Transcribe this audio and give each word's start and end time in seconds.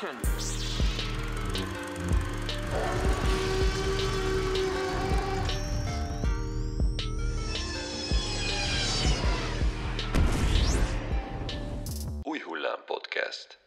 Action! 0.00 0.16
Új 12.22 12.38
Hullám 12.38 12.78
Podcast. 12.86 13.60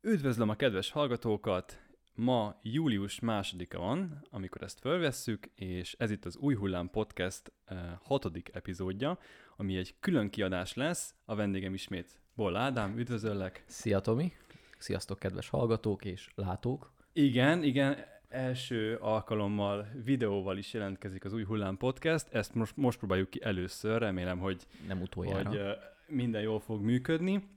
Üdvözlöm 0.00 0.48
a 0.48 0.54
kedves 0.54 0.90
hallgatókat! 0.90 1.80
Ma 2.14 2.58
július 2.62 3.20
másodika 3.20 3.78
van, 3.78 4.26
amikor 4.30 4.62
ezt 4.62 4.80
fölvesszük, 4.80 5.46
és 5.54 5.94
ez 5.98 6.10
itt 6.10 6.24
az 6.24 6.36
Új 6.36 6.54
Hullám 6.54 6.90
Podcast 6.90 7.52
eh, 7.64 7.78
hatodik 8.02 8.50
epizódja, 8.52 9.18
ami 9.56 9.76
egy 9.76 9.94
külön 10.00 10.30
kiadás 10.30 10.74
lesz. 10.74 11.14
A 11.24 11.34
vendégem 11.34 11.74
ismét 11.74 12.20
Boll 12.34 12.56
Ádám, 12.56 12.98
üdvözöllek! 12.98 13.64
Szia 13.66 14.00
Tomi! 14.00 14.32
Sziasztok 14.78 15.18
kedves 15.18 15.48
hallgatók 15.48 16.04
és 16.04 16.28
látók! 16.34 16.92
Igen, 17.12 17.62
igen, 17.62 17.96
első 18.28 18.96
alkalommal 19.00 19.88
videóval 20.04 20.58
is 20.58 20.72
jelentkezik 20.72 21.24
az 21.24 21.32
Új 21.32 21.44
Hullám 21.44 21.76
Podcast, 21.76 22.26
ezt 22.34 22.54
most, 22.54 22.76
most 22.76 22.98
próbáljuk 22.98 23.30
ki 23.30 23.40
először, 23.42 23.98
remélem, 23.98 24.38
hogy, 24.38 24.66
Nem 24.88 25.00
utoljára. 25.00 25.48
hogy 25.48 25.60
minden 26.06 26.42
jól 26.42 26.60
fog 26.60 26.80
működni. 26.82 27.48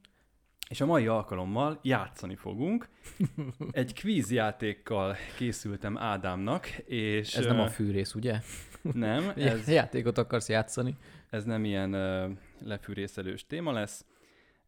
És 0.70 0.82
a 0.82 0.86
mai 0.86 1.08
alkalommal 1.08 1.80
játszani 1.82 2.36
fogunk. 2.36 2.90
Egy 3.72 3.94
kvíz 3.94 4.32
játékkal 4.32 5.16
készültem 5.38 5.98
Ádámnak, 5.98 6.68
és... 6.86 7.36
Ez 7.36 7.46
nem 7.46 7.60
a 7.60 7.68
fűrész, 7.68 8.14
ugye? 8.14 8.40
Nem, 8.82 9.32
ez, 9.36 9.68
Játékot 9.68 10.18
akarsz 10.18 10.50
játszani? 10.50 10.98
ez 11.30 11.44
nem 11.44 11.66
ilyen 11.66 11.94
uh, 11.94 12.32
lefűrészelős 12.60 13.46
téma 13.48 13.72
lesz. 13.72 14.06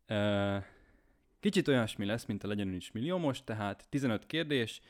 Uh, 0.10 0.64
kicsit 1.42 1.68
olyasmi 1.68 2.06
lesz, 2.06 2.26
mint 2.26 2.44
a 2.44 2.48
Legyen 2.48 2.74
is 2.74 2.92
milliómos, 2.92 3.44
tehát 3.44 3.86
15 3.90 4.26
kérdés, 4.26 4.82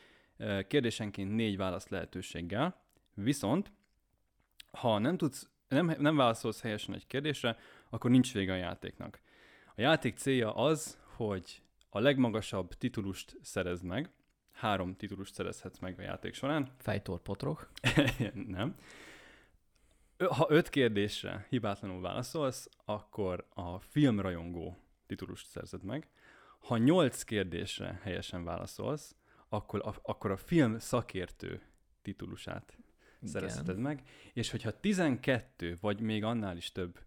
kérdésenként 0.68 1.36
4 1.36 1.58
válasz 1.58 1.88
lehetőséggel. 1.88 2.82
Viszont, 3.14 3.72
ha 4.72 4.98
nem 4.98 5.18
tudsz, 5.18 5.50
nem, 5.68 5.96
nem 6.00 6.16
válaszolsz 6.16 6.62
helyesen 6.62 6.96
egy 6.96 7.08
kérdésre, 7.08 7.58
akkor 7.90 8.12
nincs 8.12 8.34
vége 8.34 8.54
a 8.54 8.56
játéknak. 8.56 9.22
A 9.76 9.82
játék 9.82 10.18
célja 10.18 10.56
az, 10.56 11.00
hogy 11.16 11.62
a 11.90 12.00
legmagasabb 12.00 12.74
titulust 12.74 13.38
szerezd 13.42 13.84
meg. 13.84 14.10
Három 14.52 14.96
titulust 14.96 15.34
szerezhetsz 15.34 15.80
meg 15.80 16.00
a 16.00 16.02
játék 16.02 16.34
során. 16.34 16.72
Fejtor 16.78 17.22
potrok. 17.22 17.72
nem. 18.34 18.76
Ha 20.18 20.46
öt 20.50 20.70
kérdésre 20.70 21.46
hibátlanul 21.50 22.02
válaszolsz, 22.02 22.70
akkor 22.86 23.48
a 23.54 23.80
filmrajongó 23.80 24.78
titulust 25.06 25.48
szerzed 25.48 25.84
meg. 25.84 26.10
Ha 26.62 26.78
nyolc 26.78 27.24
kérdésre 27.24 28.00
helyesen 28.04 28.44
válaszolsz, 28.44 29.16
akkor 29.50 29.82
a, 29.86 29.96
akkor 30.02 30.32
a 30.32 30.38
film 30.38 30.80
szakértő 30.80 31.62
titulusát 32.02 32.78
szerezheted 33.24 33.78
meg. 33.78 34.04
És 34.34 34.52
hogyha 34.52 34.80
12 34.80 35.78
vagy 35.82 36.00
még 36.02 36.24
annál 36.24 36.58
is 36.58 36.72
több 36.72 37.00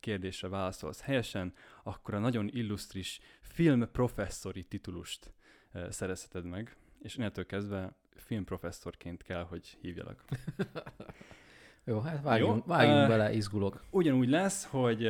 kérdésre 0.00 0.48
válaszolsz 0.48 1.00
helyesen, 1.00 1.54
akkor 1.82 2.14
a 2.14 2.18
nagyon 2.18 2.48
illusztris 2.48 3.20
filmprofesszori 3.40 4.62
titulust 4.62 5.32
szerezheted 5.88 6.44
meg, 6.44 6.76
és 7.02 7.16
innentől 7.16 7.46
kezdve 7.46 7.96
filmprofesszorként 8.14 9.22
kell, 9.22 9.42
hogy 9.42 9.78
hívjalak. 9.80 10.24
Jó, 11.84 12.00
hát 12.00 12.22
vágjunk, 12.22 12.66
Jó, 12.66 12.74
vágjunk 12.74 13.04
ö, 13.04 13.08
bele, 13.08 13.32
izgulok. 13.32 13.84
Ugyanúgy 13.90 14.28
lesz, 14.28 14.64
hogy 14.64 15.02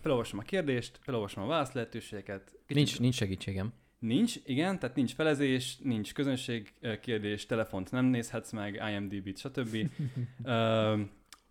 felolvasom 0.00 0.38
a 0.38 0.42
kérdést, 0.42 0.98
felolvasom 1.02 1.42
a 1.42 1.46
válasz 1.46 1.72
lehetőségeket. 1.72 2.58
Nincs, 2.66 3.00
nincs 3.00 3.14
segítségem. 3.14 3.72
Nincs, 3.98 4.34
igen, 4.44 4.78
tehát 4.78 4.96
nincs 4.96 5.14
felezés, 5.14 5.78
nincs 5.82 6.14
közönség 6.14 6.72
kérdés, 7.00 7.46
telefont 7.46 7.90
nem 7.90 8.04
nézhetsz 8.04 8.52
meg, 8.52 8.82
IMDb-t, 8.90 9.38
stb. 9.38 9.76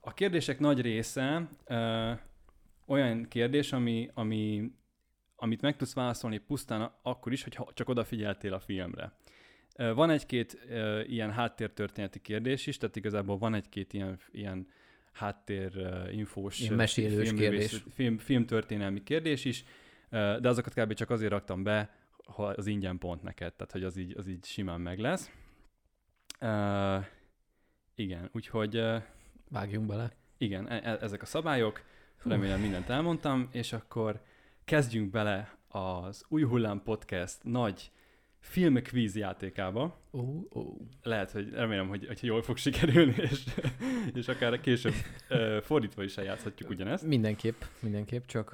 A 0.01 0.13
kérdések 0.13 0.59
nagy 0.59 0.81
része 0.81 1.49
olyan 2.85 3.27
kérdés, 3.27 3.71
ami, 3.71 4.09
ami, 4.13 4.71
amit 5.35 5.61
meg 5.61 5.75
tudsz 5.75 5.93
válaszolni 5.93 6.37
pusztán 6.37 6.91
akkor 7.01 7.31
is, 7.31 7.43
hogyha 7.43 7.71
csak 7.73 7.89
odafigyeltél 7.89 8.53
a 8.53 8.59
filmre. 8.59 9.13
Van 9.75 10.09
egy-két 10.09 10.57
ilyen 11.07 11.31
háttértörténeti 11.31 12.19
kérdés 12.19 12.67
is, 12.67 12.77
tehát 12.77 12.95
igazából 12.95 13.37
van 13.37 13.53
egy-két 13.53 13.93
ilyen, 13.93 14.19
ilyen 14.31 14.67
ö, 15.75 16.09
infós 16.11 16.59
Ilyen 16.59 16.73
ö, 16.73 16.75
mesélős 16.75 17.33
kérdés. 17.33 17.83
Film, 17.89 18.17
filmtörténelmi 18.17 19.03
kérdés 19.03 19.45
is, 19.45 19.63
de 20.09 20.49
azokat 20.49 20.73
kb. 20.73 20.93
csak 20.93 21.09
azért 21.09 21.31
raktam 21.31 21.63
be, 21.63 21.95
ha 22.25 22.43
az 22.45 22.67
ingyen 22.67 22.97
pont 22.97 23.23
neked, 23.23 23.53
tehát 23.53 23.71
hogy 23.71 23.83
az 23.83 23.97
így, 23.97 24.17
az 24.17 24.27
így 24.27 24.45
simán 24.45 24.81
meg 24.81 24.99
lesz. 24.99 25.31
Uh, 26.41 27.05
igen, 27.95 28.29
úgyhogy 28.33 28.77
uh, 28.77 29.01
Vágjunk 29.49 29.87
bele. 29.87 30.11
igen, 30.37 30.67
e- 30.67 30.81
e- 30.83 30.97
ezek 31.01 31.21
a 31.21 31.25
szabályok, 31.25 31.81
remélem 32.23 32.61
mindent 32.61 32.89
elmondtam, 32.89 33.49
és 33.51 33.73
akkor 33.73 34.21
kezdjünk 34.65 35.11
bele 35.11 35.57
az 35.67 36.25
Új 36.27 36.43
Hullám 36.43 36.83
Podcast 36.83 37.43
nagy 37.43 37.91
filmkvíz 38.39 39.15
játékába. 39.15 39.99
Ó, 40.11 40.19
ó. 40.55 40.77
Lehet, 41.03 41.31
hogy 41.31 41.49
remélem, 41.49 41.87
hogy, 41.87 42.07
hogy 42.07 42.23
jól 42.23 42.41
fog 42.41 42.57
sikerülni, 42.57 43.15
és, 43.31 43.43
és 44.13 44.27
akár 44.27 44.59
később 44.61 44.93
uh, 45.29 45.57
fordítva 45.61 46.03
is 46.03 46.17
eljátszhatjuk 46.17 46.69
ugyanezt. 46.69 47.03
Mindenképp, 47.03 47.61
mindenképp, 47.79 48.25
csak 48.25 48.51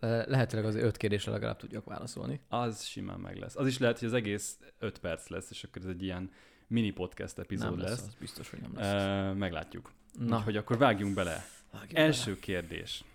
le- 0.00 0.24
lehetőleg 0.28 0.64
az 0.66 0.74
öt 0.74 0.96
kérdésre 0.96 1.32
legalább 1.32 1.56
tudjak 1.56 1.84
válaszolni. 1.84 2.40
Az 2.48 2.84
simán 2.84 3.20
meg 3.20 3.36
lesz. 3.36 3.56
Az 3.56 3.66
is 3.66 3.78
lehet, 3.78 3.98
hogy 3.98 4.08
az 4.08 4.14
egész 4.14 4.58
5 4.78 4.98
perc 4.98 5.28
lesz, 5.28 5.50
és 5.50 5.64
akkor 5.64 5.82
ez 5.82 5.88
egy 5.88 6.02
ilyen 6.02 6.30
mini 6.66 6.90
podcast 6.90 7.38
epizód 7.38 7.70
nem 7.70 7.78
lesz, 7.78 7.90
lesz. 7.90 8.06
az 8.06 8.14
biztos, 8.20 8.50
hogy 8.50 8.60
nem 8.60 8.72
lesz. 8.74 9.30
Uh, 9.32 9.38
meglátjuk. 9.38 9.92
Na, 10.18 10.36
Úgyhogy 10.36 10.56
akkor 10.56 10.78
vágjunk 10.78 11.14
bele. 11.14 11.44
vágjunk 11.72 11.98
Első 11.98 12.38
kérdés. 12.38 13.04
bele. 13.04 13.14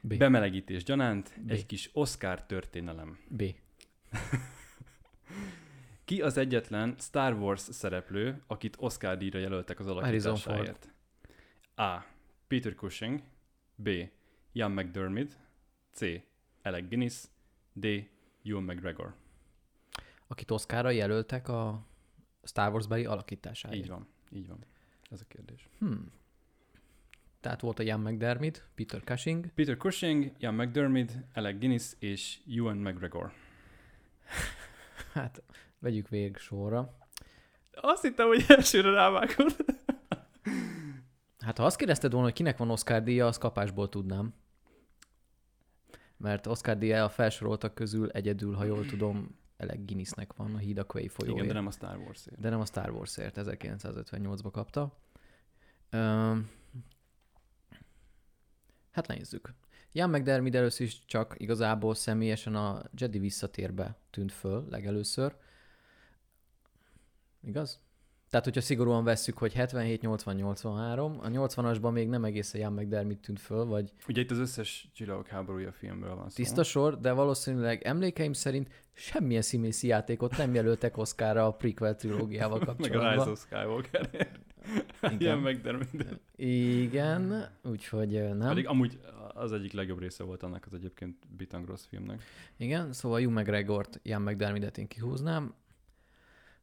B. 0.00 0.18
Bemelegítés 0.18 0.84
gyanánt 0.84 1.32
B. 1.46 1.50
egy 1.50 1.66
kis 1.66 1.90
Oscar 1.92 2.42
történelem. 2.46 3.18
B. 3.28 3.42
Ki 6.04 6.22
az 6.22 6.36
egyetlen 6.36 6.94
Star 6.98 7.34
Wars 7.34 7.60
szereplő, 7.60 8.42
akit 8.46 8.76
Oscar 8.78 9.16
díjra 9.16 9.38
jelöltek 9.38 9.80
az 9.80 9.86
alakításáért? 9.86 10.92
A. 11.74 11.98
Peter 12.46 12.74
Cushing 12.74 13.22
B. 13.74 13.88
Ian 14.52 14.70
McDermott 14.70 15.38
C. 15.92 16.00
Alec 16.62 16.88
Guinness 16.88 17.24
D. 17.72 17.86
Ewan 18.44 18.62
McGregor. 18.62 19.14
Akit 20.26 20.50
Oszkára 20.50 20.90
jelöltek 20.90 21.48
a 21.48 21.86
Star 22.42 22.72
Wars 22.72 22.86
beli 22.86 23.04
alakításáért. 23.04 23.78
Így 23.78 23.88
van, 23.88 24.06
így 24.32 24.48
van. 24.48 24.58
Ez 25.10 25.20
a 25.20 25.24
kérdés. 25.28 25.68
Hmm. 25.78 26.10
Tehát 27.40 27.60
volt 27.60 27.78
a 27.78 27.82
Ian 27.82 28.00
McDermott, 28.00 28.64
Peter 28.74 29.02
Cushing, 29.04 29.46
Peter 29.54 29.76
Cushing, 29.76 30.32
Ian 30.38 30.54
McDermott, 30.54 31.12
Alec 31.34 31.58
Guinness 31.58 31.94
és 31.98 32.38
Ewan 32.56 32.76
McGregor. 32.76 33.32
hát 35.16 35.42
vegyük 35.78 36.08
végig 36.08 36.36
sorra. 36.36 36.96
Azt 37.72 38.02
hittem, 38.02 38.26
hogy 38.26 38.44
elsőre 38.48 38.90
rávágod. 38.90 39.56
Hát 41.38 41.58
ha 41.58 41.64
azt 41.64 41.76
kérdezted 41.76 42.10
volna, 42.10 42.26
hogy 42.26 42.36
kinek 42.36 42.56
van 42.56 42.70
Oscar 42.70 43.02
díja, 43.02 43.26
az 43.26 43.38
kapásból 43.38 43.88
tudnám. 43.88 44.34
Mert 46.16 46.46
Oscar 46.46 46.78
díja 46.78 47.04
a 47.04 47.08
felsoroltak 47.08 47.74
közül 47.74 48.10
egyedül, 48.10 48.54
ha 48.54 48.64
jól 48.64 48.86
tudom, 48.86 49.38
Alec 49.56 49.84
Guinnessnek 49.84 50.32
van 50.32 50.54
a 50.54 50.58
Híd 50.58 50.78
a 50.78 50.84
Quay 50.84 51.08
folyóért. 51.08 51.36
Igen, 51.36 51.48
de 51.48 51.54
nem 51.54 51.66
a 51.66 51.70
Star 51.70 51.98
Warsért. 51.98 52.40
de 52.40 52.48
nem 52.48 52.60
a 52.60 52.64
Star 52.64 52.90
Warsért, 52.90 53.36
1958-ba 53.38 54.48
kapta. 54.52 54.96
Üm, 55.90 56.50
hát 58.90 59.06
nézzük. 59.06 59.54
Ian 59.96 60.10
McDermott 60.10 60.54
először 60.54 60.86
is 60.86 61.04
csak 61.04 61.34
igazából 61.38 61.94
személyesen 61.94 62.54
a 62.54 62.82
Jedi 62.96 63.18
visszatérbe 63.18 63.96
tűnt 64.10 64.32
föl 64.32 64.66
legelőször. 64.70 65.34
Igaz? 67.42 67.80
Tehát, 68.30 68.44
hogyha 68.44 68.60
szigorúan 68.60 69.04
vesszük, 69.04 69.38
hogy 69.38 69.52
77, 69.52 70.00
80, 70.00 70.34
83, 70.34 71.18
a 71.20 71.28
80-asban 71.28 71.92
még 71.92 72.08
nem 72.08 72.24
egészen 72.24 72.60
Ian 72.60 72.72
McDermott 72.72 73.22
tűnt 73.22 73.40
föl, 73.40 73.64
vagy 73.64 73.92
Ugye 74.08 74.20
itt 74.20 74.30
az 74.30 74.38
összes 74.38 74.88
csillagok 74.94 75.26
háborúja 75.26 75.72
filmről 75.72 76.14
van 76.14 76.28
szó. 76.28 76.34
tiszta 76.34 76.62
sor, 76.62 77.00
de 77.00 77.12
valószínűleg 77.12 77.82
emlékeim 77.82 78.32
szerint 78.32 78.68
semmilyen 78.92 79.42
színészi 79.42 79.86
játékot 79.86 80.36
nem 80.36 80.54
jelöltek 80.54 80.96
Oscarra 80.96 81.46
a 81.46 81.52
prequel 81.52 81.96
trilógiával 81.96 82.58
Meg 82.58 82.68
a 82.68 82.72
kapcsolatban. 82.72 83.12
Rise 83.12 83.30
of 83.30 83.40
Skywalker. 83.40 84.30
Igen. 85.10 85.58
Ilyen. 85.62 85.88
Igen, 86.36 87.48
úgyhogy 87.62 88.10
nem. 88.10 88.48
Pedig 88.48 88.66
amúgy 88.66 88.98
az 89.34 89.52
egyik 89.52 89.72
legjobb 89.72 89.98
része 89.98 90.24
volt 90.24 90.42
annak 90.42 90.66
az 90.66 90.74
egyébként 90.74 91.16
bitang 91.36 91.66
rossz 91.66 91.84
filmnek. 91.84 92.22
Igen, 92.56 92.92
szóval 92.92 93.20
Hugh 93.20 93.32
McGregort, 93.32 94.00
Ian 94.02 94.22
McDermott 94.22 94.78
én 94.78 94.88
kihúznám. 94.88 95.54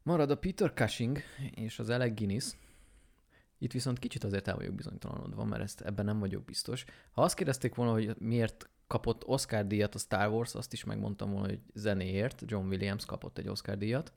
Marad 0.02 0.30
a 0.30 0.36
Peter 0.36 0.72
Cushing 0.72 1.18
és 1.54 1.78
az 1.78 1.88
Alec 1.90 2.14
Guinness. 2.14 2.52
Itt 3.58 3.72
viszont 3.72 3.98
kicsit 3.98 4.24
azért 4.24 4.48
el 4.48 4.56
vagyok 4.56 4.74
bizonytalanodva, 4.74 5.44
mert 5.44 5.62
ezt 5.62 5.80
ebben 5.80 6.04
nem 6.04 6.18
vagyok 6.18 6.44
biztos. 6.44 6.84
Ha 7.12 7.22
azt 7.22 7.34
kérdezték 7.34 7.74
volna, 7.74 7.92
hogy 7.92 8.14
miért 8.18 8.68
kapott 8.86 9.26
Oscar 9.26 9.66
díjat 9.66 9.94
a 9.94 9.98
Star 9.98 10.28
Wars, 10.28 10.54
azt 10.54 10.72
is 10.72 10.84
megmondtam 10.84 11.30
volna, 11.30 11.48
hogy 11.48 11.60
zenéért. 11.74 12.42
John 12.46 12.66
Williams 12.66 13.04
kapott 13.04 13.38
egy 13.38 13.48
Oscar 13.48 13.78
díjat. 13.78 14.12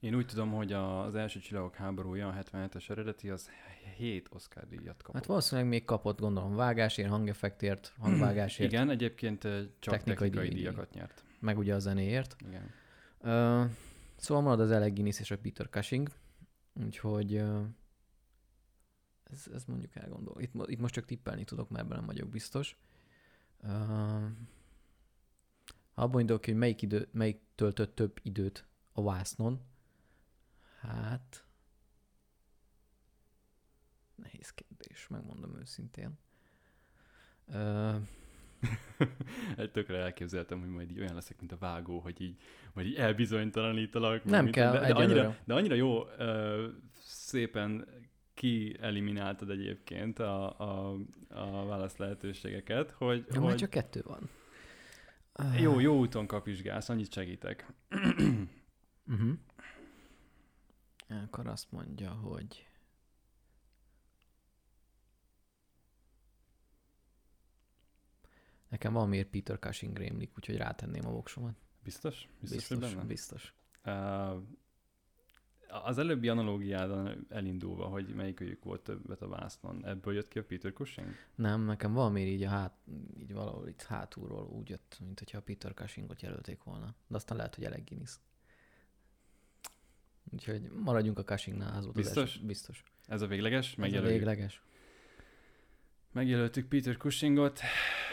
Én 0.00 0.14
úgy 0.14 0.26
tudom, 0.26 0.52
hogy 0.52 0.72
az 0.72 1.14
első 1.14 1.40
csillagok 1.40 1.74
háborúja, 1.74 2.28
a 2.28 2.32
77-es 2.34 2.90
eredeti, 2.90 3.30
az 3.30 3.50
7 3.96 4.28
Oscar 4.32 4.68
díjat 4.68 4.96
kapott. 4.96 5.14
Hát 5.14 5.26
valószínűleg 5.26 5.70
még 5.70 5.84
kapott, 5.84 6.18
gondolom, 6.20 6.54
vágásért, 6.54 7.08
hangeffektért, 7.08 7.94
hangvágásért, 7.98 8.72
Igen, 8.72 8.90
egyébként 8.90 9.44
ö, 9.44 9.62
csak 9.78 9.94
Technikai 9.94 10.28
technikai, 10.28 10.48
díj- 10.48 10.58
díjakat 10.58 10.90
nyert. 10.94 11.24
meg 11.40 11.58
ugye 11.58 11.74
a 11.74 11.78
zenéért. 11.78 12.36
Igen. 12.46 12.70
Ö, 13.20 13.64
szóval 14.16 14.42
marad 14.42 14.60
az 14.60 14.70
Alec 14.70 14.92
Guinness 14.94 15.20
és 15.20 15.30
a 15.30 15.38
Peter 15.38 15.68
Cushing, 15.70 16.08
úgyhogy 16.84 17.34
ö, 17.34 17.60
ez, 19.22 19.46
ez 19.54 19.64
mondjuk 19.64 19.96
elgondol. 19.96 20.40
Itt, 20.40 20.52
itt 20.66 20.80
most 20.80 20.94
csak 20.94 21.04
tippelni 21.04 21.44
tudok, 21.44 21.68
mert 21.70 21.84
ebben 21.84 21.96
nem 21.96 22.06
vagyok 22.06 22.28
biztos. 22.28 22.76
Ha 25.92 26.04
abban 26.04 26.20
indulok 26.20 26.44
hogy 26.44 26.54
melyik, 26.54 26.82
idő, 26.82 27.08
melyik 27.12 27.40
töltött 27.54 27.94
több 27.94 28.18
időt 28.22 28.66
a 28.92 29.02
vásznon, 29.02 29.60
hát 30.88 31.44
nehéz 34.14 34.50
kérdés, 34.50 35.08
megmondom 35.08 35.56
őszintén. 35.58 36.18
Ö, 37.46 37.96
Egy 39.56 39.70
tökre 39.70 39.98
elképzeltem, 39.98 40.60
hogy 40.60 40.68
majd 40.68 40.90
így 40.90 41.00
olyan 41.00 41.14
leszek, 41.14 41.38
mint 41.38 41.52
a 41.52 41.58
vágó, 41.58 41.98
hogy 41.98 42.20
így, 42.20 42.36
majd 42.72 42.86
így 42.86 42.94
elbizonytalanítalak. 42.94 44.24
Nem 44.24 44.44
mit- 44.44 44.54
kell, 44.54 44.72
de, 44.72 44.86
de, 44.86 44.94
annyira, 44.94 45.36
de 45.44 45.54
annyira 45.54 45.74
jó, 45.74 46.08
ö, 46.18 46.68
szépen 47.00 47.86
kielimináltad 48.34 49.50
egyébként 49.50 50.18
a, 50.18 50.58
a, 50.60 50.98
a 51.28 51.66
válasz 51.66 51.96
lehetőségeket, 51.96 52.90
hogy, 52.90 53.26
ja, 53.30 53.40
hogy 53.40 53.56
csak 53.56 53.70
kettő 53.70 54.02
van. 54.04 54.30
jó, 55.60 55.80
jó 55.80 55.98
úton 55.98 56.26
kapizsgálsz, 56.26 56.88
annyit 56.88 57.12
segítek. 57.12 57.66
Uh-huh. 59.06 59.38
Akkor 61.08 61.46
azt 61.46 61.70
mondja, 61.70 62.10
hogy 62.10 62.68
Nekem 68.68 68.92
valamiért 68.92 69.28
Peter 69.28 69.58
Cushing 69.58 69.96
rémlik, 69.96 70.32
úgyhogy 70.36 70.56
rátenném 70.56 71.06
a 71.06 71.10
voksomat. 71.10 71.54
Biztos? 71.82 72.28
Biztos, 72.40 72.58
Biztos, 72.58 72.78
hogy 72.78 72.94
benne? 72.94 73.06
biztos. 73.06 73.54
Uh, 73.84 74.42
az 75.68 75.98
előbbi 75.98 76.28
analógiádon 76.28 77.26
elindulva, 77.28 77.86
hogy 77.86 78.14
melyikőjük 78.14 78.64
volt 78.64 78.82
többet 78.82 79.22
a 79.22 79.28
vásznon, 79.28 79.86
ebből 79.86 80.14
jött 80.14 80.28
ki 80.28 80.38
a 80.38 80.44
Peter 80.44 80.72
Cushing? 80.72 81.08
Nem, 81.34 81.64
nekem 81.64 81.92
valamiért 81.92 82.30
így, 82.30 82.42
a 82.42 82.48
hát, 82.48 82.78
így 83.18 83.32
valahol 83.32 83.68
itt 83.68 83.82
hátulról 83.82 84.46
úgy 84.46 84.68
jött, 84.68 84.96
mint 85.00 85.18
hogyha 85.18 85.38
a 85.38 85.42
Peter 85.42 85.74
Cushingot 85.74 86.22
jelölték 86.22 86.62
volna. 86.62 86.94
De 87.06 87.16
aztán 87.16 87.36
lehet, 87.36 87.54
hogy 87.54 87.64
Alec 87.64 87.84
Guinness. 87.84 88.18
Úgyhogy 90.32 90.70
maradjunk 90.70 91.18
a 91.18 91.24
Cushingnál, 91.24 91.76
az 91.76 91.84
volt 91.84 91.96
az 91.96 92.02
Biztos? 92.02 92.30
első. 92.34 92.46
Biztos. 92.46 92.82
Ez 93.06 93.22
a 93.22 93.26
végleges? 93.26 93.66
Ez 93.66 93.74
a 93.76 93.80
Megjelöljük. 93.80 94.16
végleges. 94.18 94.62
Megjelöltük 96.12 96.68
Peter 96.68 96.96
Cushingot. 96.96 97.60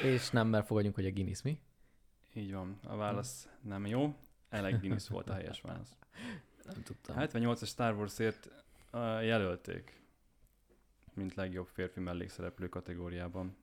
És 0.04 0.30
nem, 0.30 0.48
mert 0.48 0.66
fogadjunk, 0.66 0.96
hogy 0.96 1.06
a 1.06 1.12
Guinness, 1.12 1.42
mi? 1.42 1.60
Így 2.34 2.54
van, 2.54 2.80
a 2.84 2.96
válasz 2.96 3.48
nem 3.62 3.86
jó. 3.86 4.16
Alec 4.50 4.80
Guinness 4.80 5.08
volt 5.08 5.30
a 5.30 5.34
helyes 5.34 5.62
válasz. 5.62 5.96
Nem 6.74 6.84
tudtam. 6.84 7.16
78-as 7.20 7.68
Star 7.68 7.96
Warsért 7.96 8.50
uh, 8.92 9.00
jelölték, 9.26 10.02
mint 11.14 11.34
legjobb 11.36 11.68
férfi 11.68 12.00
mellékszereplő 12.00 12.70
kategóriában. 12.70 13.56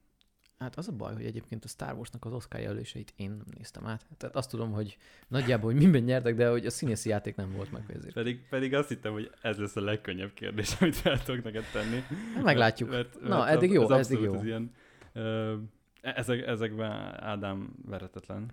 Hát 0.62 0.76
az 0.76 0.88
a 0.88 0.92
baj, 0.92 1.14
hogy 1.14 1.24
egyébként 1.24 1.64
a 1.64 1.68
Star 1.68 1.94
Warsnak 1.94 2.24
az 2.24 2.32
Oscar 2.32 2.60
jelöléseit 2.60 3.12
én 3.16 3.30
nem 3.30 3.44
néztem 3.56 3.86
át. 3.86 4.06
Tehát 4.18 4.36
azt 4.36 4.50
tudom, 4.50 4.72
hogy 4.72 4.96
nagyjából, 5.28 5.72
hogy 5.72 5.80
minden 5.82 6.02
nyertek, 6.02 6.34
de 6.34 6.48
hogy 6.50 6.66
a 6.66 6.70
színészi 6.70 7.08
játék 7.08 7.36
nem 7.36 7.52
volt 7.52 7.72
meg 7.72 7.82
ezért. 7.96 8.14
Pedig, 8.14 8.48
pedig 8.50 8.74
azt 8.74 8.88
hittem, 8.88 9.12
hogy 9.12 9.30
ez 9.42 9.56
lesz 9.58 9.76
a 9.76 9.80
legkönnyebb 9.80 10.32
kérdés, 10.34 10.74
amit 10.80 10.96
fel 10.96 11.22
tudok 11.22 11.44
neked 11.44 11.64
tenni. 11.72 12.00
Hát 12.34 12.44
meglátjuk. 12.44 12.90
Mert, 12.90 13.14
mert, 13.14 13.28
Na, 13.28 13.38
mert 13.38 13.50
eddig 13.50 13.70
jó, 13.72 13.88
az 13.88 14.10
eddig 14.10 14.24
jó. 14.24 14.34
Az 14.34 14.44
ilyen, 14.44 14.72
ö, 15.12 15.54
ezek, 16.00 16.46
ezekben 16.46 16.90
Ádám 17.20 17.72
veretetlen 17.86 18.50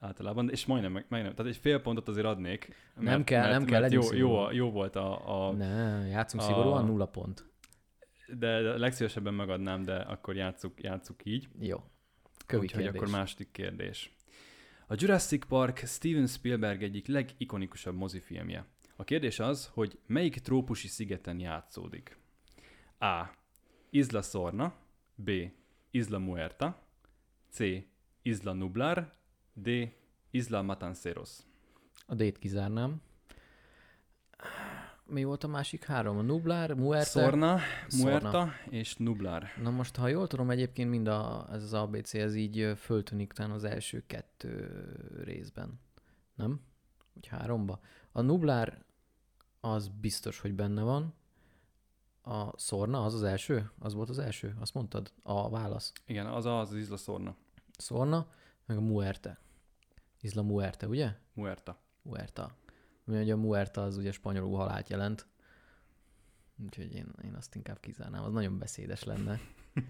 általában, 0.00 0.50
és 0.50 0.66
majdnem, 0.66 0.92
meg- 0.92 1.06
majdnem, 1.08 1.34
tehát 1.34 1.52
egy 1.52 1.58
fél 1.58 1.80
pontot 1.80 2.08
azért 2.08 2.26
adnék. 2.26 2.74
Mert, 2.94 3.06
Nem 3.10 3.24
kell, 3.24 3.40
mert, 3.40 3.52
nem 3.52 3.64
kell, 3.64 3.80
mert 3.80 3.92
jó, 3.92 4.12
jó, 4.12 4.50
jó, 4.50 4.70
volt 4.70 4.96
a, 4.96 5.46
a 5.48 5.52
Ne, 5.52 6.06
játszunk 6.08 6.42
a- 6.42 6.46
szigorúan, 6.46 6.84
nulla 6.86 7.06
pont. 7.06 7.52
De 8.28 8.60
legszívesebben 8.78 9.34
megadnám, 9.34 9.82
de 9.82 9.96
akkor 9.96 10.36
játsszuk, 10.36 10.82
játsszuk 10.82 11.24
így. 11.24 11.48
Jó. 11.58 11.84
Kövi 12.46 12.62
Úgyhogy 12.62 12.82
kérdés. 12.82 13.00
akkor 13.00 13.12
második 13.12 13.50
kérdés. 13.50 14.14
A 14.86 14.94
Jurassic 14.96 15.46
Park 15.46 15.78
Steven 15.86 16.26
Spielberg 16.26 16.82
egyik 16.82 17.06
legikonikusabb 17.06 17.94
mozifilmje. 17.94 18.66
A 18.96 19.04
kérdés 19.04 19.38
az, 19.38 19.66
hogy 19.72 19.98
melyik 20.06 20.38
trópusi 20.38 20.88
szigeten 20.88 21.40
játszódik? 21.40 22.16
A. 22.98 23.24
Isla 23.90 24.22
Sorna 24.22 24.74
B. 25.14 25.30
Isla 25.90 26.18
Muerta 26.18 26.86
C. 27.50 27.58
Isla 28.22 28.52
Nublar 28.52 29.14
D. 29.52 29.68
Isla 30.30 30.62
Matanceros. 30.62 31.30
A 32.06 32.14
D-t 32.14 32.38
kizárnám. 32.38 33.02
Mi 35.06 35.24
volt 35.24 35.44
a 35.44 35.48
másik 35.48 35.84
három? 35.84 36.18
A 36.18 36.22
Nublar, 36.22 36.70
Muerte? 36.74 37.20
Sorna, 37.20 37.58
Sorna. 37.88 38.04
Muerta 38.04 38.52
és 38.70 38.96
Nublar. 38.96 39.44
Na 39.62 39.70
most, 39.70 39.96
ha 39.96 40.08
jól 40.08 40.26
tudom, 40.26 40.50
egyébként 40.50 40.90
mind 40.90 41.06
a, 41.06 41.48
ez 41.52 41.62
az 41.62 41.74
ABC, 41.74 42.14
ez 42.14 42.34
így 42.34 42.72
föltűnik 42.76 43.32
talán 43.32 43.50
az 43.50 43.64
első 43.64 44.04
kettő 44.06 44.70
részben. 45.24 45.80
Nem? 46.34 46.60
Vagy 47.14 47.26
háromba. 47.26 47.80
A 48.12 48.20
Nublár 48.20 48.84
az 49.60 49.88
biztos, 49.88 50.40
hogy 50.40 50.54
benne 50.54 50.82
van. 50.82 51.14
A 52.22 52.58
Szorna 52.58 53.04
az 53.04 53.14
az 53.14 53.22
első? 53.22 53.70
Az 53.78 53.94
volt 53.94 54.08
az 54.08 54.18
első? 54.18 54.56
Azt 54.60 54.74
mondtad? 54.74 55.12
A 55.22 55.50
válasz. 55.50 55.92
Igen, 56.06 56.26
az 56.26 56.46
az, 56.46 56.70
az 56.70 56.76
Isla 56.76 56.96
Sorna. 56.96 57.36
Szorna, 57.78 58.28
meg 58.66 58.76
a 58.76 58.80
Muerte. 58.80 59.38
Isla 60.20 60.42
Muerte, 60.42 60.86
ugye? 60.86 61.12
Muerta. 61.32 61.78
Muerta. 62.02 62.50
Mi 63.04 63.20
ugye 63.20 63.32
a 63.32 63.36
Muerta 63.36 63.82
az 63.82 63.96
ugye 63.96 64.12
spanyolul 64.12 64.56
halált 64.56 64.88
jelent. 64.88 65.26
Úgyhogy 66.64 66.94
én, 66.94 67.06
én 67.24 67.34
azt 67.34 67.54
inkább 67.54 67.80
kizárnám, 67.80 68.22
az 68.24 68.32
nagyon 68.32 68.58
beszédes 68.58 69.04
lenne. 69.04 69.40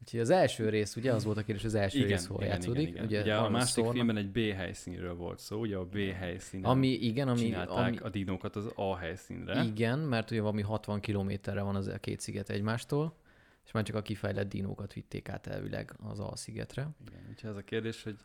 Úgyhogy 0.00 0.20
az 0.20 0.30
első 0.30 0.68
rész, 0.68 0.96
ugye 0.96 1.12
az 1.12 1.24
volt 1.24 1.36
a 1.36 1.42
kérdés, 1.42 1.64
az 1.64 1.74
első 1.74 1.98
Igen, 1.98 2.08
rész 2.10 2.26
hol 2.26 2.36
igen, 2.42 2.48
játszódik. 2.50 2.80
igen, 2.88 2.92
igen. 2.92 3.04
Ugye, 3.06 3.20
Ugye, 3.20 3.36
a 3.36 3.48
második 3.48 3.72
Szorna- 3.72 3.92
filmben 3.92 4.16
egy 4.16 4.30
B 4.30 4.36
helyszínről 4.54 5.14
volt 5.14 5.38
szó, 5.38 5.60
ugye 5.60 5.76
a 5.76 5.84
B 5.84 5.96
helyszínen 5.96 6.70
Ami, 6.70 6.88
igen, 6.88 7.28
ami, 7.28 7.38
csinálták 7.38 7.86
ami, 7.86 7.96
a 7.96 8.08
dinókat 8.08 8.56
az 8.56 8.72
A 8.74 8.96
helyszínre. 8.96 9.62
igen, 9.62 9.98
mert 9.98 10.30
ugye 10.30 10.40
valami 10.40 10.62
60 10.62 11.00
kilométerre 11.00 11.62
van 11.62 11.74
az 11.76 11.86
a 11.86 11.98
két 11.98 12.20
sziget 12.20 12.50
egymástól, 12.50 13.16
és 13.64 13.70
már 13.72 13.84
csak 13.84 13.96
a 13.96 14.02
kifejlett 14.02 14.48
dinókat 14.48 14.92
vitték 14.92 15.28
át 15.28 15.46
elvileg 15.46 15.94
az 16.02 16.20
A-szigetre. 16.20 16.88
Igen, 17.08 17.26
úgyhogy 17.30 17.50
ez 17.50 17.56
a 17.56 17.62
kérdés, 17.62 18.02
hogy 18.02 18.16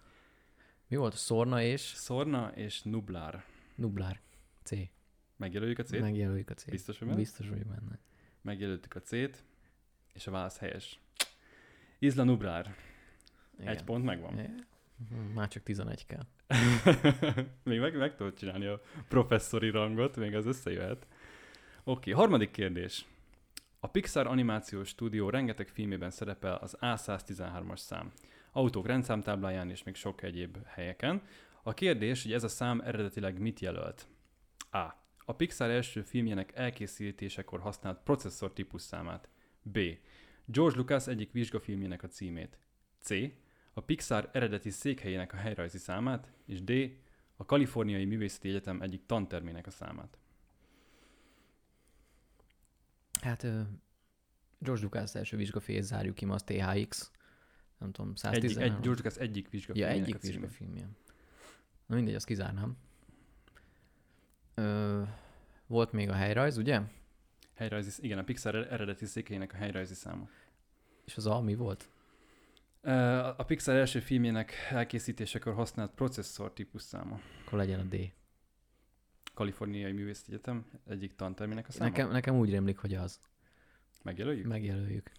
Mi 0.88 0.96
volt? 0.96 1.16
Szorna 1.16 1.62
és 1.62 1.82
Szorna 1.82 2.52
és 2.56 2.82
Nublár. 2.82 3.44
Nublár. 3.76 4.22
C. 4.64 4.72
Megjelöljük 5.38 5.80
a 5.80 5.84
C-t? 5.84 6.00
Megjelöljük 6.00 6.50
a 6.50 6.54
C. 6.54 6.70
Biztos, 6.70 6.98
hogy 6.98 7.08
benne? 7.08 7.20
Biztos, 7.20 7.50
hogy 7.50 7.66
benne. 7.66 8.00
Megjelöltük 8.42 8.96
a 8.96 9.02
C-t, 9.02 9.44
és 10.14 10.28
a 10.28 10.32
válasz 10.32 10.58
helyes. 10.58 11.00
Isla 12.00 12.24
Nublár. 12.24 12.76
Igen. 13.60 13.68
Egy 13.68 13.84
pont 13.84 14.06
megvan. 14.06 14.34
Igen. 14.34 14.66
Már 15.34 15.48
csak 15.48 15.64
11 15.64 16.06
kell. 16.06 16.26
még 17.64 17.80
meg, 17.80 17.98
meg 17.98 18.16
tudod 18.16 18.34
csinálni 18.34 18.66
a 18.66 18.82
professzori 19.08 19.70
rangot, 19.70 20.16
még 20.16 20.36
az 20.36 20.46
összejöhet. 20.46 21.08
Oké, 21.84 22.12
harmadik 22.12 22.52
kérdés. 22.52 23.06
A 23.80 23.88
Pixar 23.88 24.28
animációs 24.28 24.88
stúdió 24.88 25.30
rengeteg 25.30 25.68
filmében 25.68 26.12
szerepel 26.12 26.56
az 26.56 26.78
A113-as 26.82 27.78
szám. 27.78 28.12
Autók 28.52 28.88
rendszámtábláján 28.88 29.70
és 29.70 29.84
még 29.84 29.96
sok 29.96 30.22
egyéb 30.24 30.58
helyeken. 30.66 31.22
A 31.68 31.74
kérdés, 31.74 32.24
hogy 32.24 32.34
ez 32.34 32.44
a 32.44 32.48
szám 32.48 32.82
eredetileg 32.82 33.40
mit 33.40 33.60
jelölt? 33.60 34.08
A. 34.72 34.94
A 35.26 35.34
Pixar 35.36 35.70
első 35.70 36.02
filmjének 36.02 36.52
elkészítésekor 36.56 37.60
használt 37.60 38.00
processzor 38.04 38.54
típus 38.54 38.82
számát. 38.82 39.30
B. 39.62 39.80
George 40.46 40.78
Lucas 40.78 41.08
egyik 41.08 41.32
vizsgafilmjének 41.32 42.04
a 42.04 42.08
címét. 42.08 42.58
C. 43.00 43.10
A 43.74 43.82
Pixar 43.82 44.30
eredeti 44.34 44.70
székhelyének 44.70 45.34
a 45.34 45.36
helyrajzi 45.36 45.78
számát. 45.78 46.32
És 46.46 46.64
D. 46.64 46.72
A 47.36 47.46
Kaliforniai 47.46 48.06
Művészeti 48.06 48.50
Egyetem 48.50 48.82
egyik 48.82 49.06
tantermének 49.06 49.68
a 49.68 49.72
számát. 49.72 50.18
Hát 53.22 53.48
George 54.58 54.84
Lucas 54.84 55.16
első 55.16 55.38
vizsgafélyét 55.38 55.84
zárjuk 55.84 56.16
ki, 56.16 56.26
az 56.26 56.44
THX. 56.44 57.12
Nem 57.78 57.92
tudom, 57.92 58.14
Egyik, 58.22 58.50
110 58.50 58.58
egy, 58.58 58.72
George 58.72 58.90
Lucas 58.90 59.16
egyik 59.16 59.44
Ja, 59.44 59.50
vizsgafilmjének 59.52 60.02
egyik 60.02 60.22
vizsgafilmje. 60.22 60.90
Na 61.86 61.96
mindegy, 61.96 62.16
azt 62.16 62.26
kizárnám. 62.26 62.78
Ö, 64.54 65.02
volt 65.68 65.92
még 65.92 66.10
a 66.10 66.14
helyrajz, 66.14 66.58
ugye? 66.58 66.82
Helyrajzi, 67.54 68.04
igen, 68.04 68.18
a 68.18 68.24
Pixar 68.24 68.56
eredeti 68.56 69.06
székhelyének 69.06 69.54
a 69.54 69.56
helyrajzi 69.56 69.94
száma. 69.94 70.30
És 71.06 71.18
az 71.18 71.26
A 71.26 71.42
mi 71.42 71.56
volt? 71.56 71.90
A 73.38 73.44
Pixar 73.44 73.76
első 73.76 74.00
filmjének 74.00 74.54
elkészítésekor 74.70 75.54
használt 75.54 75.92
processzor 75.92 76.54
típusszáma. 76.54 77.20
Akkor 77.46 77.58
legyen 77.58 77.80
a 77.80 77.84
D. 77.84 78.14
Kaliforniai 79.34 79.92
Művészeti 79.92 80.32
Egyetem 80.32 80.66
egyik 80.88 81.16
tantermének 81.16 81.68
a 81.68 81.72
száma. 81.72 81.90
Nekem, 81.90 82.12
nekem 82.12 82.36
úgy 82.36 82.50
rémlik, 82.50 82.78
hogy 82.78 82.94
az. 82.94 83.20
Megjelöljük? 84.04 84.46
Megjelöljük. 84.48 85.12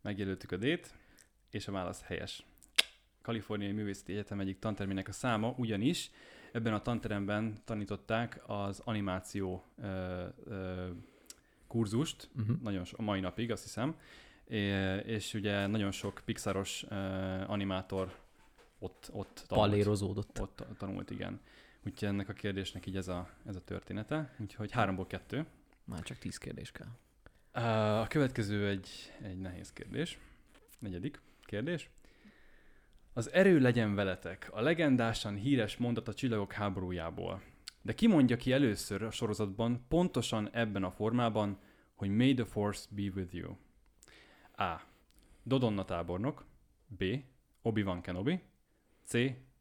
Megjelöltük 0.00 0.52
a 0.52 0.56
D-t, 0.56 0.94
és 1.50 1.68
a 1.68 1.72
válasz 1.72 2.02
helyes. 2.02 2.44
Kaliforniai 3.22 3.72
Művészeti 3.72 4.12
Egyetem 4.12 4.40
egyik 4.40 4.58
tantermének 4.58 5.08
a 5.08 5.12
száma, 5.12 5.54
ugyanis 5.56 6.10
ebben 6.52 6.72
a 6.74 6.82
tanteremben 6.82 7.54
tanították 7.64 8.40
az 8.46 8.80
animáció 8.84 9.64
ö, 9.82 10.26
ö, 10.44 10.88
kurzust, 11.66 12.28
Uh-huh. 12.40 12.56
nagyon 12.62 12.84
so, 12.84 12.96
a 12.98 13.02
mai 13.02 13.20
napig, 13.20 13.50
azt 13.50 13.62
hiszem, 13.62 13.96
É- 14.48 15.04
és 15.06 15.34
ugye 15.34 15.66
nagyon 15.66 15.90
sok 15.90 16.20
pixaros 16.24 16.84
ö, 16.88 16.94
animátor 17.46 18.16
ott, 18.78 19.08
ott 19.12 19.44
tanult. 19.48 19.68
Pallérozódott. 19.68 20.40
Ott 20.40 20.64
tanult, 20.78 21.10
igen. 21.10 21.40
Úgyhogy 21.86 22.08
ennek 22.08 22.28
a 22.28 22.32
kérdésnek 22.32 22.86
így 22.86 22.96
ez 22.96 23.08
a, 23.08 23.28
ez 23.46 23.56
a 23.56 23.60
története. 23.64 24.34
Úgyhogy 24.38 24.70
háromból 24.72 25.06
kettő. 25.06 25.46
Már 25.84 26.02
csak 26.02 26.18
tíz 26.18 26.36
kérdés 26.38 26.72
kell. 26.72 26.88
A 28.00 28.06
következő 28.06 28.68
egy, 28.68 28.88
egy 29.22 29.38
nehéz 29.38 29.72
kérdés. 29.72 30.18
Negyedik 30.78 31.20
kérdés. 31.44 31.90
Az 33.20 33.32
erő 33.32 33.58
legyen 33.58 33.94
veletek, 33.94 34.48
a 34.52 34.60
legendásan 34.60 35.34
híres 35.34 35.76
mondat 35.76 36.08
a 36.08 36.14
csillagok 36.14 36.52
háborújából. 36.52 37.42
De 37.82 37.94
ki 37.94 38.06
mondja 38.06 38.36
ki 38.36 38.52
először 38.52 39.02
a 39.02 39.10
sorozatban, 39.10 39.84
pontosan 39.88 40.48
ebben 40.52 40.84
a 40.84 40.90
formában, 40.90 41.58
hogy 41.94 42.10
May 42.10 42.34
the 42.34 42.44
Force 42.44 42.86
be 42.90 43.02
with 43.14 43.34
you? 43.34 43.56
A. 44.56 44.80
Dodonna 45.42 45.84
tábornok. 45.84 46.44
B. 46.86 47.04
Obi-Wan 47.62 48.00
Kenobi. 48.00 48.40
C. 49.04 49.14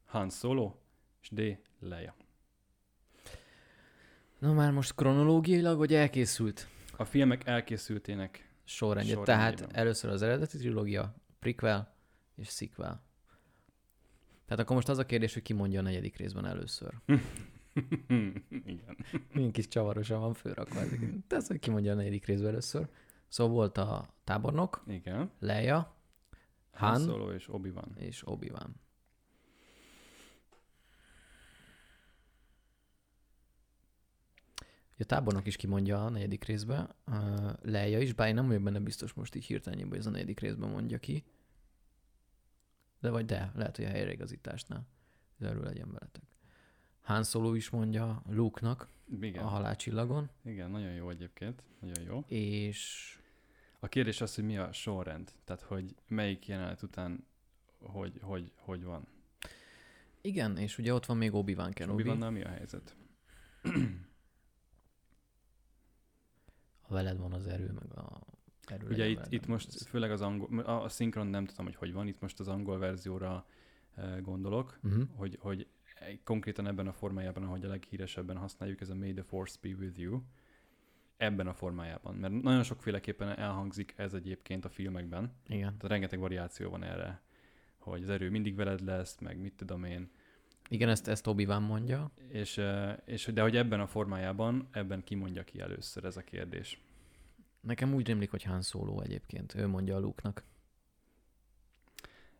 Han 0.05 0.29
Solo. 0.29 0.75
És 1.21 1.29
D. 1.29 1.59
Leia. 1.79 2.15
Na 4.37 4.53
már 4.53 4.71
most 4.71 4.95
kronológiailag, 4.95 5.77
vagy 5.77 5.93
elkészült 5.93 6.67
A 6.97 7.05
filmek 7.05 7.47
elkészültének 7.47 8.49
sorrendje? 8.63 9.13
Sorrendjében. 9.13 9.57
Tehát 9.57 9.77
először 9.77 10.09
az 10.09 10.21
eredeti 10.21 10.57
trilógia, 10.57 11.15
prequel 11.39 11.95
és 12.35 12.47
sequel. 12.47 13.07
Tehát 14.49 14.63
akkor 14.63 14.75
most 14.75 14.89
az 14.89 14.97
a 14.97 15.05
kérdés, 15.05 15.33
hogy 15.33 15.41
ki 15.41 15.53
mondja 15.53 15.79
a 15.79 15.83
negyedik 15.83 16.17
részben 16.17 16.45
először. 16.45 16.93
Igen. 18.65 18.97
Milyen 19.33 19.51
kis 19.51 19.67
csavarosan 19.67 20.19
van 20.19 20.33
fölrakva. 20.33 20.81
az, 21.29 21.47
hogy 21.47 21.59
ki 21.59 21.69
mondja 21.69 21.91
a 21.91 21.95
negyedik 21.95 22.25
részben 22.25 22.49
először. 22.49 22.87
Szóval 23.27 23.53
volt 23.53 23.77
a 23.77 24.13
tábornok, 24.23 24.83
Igen. 24.87 25.31
Leia 25.39 25.95
Han 26.71 26.89
Han. 26.89 27.01
Solo 27.01 27.31
és 27.31 27.53
Obi-Wan. 27.53 27.95
és 27.97 28.27
Obi-Wan. 28.27 28.75
A 34.99 35.03
tábornok 35.03 35.47
is 35.47 35.55
kimondja 35.55 36.05
a 36.05 36.09
negyedik 36.09 36.43
részben, 36.43 36.95
uh, 37.07 37.51
Leia 37.61 37.99
is, 37.99 38.13
bár 38.13 38.27
én 38.27 38.33
nem 38.33 38.47
vagyok 38.47 38.61
benne 38.61 38.79
biztos 38.79 39.13
most 39.13 39.35
így 39.35 39.45
hirtelen, 39.45 39.87
hogy 39.87 39.97
ez 39.97 40.05
a 40.05 40.09
negyedik 40.09 40.39
részben 40.39 40.69
mondja 40.69 40.97
ki. 40.97 41.23
De 42.99 43.09
vagy 43.09 43.25
de, 43.25 43.51
lehet, 43.55 43.75
hogy 43.75 43.85
a 43.85 43.89
helyreigazításnál. 43.89 44.87
Erről 45.39 45.63
legyen 45.63 45.91
veletek. 45.91 46.23
Han 47.01 47.23
Solo 47.23 47.53
is 47.53 47.69
mondja 47.69 48.21
Luke-nak 48.29 48.87
Igen. 49.21 49.43
a 49.43 49.47
halálcsillagon, 49.47 50.29
Igen, 50.43 50.71
nagyon 50.71 50.91
jó 50.93 51.09
egyébként. 51.09 51.63
Nagyon 51.79 52.03
jó. 52.03 52.23
és 52.27 53.13
A 53.79 53.87
kérdés 53.87 54.21
az, 54.21 54.35
hogy 54.35 54.43
mi 54.43 54.57
a 54.57 54.71
sorrend. 54.71 55.31
Tehát, 55.43 55.61
hogy 55.61 55.95
melyik 56.07 56.47
jelenet 56.47 56.81
után 56.81 57.27
hogy, 57.79 58.19
hogy, 58.21 58.51
hogy 58.55 58.83
van. 58.83 59.07
igen, 60.21 60.57
és 60.57 60.77
ugye 60.77 60.93
ott 60.93 61.05
van 61.05 61.17
még 61.17 61.33
Obi-Wan 61.33 61.71
Kenobi. 61.71 62.01
Obi-Wannal 62.01 62.31
mi 62.31 62.41
a 62.43 62.47
helyzet? 62.49 62.95
Ha 66.81 66.93
veled 66.93 67.17
van 67.17 67.33
az 67.33 67.47
erő, 67.47 67.71
meg 67.71 67.97
a 67.97 68.21
erő 68.71 68.87
Ugye 68.87 69.07
itt, 69.07 69.25
itt 69.29 69.47
most 69.47 69.67
ez- 69.67 69.87
főleg 69.87 70.11
az 70.11 70.21
angol, 70.21 70.59
a, 70.59 70.83
a 70.83 70.89
szinkron 70.89 71.27
nem 71.27 71.45
tudom, 71.45 71.65
hogy 71.65 71.75
hogy 71.75 71.93
van, 71.93 72.07
itt 72.07 72.21
most 72.21 72.39
az 72.39 72.47
angol 72.47 72.77
verzióra 72.79 73.45
eh, 73.95 74.21
gondolok, 74.21 74.79
Uh-huh. 74.83 75.03
hogy, 75.15 75.37
hogy 75.41 75.67
konkrétan 76.23 76.67
ebben 76.67 76.87
a 76.87 76.93
formájában, 76.93 77.43
ahogy 77.43 77.63
a 77.63 77.67
leghíresebben 77.67 78.37
használjuk, 78.37 78.81
ez 78.81 78.89
a 78.89 78.95
May 78.95 79.13
the 79.13 79.23
Force 79.23 79.57
be 79.61 79.69
with 79.79 79.99
you, 79.99 80.21
ebben 81.17 81.47
a 81.47 81.53
formájában. 81.53 82.15
Mert 82.15 82.41
nagyon 82.41 82.63
sokféleképpen 82.63 83.29
elhangzik 83.37 83.93
ez 83.97 84.13
egyébként 84.13 84.65
a 84.65 84.69
filmekben, 84.69 85.33
Igen. 85.47 85.67
tehát 85.67 85.83
rengeteg 85.83 86.19
variáció 86.19 86.69
van 86.69 86.83
erre, 86.83 87.21
hogy 87.77 88.03
az 88.03 88.09
erő 88.09 88.29
mindig 88.29 88.55
veled 88.55 88.81
lesz, 88.81 89.17
meg 89.19 89.37
mit 89.39 89.53
tudom 89.53 89.83
én, 89.83 90.09
Igen, 90.69 90.89
ezt, 90.89 91.07
ezt 91.07 91.27
Obi-Wan 91.27 91.61
mondja. 91.63 92.11
és, 92.27 92.57
eh, 92.57 92.97
és 93.05 93.25
de 93.25 93.41
hogy 93.41 93.55
ebben 93.57 93.79
a 93.79 93.87
formájában, 93.87 94.67
ebben 94.71 95.03
kimondja 95.03 95.43
ki 95.43 95.59
először 95.59 96.05
ez 96.05 96.17
a 96.17 96.21
kérdés. 96.21 96.81
Nekem 97.61 97.93
úgy 97.93 98.05
rémlik, 98.07 98.29
hogy 98.29 98.43
Han 98.43 98.61
Solo 98.61 99.01
egyébként. 99.01 99.55
Ő 99.55 99.67
mondja 99.67 99.95
a 99.95 99.99
Luke-nak. 99.99 100.43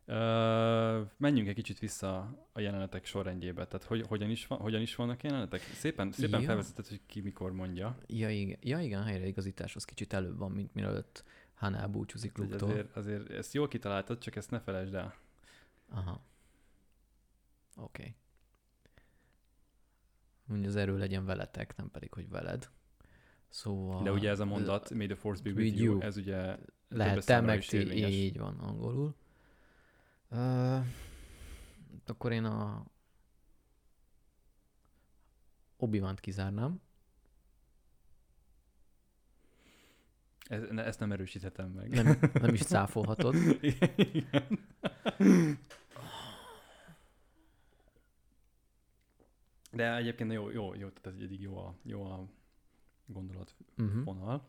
Ö, 0.04 1.02
menjünk 1.16 1.48
egy 1.48 1.54
kicsit 1.54 1.78
vissza 1.78 2.38
a 2.52 2.60
jelenetek 2.60 3.04
sorrendjébe, 3.04 3.66
tehát 3.66 3.86
hogy, 3.86 4.06
hogyan, 4.06 4.30
is 4.30 4.46
van, 4.46 4.58
hogyan 4.58 4.80
is 4.80 4.94
vannak 4.94 5.22
jelenetek? 5.22 5.60
Szépen, 5.60 6.12
szépen 6.12 6.40
Ja. 6.40 6.46
felvezetett, 6.46 6.88
hogy 6.88 7.00
ki 7.06 7.20
mikor 7.20 7.52
mondja. 7.52 7.98
Ja, 8.06 8.30
igen, 8.30 8.58
ja, 8.60 8.80
igen 8.80 9.02
helyreigazítás 9.02 9.76
az 9.76 9.84
kicsit 9.84 10.12
előbb 10.12 10.38
van, 10.38 10.50
mint 10.52 10.74
mielőtt 10.74 11.24
Han 11.54 11.74
elbúcsúzik 11.74 12.38
Luke-tól. 12.38 12.70
azért, 12.70 12.96
azért 12.96 13.30
ezt 13.30 13.54
jól 13.54 13.68
kitaláltad, 13.68 14.18
csak 14.18 14.36
ezt 14.36 14.50
ne 14.50 14.60
felejtsd 14.60 14.94
el. 14.94 15.14
Aha. 15.88 16.24
Oké. 17.76 18.02
Okay. 18.02 18.14
Mondja, 20.44 20.68
az 20.68 20.76
erő 20.76 20.98
legyen 20.98 21.24
veletek, 21.24 21.76
nem 21.76 21.90
pedig, 21.90 22.12
hogy 22.12 22.28
veled. 22.28 22.70
Szóval... 23.50 24.02
De 24.02 24.12
ugye 24.12 24.30
ez 24.30 24.40
a 24.40 24.44
mondat, 24.44 24.90
May 24.90 25.06
the 25.06 25.14
Force 25.14 25.42
be 25.42 25.50
with, 25.50 25.76
you, 25.76 25.92
you. 25.92 26.00
ez 26.00 26.16
ugye 26.16 26.56
Lehet 26.88 27.26
te 27.26 27.40
meg 27.40 27.64
ti, 27.64 28.06
így 28.06 28.38
van 28.38 28.58
angolul. 28.58 29.14
Uh, 30.30 30.84
akkor 32.06 32.32
én 32.32 32.44
a 32.44 32.84
obi 35.76 36.02
kizárnám. 36.20 36.80
Ez, 40.42 40.62
ne, 40.70 40.84
ezt 40.84 41.00
nem 41.00 41.12
erősíthetem 41.12 41.70
meg. 41.70 41.88
Nem, 41.88 42.18
nem 42.32 42.54
is 42.54 42.62
cáfolhatod. 42.72 43.34
Igen. 43.60 44.58
De 49.72 49.96
egyébként 49.96 50.32
jó, 50.32 50.50
jó, 50.50 50.74
jó, 50.74 50.88
tehát 50.88 51.06
ez 51.06 51.24
eddig 51.24 51.40
jó 51.40 51.58
a, 51.58 51.74
jó 51.82 52.04
a 52.04 52.28
gondolat 53.12 53.54
Uh-huh. 53.76 54.04
vonal. 54.04 54.48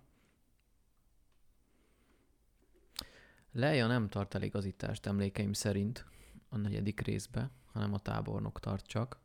Leia 3.51 3.87
nem 3.87 4.07
tart 4.09 4.35
eligazítást 4.35 5.05
emlékeim 5.05 5.53
szerint 5.53 6.05
a 6.49 6.57
negyedik 6.57 6.99
részbe, 6.99 7.51
hanem 7.65 7.93
a 7.93 7.99
tábornok 7.99 8.59
tart 8.59 8.85
csak. 8.85 9.19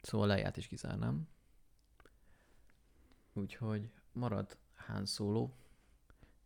Szóval 0.00 0.26
Leiát 0.26 0.56
is 0.56 0.66
kizárnám. 0.66 1.28
Úgyhogy 3.32 3.90
marad 4.12 4.58
Han 4.74 5.06
Solo, 5.06 5.50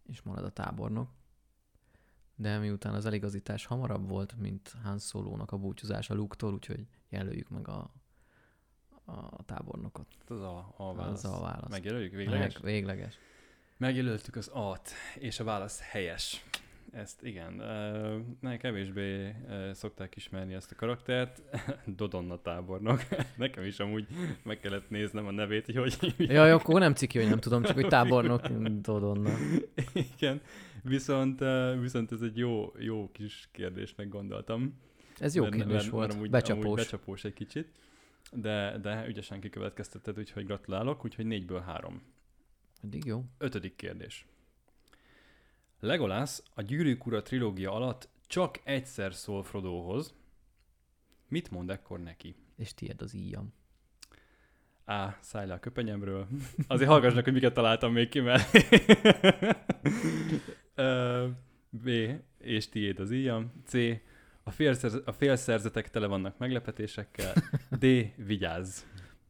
és 0.07 0.23
marad 0.23 0.45
a 0.45 0.52
tábornok. 0.52 1.11
De 2.35 2.59
miután 2.59 2.95
az 2.95 3.07
eligazítás 3.07 3.66
hamarabb 3.66 4.09
volt, 4.09 4.37
mint 4.37 4.75
Han 4.83 4.99
Solo-nak 4.99 5.52
a 5.52 5.59
búcsúzása 5.59 6.14
Luke-tól, 6.14 6.52
úgyhogy 6.52 6.87
jelöljük 7.09 7.49
meg 7.49 7.69
a, 7.69 7.90
a 9.05 9.43
tábornokot. 9.47 10.07
Ez 10.31 10.37
a, 10.37 10.75
a 10.77 10.95
válasz. 10.95 11.25
Az 11.25 11.33
a 11.33 11.41
válasz. 11.41 11.71
Megjelöljük 11.71 12.13
végleges? 12.15 12.55
Meg, 12.55 12.63
végleges. 12.73 13.19
Megjelöltük 13.77 14.37
az 14.37 14.49
A-t, 14.53 14.91
és 15.19 15.41
a 15.41 15.45
válasz 15.45 15.81
helyes. 15.91 16.45
Ezt 16.93 17.23
igen, 17.23 17.53
ne 18.41 18.57
kevésbé 18.57 19.35
szokták 19.73 20.17
ismerni 20.17 20.55
ezt 20.55 20.71
a 20.73 20.75
karaktert. 20.75 21.43
Dodonna 21.97 22.41
tábornok. 22.43 23.01
Nekem 23.37 23.65
is 23.65 23.79
amúgy 23.79 24.07
meg 24.43 24.61
kellett 24.61 24.91
néznem 24.91 25.27
a 25.27 25.31
nevét, 25.31 25.73
hogy 25.73 25.95
hogy. 25.95 26.15
Jaj, 26.19 26.51
akkor 26.51 26.81
nem 26.81 26.95
ciki, 26.95 27.19
hogy 27.19 27.29
nem 27.29 27.39
tudom, 27.41 27.63
csak 27.63 27.75
hogy 27.75 27.87
tábornok 27.87 28.47
Dodonna. 28.81 29.31
Igen, 30.19 30.41
viszont, 30.83 31.41
viszont 31.81 32.13
ez 32.13 32.21
egy 32.21 32.37
jó, 32.39 32.73
jó 32.79 33.11
kis 33.13 33.49
kérdésnek 33.53 34.09
gondoltam. 34.09 34.81
Ez 35.19 35.35
jó 35.35 35.43
Mert- 35.43 35.55
kérdés 35.55 35.75
mert- 35.75 35.89
volt. 35.89 36.07
mert 36.07 36.15
amúgy- 36.19 36.31
Becsapós. 36.31 36.65
Amúgy 36.65 36.77
becsapós 36.77 37.25
egy 37.25 37.35
kicsit. 37.35 37.69
De, 38.35 38.79
de 38.79 39.07
ügyesen 39.07 39.41
kikövetkeztetted, 39.41 40.19
úgyhogy 40.19 40.45
gratulálok, 40.45 41.05
úgyhogy 41.05 41.26
négyből 41.26 41.61
három. 41.61 42.03
Eddig 42.83 43.05
jó. 43.05 43.25
Ötödik 43.38 43.76
kérdés. 43.76 44.26
Legolász 45.81 46.43
a 46.55 46.62
Gyűrűk 46.62 47.07
Ura 47.07 47.23
trilógia 47.23 47.73
alatt 47.73 48.09
csak 48.26 48.61
egyszer 48.64 49.14
szól 49.14 49.43
Frodohoz. 49.43 50.14
Mit 51.29 51.50
mond 51.50 51.71
ekkor 51.71 52.00
neki? 52.00 52.35
És 52.57 52.75
tiéd 52.75 53.03
az 53.03 53.14
íjam. 53.14 53.53
A. 54.87 55.09
Szállj 55.21 55.47
le 55.47 55.55
a 55.55 55.59
köpenyemről. 55.59 56.29
Azért 56.67 56.88
hallgassnak, 56.91 57.25
hogy 57.25 57.33
miket 57.33 57.55
találtam 57.55 57.93
még 57.93 58.09
ki. 58.09 58.19
Ö, 60.75 61.26
B. 61.71 61.88
És 62.38 62.69
tiéd 62.69 63.00
az 63.00 63.11
íjam. 63.11 63.53
C. 63.67 63.73
A, 64.45 64.51
félszerz, 64.51 65.01
a 65.05 65.13
félszerzetek 65.13 65.91
tele 65.91 66.07
vannak 66.07 66.39
meglepetésekkel. 66.39 67.33
D. 67.81 67.87
Vigyázz. 68.17 68.83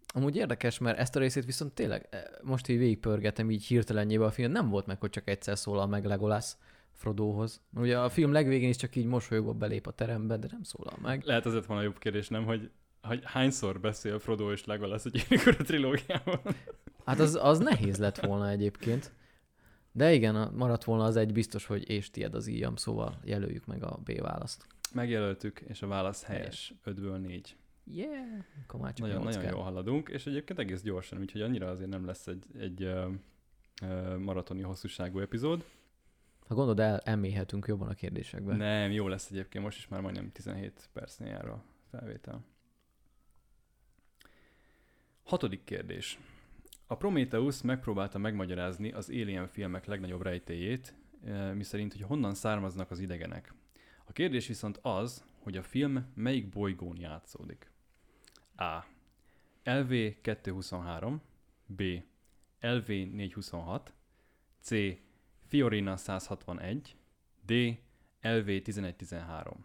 Amúgy 0.07 0.37
érdekes, 0.37 0.79
mert 0.79 0.99
ezt 0.99 1.17
a 1.17 1.19
részét 1.19 1.45
viszont 1.45 1.73
tényleg 1.73 2.07
eh, 2.11 2.23
most 2.43 2.69
így 2.69 2.79
végigpörgetem 2.79 3.51
így 3.51 3.65
hirtelenjébe 3.65 4.25
a 4.25 4.31
film, 4.31 4.53
nem 4.53 4.69
volt 4.69 4.87
meg, 4.87 5.01
hogy 5.01 5.11
csak 5.11 5.29
egyszer 5.29 5.59
szólal 5.59 5.87
meg 5.87 6.05
Legolas 6.05 6.57
Frodohoz. 6.93 7.61
Ugye 7.75 7.99
a 7.99 8.09
film 8.09 8.33
legvégén 8.33 8.69
is 8.69 8.77
csak 8.77 8.97
így 8.97 9.07
mosolyogva 9.07 9.53
belép 9.53 9.87
a 9.87 9.91
terembe, 9.91 10.37
de 10.37 10.47
nem 10.51 10.63
szólal 10.63 10.99
meg. 11.03 11.23
Lehet 11.25 11.47
azért 11.47 11.67
van 11.67 11.77
a 11.77 11.83
jobb 11.83 11.99
kérdés, 11.99 12.29
nem, 12.29 12.45
hogy, 12.45 12.71
hogy 13.03 13.21
hányszor 13.25 13.81
beszél 13.81 14.19
Frodo 14.19 14.53
és 14.53 14.65
Legolas 14.65 15.05
egy 15.05 15.27
a 15.59 15.63
trilógiában? 15.63 16.41
Hát 17.05 17.19
az, 17.19 17.39
az 17.43 17.59
nehéz 17.59 17.99
lett 17.99 18.21
volna 18.21 18.49
egyébként. 18.49 19.13
De 19.93 20.13
igen, 20.13 20.53
maradt 20.55 20.85
volna 20.85 21.05
az 21.05 21.17
egy 21.17 21.33
biztos, 21.33 21.67
hogy 21.67 21.91
és 21.91 22.11
tied 22.11 22.35
az 22.35 22.47
íjam, 22.47 22.77
szóval 22.77 23.19
jelöljük 23.25 23.67
meg 23.67 23.85
a 23.85 24.01
B 24.05 24.21
választ. 24.21 24.67
Megjelöltük, 24.95 25.61
és 25.61 25.83
a 25.83 25.87
válasz 25.87 26.25
helyes. 26.25 26.75
5-ből 26.85 27.17
4. 27.21 27.57
Yeah! 27.85 28.45
Nagyon, 28.97 29.23
nagyon 29.23 29.43
jól 29.43 29.63
haladunk, 29.63 30.09
és 30.09 30.27
egyébként 30.27 30.59
egész 30.59 30.83
gyorsan, 30.83 31.19
úgyhogy 31.19 31.41
annyira 31.41 31.71
azért 31.71 31.91
nem 31.91 32.07
lesz 32.07 32.27
egy, 32.27 32.47
egy 32.59 32.83
ö, 32.83 33.11
ö, 33.83 34.19
maratoni 34.19 34.63
hosszúságú 34.63 35.21
epizód. 35.21 35.65
Ha 36.47 36.55
gondolod, 36.55 36.81
el, 36.81 36.99
elmélyhetünk 36.99 37.67
jobban 37.67 37.89
a 37.89 37.95
kérdésekbe. 37.95 38.57
Nem, 38.57 38.91
jó 38.91 39.09
lesz 39.09 39.31
egyébként, 39.31 39.65
most 39.65 39.79
is 39.79 39.89
már 39.89 40.01
majdnem 40.01 40.33
17 40.33 40.89
percnél 40.93 41.29
jár 41.29 41.47
a 41.49 41.65
felvétel. 41.91 42.45
Hatodik 45.23 45.65
kérdés. 45.65 46.19
A 46.87 46.97
Prometheus 46.97 47.63
megpróbálta 47.63 48.19
megmagyarázni 48.19 48.93
az 48.93 49.09
Alien 49.09 49.49
filmek 49.49 49.85
legnagyobb 49.85 50.23
rejtélyét, 50.23 50.95
miszerint, 51.55 51.93
hogy 51.93 52.03
honnan 52.03 52.35
származnak 52.35 52.91
az 52.91 52.99
idegenek. 52.99 53.55
A 54.05 54.13
kérdés 54.13 54.47
viszont 54.47 54.79
az, 54.83 55.25
hogy 55.39 55.57
a 55.57 55.63
film 55.63 56.13
melyik 56.15 56.49
bolygón 56.49 56.97
játszódik. 56.97 57.71
A. 58.57 58.85
LV 59.65 59.93
223, 60.21 61.23
B. 61.67 61.83
LV 62.61 62.87
426, 62.87 63.93
C. 64.61 64.75
Fiorina 65.47 65.97
161, 65.97 66.97
D. 67.47 67.53
LV 68.21 68.49
1113. 68.49 69.65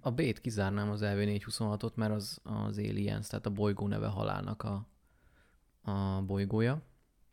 A 0.00 0.10
B-t 0.10 0.40
kizárnám 0.40 0.90
az 0.90 1.00
LV426-ot, 1.04 1.94
mert 1.94 2.12
az 2.12 2.40
az 2.42 2.78
Aliens, 2.78 3.26
tehát 3.26 3.46
a 3.46 3.50
bolygó 3.50 3.86
neve 3.86 4.06
halálnak 4.06 4.62
a, 4.62 4.86
a 5.82 6.22
bolygója. 6.22 6.82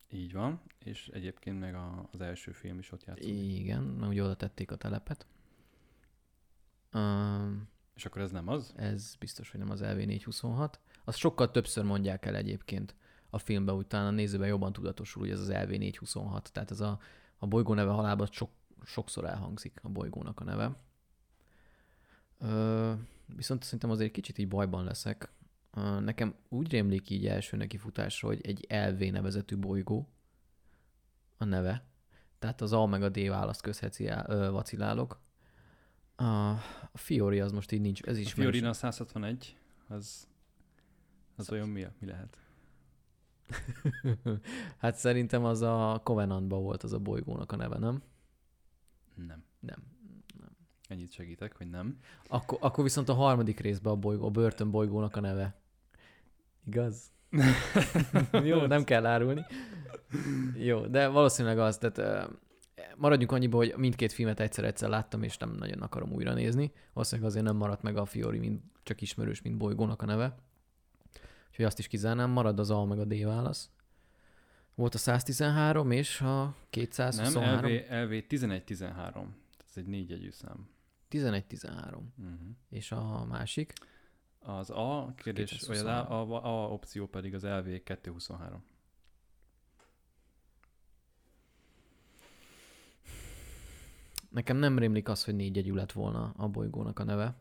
Így 0.10 0.34
van, 0.34 0.62
és 0.88 1.08
egyébként 1.08 1.60
meg 1.60 1.76
a, 1.76 2.10
az 2.12 2.22
első 2.22 2.52
film 2.52 2.80
is 2.80 2.92
ott 2.92 3.06
játszik. 3.06 3.28
Igen, 3.28 3.84
mert 3.84 4.12
ugye 4.12 4.24
oda 4.24 4.36
tették 4.36 4.72
a 4.72 4.76
telepet. 4.76 5.28
Um, 6.94 7.70
És 7.96 8.06
akkor 8.06 8.22
ez 8.22 8.32
nem 8.32 8.48
az? 8.48 8.74
ez 8.76 9.16
biztos, 9.20 9.52
hogy 9.52 9.60
nem 9.60 9.70
az 9.70 9.82
LV426. 9.84 10.74
Azt 11.04 11.18
sokkal 11.18 11.52
többször 11.52 11.84
mondják 11.84 12.26
el 12.26 12.36
egyébként 12.36 12.96
a 13.30 13.38
filmben, 13.38 13.76
úgy 13.76 13.88
talán 13.88 14.08
a 14.08 14.12
nézőben 14.12 14.48
jobban 14.48 14.74
tudatosul, 14.74 15.22
hogy 15.22 15.32
ez 15.32 15.40
az 15.40 15.50
LV426. 15.52 16.42
Tehát 16.42 16.72
ez 16.72 16.80
a, 16.80 17.00
a 17.38 17.48
bolygó 17.48 17.74
neve 17.74 17.92
halálban 17.92 18.28
sok, 18.32 18.50
sokszor 18.84 19.26
elhangzik 19.26 19.80
a 19.82 19.90
bolygónak 19.90 20.40
a 20.40 20.44
neve. 20.44 20.76
Ö, 22.40 22.94
viszont 23.36 23.64
szerintem 23.64 23.90
azért 23.90 24.12
kicsit 24.12 24.38
így 24.38 24.48
bajban 24.48 24.84
leszek. 24.84 25.32
Ö, 25.74 26.00
nekem 26.00 26.36
úgy 26.50 26.72
rémlik 26.72 27.10
így 27.10 27.28
első 27.28 27.58
nekifutásra, 27.58 28.28
hogy 28.28 28.42
egy 28.46 28.66
LV 28.70 29.12
nevezetű 29.12 29.58
bolygó 29.58 30.08
a 31.38 31.46
neve. 31.46 31.86
Tehát 32.40 32.62
az 32.62 32.74
A 32.74 32.86
meg 32.86 33.04
a 33.04 33.10
D 33.10 33.28
választ 33.28 33.62
közheci 33.62 34.06
ö, 34.28 34.50
vacilálok. 34.52 35.20
A, 36.16 36.24
a 36.92 36.98
Fiori 36.98 37.40
az 37.40 37.52
most 37.52 37.72
így 37.72 37.82
nincs, 37.82 38.02
ez 38.02 38.18
A 38.18 38.20
is 38.20 38.34
Fiorina 38.34 38.74
161, 38.74 39.58
az, 39.88 40.28
az 41.36 41.52
olyan 41.52 41.70
mi, 41.70 41.88
mi 42.00 42.08
lehet? 42.08 42.38
hát 44.78 44.96
szerintem 44.96 45.46
az 45.46 45.62
a 45.62 46.02
Covenantban 46.04 46.62
volt 46.62 46.84
az 46.84 46.94
a 46.94 47.00
bolygónak 47.00 47.52
a 47.52 47.56
neve, 47.56 47.78
nem? 47.78 48.02
Nem. 49.16 49.44
Nem. 49.60 49.84
Ennyit 50.88 51.12
segítek, 51.12 51.58
hogy 51.58 51.70
nem. 51.70 51.98
Akkor, 52.28 52.58
akkor 52.62 52.84
viszont 52.84 53.10
a 53.10 53.14
harmadik 53.14 53.60
részben 53.60 53.94
a, 53.94 53.96
bolygó, 53.96 54.26
a 54.26 54.30
börtön 54.30 54.72
bolygónak 54.72 55.16
a 55.16 55.20
neve. 55.20 55.56
Igaz? 56.66 57.12
Jó, 58.44 58.66
nem 58.66 58.84
kell 58.84 59.06
árulni. 59.06 59.46
Jó, 60.56 60.88
de 60.88 61.08
valószínűleg 61.08 61.60
az, 61.60 61.78
tehát 61.78 62.30
maradjunk 62.96 63.32
annyiba, 63.32 63.58
hogy 63.58 63.74
mindkét 63.78 64.12
filmet 64.12 64.40
egyszer-egyszer 64.40 64.90
láttam, 64.90 65.24
és 65.24 65.38
nem 65.38 65.52
nagyon 65.52 65.82
akarom 65.82 66.14
újra 66.14 66.34
nézni. 66.34 66.72
Valószínűleg 66.94 67.30
azért 67.30 67.46
nem 67.46 67.56
maradt 67.56 67.82
meg 67.82 67.98
a 67.98 68.06
Fiori, 68.06 68.38
mint 68.38 68.62
csak 68.84 69.02
ismerős, 69.02 69.42
mint 69.42 69.58
bolygónak 69.58 70.02
a 70.02 70.06
neve. 70.06 70.36
Úgyhogy 71.50 71.66
azt 71.66 71.80
is 71.80 71.88
kizárnám, 71.88 72.30
marad 72.30 72.60
az 72.60 72.72
A 72.72 72.86
meg 72.86 73.00
a 73.00 73.06
D 73.06 73.24
válasz. 73.26 73.70
Volt 74.76 74.94
a 74.94 74.98
113 74.98 75.92
és 75.92 76.22
a 76.22 76.56
223. 76.70 77.44
Nem, 77.44 77.66
LV, 77.66 78.12
LV 78.12 78.24
1113. 78.30 79.36
Ez 79.68 79.74
egy 79.76 79.86
négy 79.86 80.10
jegyű 80.10 80.30
szám. 80.30 80.70
11-13. 81.12 82.02
Uh-huh. 82.18 82.38
És 82.70 82.92
a 82.92 83.26
másik? 83.30 83.74
Az 84.48 84.70
A 84.70 85.14
kérdés, 85.16 85.64
vagy 85.68 85.78
az 85.78 85.84
A, 85.84 86.12
a, 86.12 86.46
a 86.46 86.68
opció 86.72 87.08
pedig 87.08 87.34
az 87.34 87.44
LV 87.44 87.68
223. 87.84 88.64
Nekem 94.30 94.58
nem 94.58 94.80
rémlik 94.80 95.10
az, 95.10 95.24
hogy 95.24 95.36
négy 95.36 95.66
lett 95.66 95.92
volna 95.92 96.34
a 96.38 96.48
bolygónak 96.48 97.00
a 97.00 97.04
neve. 97.04 97.36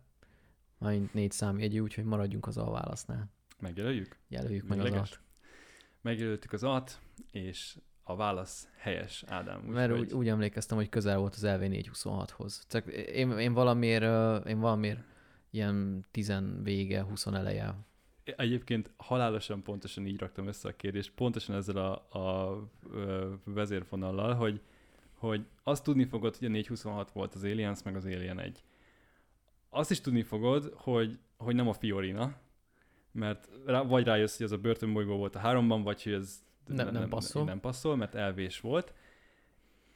Mármint 0.78 1.14
négy 1.14 1.30
számjegyű, 1.30 1.78
úgyhogy 1.78 2.04
maradjunk 2.04 2.46
az 2.46 2.56
A 2.56 2.70
válasznál. 2.70 3.30
Megjelöljük? 3.60 4.18
Jelöljük 4.28 4.66
meg 4.66 4.78
az 4.78 4.84
Végleges? 4.84 5.12
A-t. 5.12 5.20
Megjelöltük 6.00 6.52
az 6.52 6.62
A-t, 6.62 7.00
és 7.30 7.78
a 8.02 8.16
válasz 8.16 8.68
helyes, 8.76 9.24
Ádám. 9.26 9.60
Mert 9.60 9.90
Úgyhogy- 9.92 10.12
úgy, 10.12 10.18
úgy, 10.18 10.28
emlékeztem, 10.28 10.76
hogy 10.76 10.88
közel 10.88 11.18
volt 11.18 11.34
az 11.34 11.42
LV426-hoz. 11.44 12.66
Csak 12.68 12.86
én, 12.92 13.38
én 13.38 13.52
valamiért, 13.52 14.46
én 14.46 14.58
valamiért 14.58 15.14
ilyen 15.56 16.06
tizen 16.10 16.62
vége, 16.62 17.02
20 17.02 17.26
eleje. 17.26 17.74
Egyébként 18.24 18.90
halálosan 18.96 19.62
pontosan 19.62 20.06
így 20.06 20.18
raktam 20.18 20.46
össze 20.46 20.68
a 20.68 20.76
kérdést, 20.76 21.12
pontosan 21.14 21.56
ezzel 21.56 21.76
a, 21.76 22.18
a, 22.18 22.58
ö, 22.92 23.32
vezérfonallal, 23.44 24.34
hogy, 24.34 24.60
hogy 25.14 25.46
azt 25.62 25.84
tudni 25.84 26.04
fogod, 26.04 26.36
hogy 26.36 26.48
a 26.48 26.50
426 26.50 27.10
volt 27.10 27.34
az 27.34 27.44
Aliens, 27.44 27.82
meg 27.82 27.96
az 27.96 28.04
Alien 28.04 28.38
1. 28.38 28.62
Azt 29.70 29.90
is 29.90 30.00
tudni 30.00 30.22
fogod, 30.22 30.72
hogy, 30.74 31.18
hogy 31.36 31.54
nem 31.54 31.68
a 31.68 31.72
Fiorina, 31.72 32.36
mert 33.12 33.48
rá, 33.66 33.82
vagy 33.82 34.04
rájössz, 34.04 34.36
hogy 34.36 34.46
az 34.46 34.52
a 34.52 34.58
börtönbolygó 34.58 35.16
volt 35.16 35.34
a 35.34 35.38
háromban, 35.38 35.82
vagy 35.82 36.02
hogy 36.02 36.12
ez 36.12 36.42
Nem- 36.66 36.92
nem 36.92 37.08
passzol. 37.08 37.44
Nem 37.44 37.60
passzol, 37.60 37.96
mert 37.96 38.14
elvés 38.14 38.60
volt. 38.60 38.92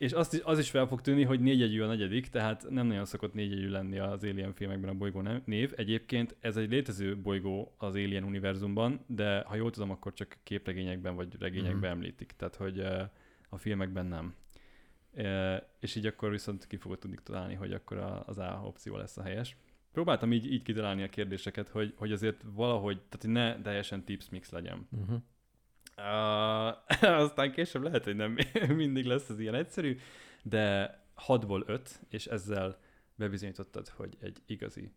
És 0.01 0.13
azt 0.13 0.35
is, 0.35 0.41
az 0.45 0.59
is 0.59 0.71
fel 0.71 0.87
fog 0.87 1.01
tűnni, 1.01 1.25
hogy 1.25 1.41
négyegyű 1.41 1.81
a 1.81 1.87
negyedik, 1.87 2.29
tehát 2.29 2.67
nem 2.71 2.87
nagyon 2.87 3.05
szokott 3.05 3.35
négyegyű 3.35 3.69
lenni 3.69 3.99
az 3.99 4.25
Alien 4.25 4.53
filmekben 4.53 4.91
a 4.91 4.95
bolygó 4.95 5.23
név. 5.45 5.73
Egyébként 5.77 6.37
ez 6.41 6.57
egy 6.57 6.71
létező 6.71 7.17
bolygó 7.17 7.75
az 7.79 7.95
Alien 7.95 8.25
univerzumban, 8.25 9.01
de 9.07 9.41
ha 9.47 9.55
jól 9.55 9.71
tudom, 9.71 9.91
akkor 9.91 10.13
csak 10.13 10.37
képregényekben 10.43 11.15
vagy 11.15 11.37
regényekben 11.39 11.91
Mhm. 11.91 11.99
említik, 11.99 12.33
tehát 12.37 12.55
hogy 12.57 12.79
a 13.49 13.57
filmekben 13.57 14.07
nem. 14.07 14.35
És 15.81 15.95
így 15.95 16.07
akkor 16.07 16.31
viszont 16.31 16.67
ki 16.67 16.77
fogod 16.77 16.99
tudni 16.99 17.17
találni, 17.23 17.55
hogy 17.55 17.73
akkor 17.73 18.23
az 18.27 18.39
A 18.39 18.61
opció 18.65 18.97
lesz 18.97 19.17
a 19.17 19.23
helyes. 19.23 19.57
Próbáltam 19.93 20.33
így, 20.33 20.53
így 20.53 20.63
kitalálni 20.63 21.03
a 21.03 21.09
kérdéseket, 21.09 21.69
hogy, 21.69 21.95
hogy 21.97 22.13
azért 22.13 22.45
valahogy, 22.55 23.01
tehát 23.09 23.37
ne 23.37 23.63
teljesen 23.63 24.05
tips 24.05 24.29
mix 24.31 24.51
legyen. 24.51 24.87
Uh-huh. 24.91 25.17
Uh, 25.97 26.05
aztán 27.25 27.53
később 27.53 27.83
lehet, 27.83 28.05
hogy 28.05 28.17
nem 28.17 28.39
mindig 28.69 29.05
lesz 29.05 29.29
ez 29.29 29.41
ilyen 29.41 29.55
egyszerű, 29.55 29.99
de 30.43 30.99
6-ból 31.27 31.67
5, 31.67 32.01
és 32.09 32.27
ezzel 32.27 32.79
bebizonyítottad, 33.15 33.89
hogy 33.89 34.17
egy 34.21 34.39
igazi 34.47 34.93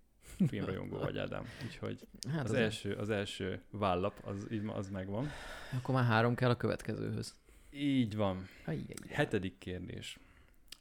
filmrajongó 0.48 0.98
vagy, 0.98 1.18
Ádám. 1.18 1.46
Úgyhogy 1.66 2.08
Hát 2.32 2.44
az, 2.44 2.50
az 2.50 2.58
első, 2.58 2.94
az 2.94 3.10
első 3.10 3.62
vállap, 3.70 4.14
az, 4.24 4.48
az 4.68 4.90
megvan. 4.90 5.30
Akkor 5.78 5.96
már 5.96 6.06
három 6.06 6.36
kell 6.36 6.50
a 6.50 6.58
következőhöz. 6.58 7.36
Így 7.72 8.16
van. 8.16 8.48
Ajjaj. 8.66 8.86
Hetedik 9.10 9.58
kérdés. 9.58 10.18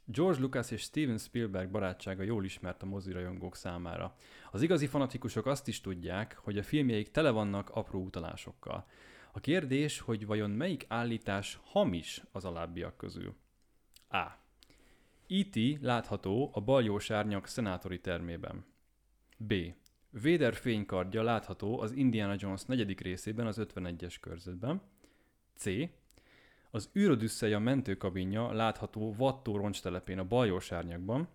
George 0.05 0.39
Lucas 0.39 0.71
és 0.71 0.81
Steven 0.81 1.17
Spielberg 1.17 1.69
barátsága 1.69 2.23
jól 2.23 2.45
ismert 2.45 2.81
a 2.83 2.85
mozirajongók 2.85 3.55
számára. 3.55 4.15
Az 4.51 4.61
igazi 4.61 4.87
fanatikusok 4.87 5.45
azt 5.45 5.67
is 5.67 5.81
tudják, 5.81 6.37
hogy 6.41 6.57
a 6.57 6.63
filmjeik 6.63 7.11
tele 7.11 7.29
vannak 7.29 7.69
apró 7.69 8.03
utalásokkal. 8.03 8.85
A 9.35 9.39
kérdés, 9.39 9.99
hogy 9.99 10.25
vajon 10.25 10.49
melyik 10.49 10.85
állítás 10.87 11.59
hamis 11.63 12.21
az 12.31 12.45
alábbiak 12.45 12.97
közül. 12.97 13.35
A. 14.09 14.27
E.T. 15.27 15.81
látható 15.81 16.49
a 16.53 16.61
baljós 16.61 17.09
árnyak 17.09 17.47
szenátori 17.47 17.99
termében. 17.99 18.65
B. 19.37 19.53
Vader 20.09 20.55
fénykardja 20.55 21.23
látható 21.23 21.79
az 21.79 21.91
Indiana 21.91 22.35
Jones 22.37 22.63
negyedik 22.63 23.01
részében 23.01 23.47
az 23.47 23.57
51-es 23.61 24.15
körzetben. 24.21 24.81
C. 25.55 25.65
Az 26.71 26.89
űrodüsszeja 26.95 27.59
mentőkabinja 27.59 28.51
látható 28.51 29.13
Vattó 29.13 29.57
roncstelepén 29.57 30.19
a 30.19 30.27
Baljós 30.27 30.71
árnyakban. 30.71 31.27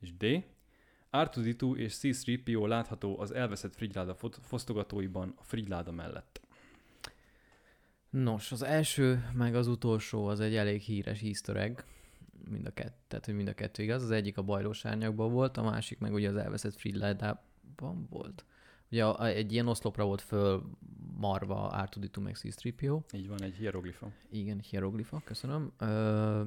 És 0.00 0.16
D. 0.16 0.44
R2D2 1.12 1.76
és 1.76 1.98
C-3PO 2.00 2.66
látható 2.66 3.18
az 3.20 3.32
elveszett 3.32 3.74
frigyláda 3.74 4.14
fosztogatóiban 4.40 5.34
a 5.36 5.42
frigyláda 5.42 5.92
mellett. 5.92 6.40
Nos, 8.10 8.52
az 8.52 8.62
első, 8.62 9.30
meg 9.34 9.54
az 9.54 9.66
utolsó 9.66 10.26
az 10.26 10.40
egy 10.40 10.54
elég 10.54 10.80
híres 10.80 11.22
easter 11.22 11.56
egg. 11.56 11.80
Mind 12.48 12.66
a 12.66 12.70
kettő, 12.70 12.94
tehát 13.08 13.24
hogy 13.24 13.34
mind 13.34 13.48
a 13.48 13.54
kettő 13.54 13.82
igaz. 13.82 14.02
Az 14.02 14.10
egyik 14.10 14.38
a 14.38 14.42
bajlós 14.42 14.84
árnyakban 14.84 15.32
volt, 15.32 15.56
a 15.56 15.62
másik 15.62 15.98
meg 15.98 16.12
ugye 16.12 16.28
az 16.28 16.36
elveszett 16.36 16.74
Friedládában 16.74 18.06
volt. 18.10 18.44
Ugye 18.90 19.18
egy 19.18 19.52
ilyen 19.52 19.68
oszlopra 19.68 20.04
volt 20.04 20.20
föl 20.20 20.70
marva 21.16 21.72
R2D2 21.76 22.22
meg 22.22 22.36
C-3PO. 22.36 23.00
Így 23.12 23.28
van, 23.28 23.42
egy 23.42 23.54
hieroglifa. 23.54 24.12
Igen, 24.30 24.60
hieroglifa, 24.60 25.22
köszönöm. 25.24 25.72
Ö, 25.78 26.40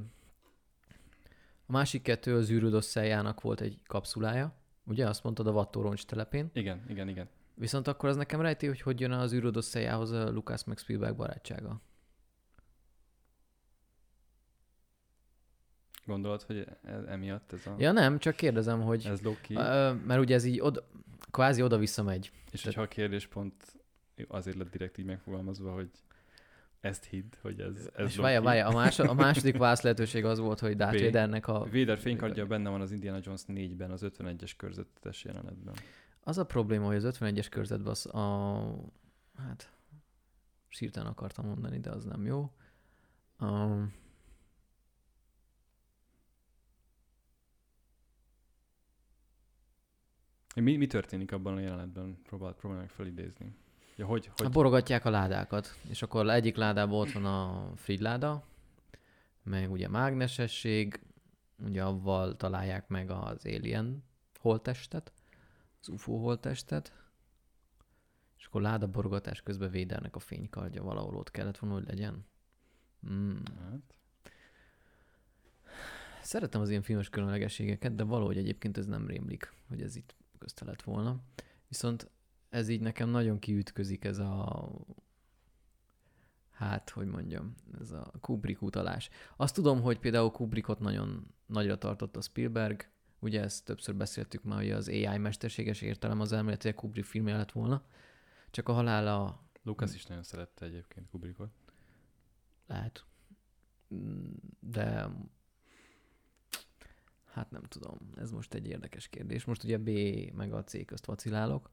a 1.66 1.72
másik 1.72 2.02
kettő 2.02 2.36
az 2.36 2.50
űrődösszeljának 2.50 3.42
volt 3.42 3.62
egy 3.62 3.80
kapszulája. 3.88 4.54
Ugye 4.86 5.08
azt 5.08 5.24
mondtad 5.24 5.48
a 5.48 5.52
Vattóroncs 5.52 6.06
telepén. 6.06 6.50
Igen, 6.54 6.84
igen, 6.88 7.10
igen. 7.10 7.28
Viszont 7.56 7.88
akkor 7.88 8.10
az 8.10 8.16
nekem 8.16 8.42
rejti, 8.42 8.68
hogy 8.68 8.82
hogy 8.82 9.00
jön 9.00 9.12
az 9.12 9.34
űrődösszeljához 9.34 10.12
a 10.12 10.32
Lucas 10.32 10.64
meg 10.64 10.78
Spielberg 10.78 11.16
barátsága. 11.16 11.82
Gondolod, 16.06 16.42
hogy 16.42 16.68
e- 16.84 17.04
emiatt 17.08 17.54
ez 17.54 17.66
a... 17.66 17.76
Ja 17.78 17.92
nem, 17.92 18.18
csak 18.18 18.36
kérdezem, 18.36 18.82
hogy... 18.82 19.06
Ez 19.06 19.22
Loki. 19.22 19.54
Mert 19.54 20.20
ugye 20.20 20.36
ez 20.36 20.44
így 20.44 20.60
oda, 20.60 20.88
kvázi 21.32 21.62
oda-vissza 21.62 22.04
megy. 22.04 22.32
És 22.52 22.64
hogyha 22.64 22.82
a 22.82 22.88
kérdés 22.88 23.28
pont 23.28 23.76
azért 24.28 24.58
lett 24.58 24.70
direkt 24.72 24.98
így 24.98 25.06
megfogalmazva, 25.06 25.72
hogy 25.72 25.90
ezt 26.80 27.06
hidd, 27.06 27.34
hogy 27.42 27.60
ez, 27.60 27.90
ez 27.96 28.08
És 28.08 28.16
várja, 28.16 28.42
várja, 28.42 28.68
a, 28.68 28.72
más, 28.72 29.00
a 29.00 29.14
második 29.26 29.58
válasz 29.58 29.82
lehetőség 29.82 30.26
az 30.26 30.40
volt, 30.40 30.60
hogy 30.60 30.76
Darth. 30.76 31.04
Vadernek 31.04 31.48
a... 31.48 31.68
Vader 31.72 31.98
fénykardja 31.98 32.46
benne 32.46 32.70
van 32.70 32.82
az 32.82 32.92
Indiana 32.92 33.20
Jones 33.22 33.42
4-ben, 33.48 33.92
az 33.92 34.06
51-es 34.06 34.52
körzetes 34.58 35.24
jelenetben. 35.24 35.74
Az 36.24 36.38
a 36.38 36.46
probléma, 36.46 36.86
hogy 36.86 36.96
az 36.96 37.18
51-es 37.20 37.48
körzetben 37.50 37.92
az 37.92 38.06
a... 38.06 38.60
Hát... 39.38 39.72
Sírtán 40.68 41.06
akartam 41.06 41.46
mondani, 41.46 41.80
de 41.80 41.90
az 41.90 42.04
nem 42.04 42.26
jó. 42.26 42.52
Um, 43.40 43.94
Mi, 50.56 50.76
mi 50.76 50.88
történik 50.88 51.32
abban 51.32 51.56
a 51.56 51.60
jelenetben? 51.60 52.18
Próbál, 52.24 52.54
próbálj 52.54 52.82
meg 52.82 52.90
felidézni. 52.90 53.56
Ja, 53.96 54.06
hogy, 54.06 54.26
hogy 54.26 54.34
hogy... 54.36 54.50
Borogatják 54.52 55.06
a 55.06 55.10
ládákat, 55.10 55.80
és 55.90 56.02
akkor 56.02 56.30
egyik 56.30 56.56
ládában 56.56 57.00
ott 57.00 57.12
van 57.12 57.26
a 57.26 57.72
Fried 57.76 58.02
láda, 58.02 58.44
meg 59.44 59.72
ugye 59.72 59.88
mágnesesség, 59.88 61.00
ugye 61.66 61.84
avval 61.84 62.36
találják 62.36 62.88
meg 62.88 63.10
az 63.10 63.46
alien 63.46 64.04
holttestet, 64.40 65.14
az 65.84 65.90
UFO 65.90 66.18
holttestet, 66.18 66.94
és 68.38 68.46
akkor 68.46 68.62
láda 68.62 68.88
borogatás 68.88 69.42
közben 69.42 69.72
Védernek 69.72 70.16
a 70.16 70.20
fénykardja 70.20 70.84
valahol 70.84 71.16
ott 71.16 71.32
kellett 71.32 71.58
volna, 71.58 71.76
hogy 71.76 71.88
legyen. 71.88 72.26
Mm. 73.10 73.38
hát, 73.60 73.96
Szeretem 76.22 76.62
az 76.62 76.70
ilyen 76.70 76.82
filmes 76.82 77.10
különlegességeket, 77.10 77.96
de 77.96 78.04
valahogy 78.04 78.38
egyébként 78.38 78.78
ez 78.78 78.86
nem 78.86 79.08
rémlik, 79.08 79.54
hogy 79.68 79.82
ez 79.82 79.96
itt 79.96 80.16
közte 80.38 80.66
lett 80.66 80.82
volna. 80.82 81.22
Viszont 81.68 82.10
ez 82.50 82.68
így 82.68 82.82
nekem 82.82 83.10
nagyon 83.10 83.40
kiütközik 83.40 84.04
ez 84.04 84.18
a 84.18 84.70
hát, 86.52 86.90
hogy 86.90 87.08
mondjam, 87.08 87.54
ez 87.80 87.92
a 87.92 88.12
Kubrick 88.22 88.62
utalás. 88.62 89.10
Azt 89.36 89.56
tudom, 89.56 89.82
hogy 89.82 90.00
például 90.00 90.32
Kubrickot 90.32 90.80
nagyon 90.80 91.28
nagyra 91.46 91.78
tartott 91.78 92.16
a 92.16 92.22
Spielberg, 92.22 92.93
ugye 93.24 93.42
ezt 93.42 93.66
többször 93.66 93.96
beszéltük 93.96 94.44
már, 94.44 94.58
hogy 94.58 94.72
az 94.72 94.88
AI 94.88 95.18
mesterséges 95.18 95.82
értelem 95.82 96.20
az 96.20 96.32
elméletileg 96.32 96.76
Kubrick 96.76 97.08
filmje 97.08 97.38
lett 97.38 97.52
volna, 97.52 97.84
csak 98.52 98.70
a 98.70 98.74
halála 98.74 99.44
Lucas 99.64 99.96
is 99.96 100.06
nagyon 100.06 100.24
szerette 100.24 100.66
egyébként 100.66 101.10
Kubrickot. 101.10 101.52
lehet, 102.68 103.06
de 104.60 105.10
hát 107.26 107.52
nem 107.52 107.64
tudom, 107.64 107.98
ez 108.16 108.32
most 108.32 108.54
egy 108.54 108.68
érdekes 108.68 109.08
kérdés. 109.08 109.46
Most 109.46 109.64
ugye 109.64 109.78
B 109.78 109.90
meg 110.36 110.54
a 110.54 110.64
C 110.64 110.86
közt 110.86 111.06
vacilálok. 111.06 111.72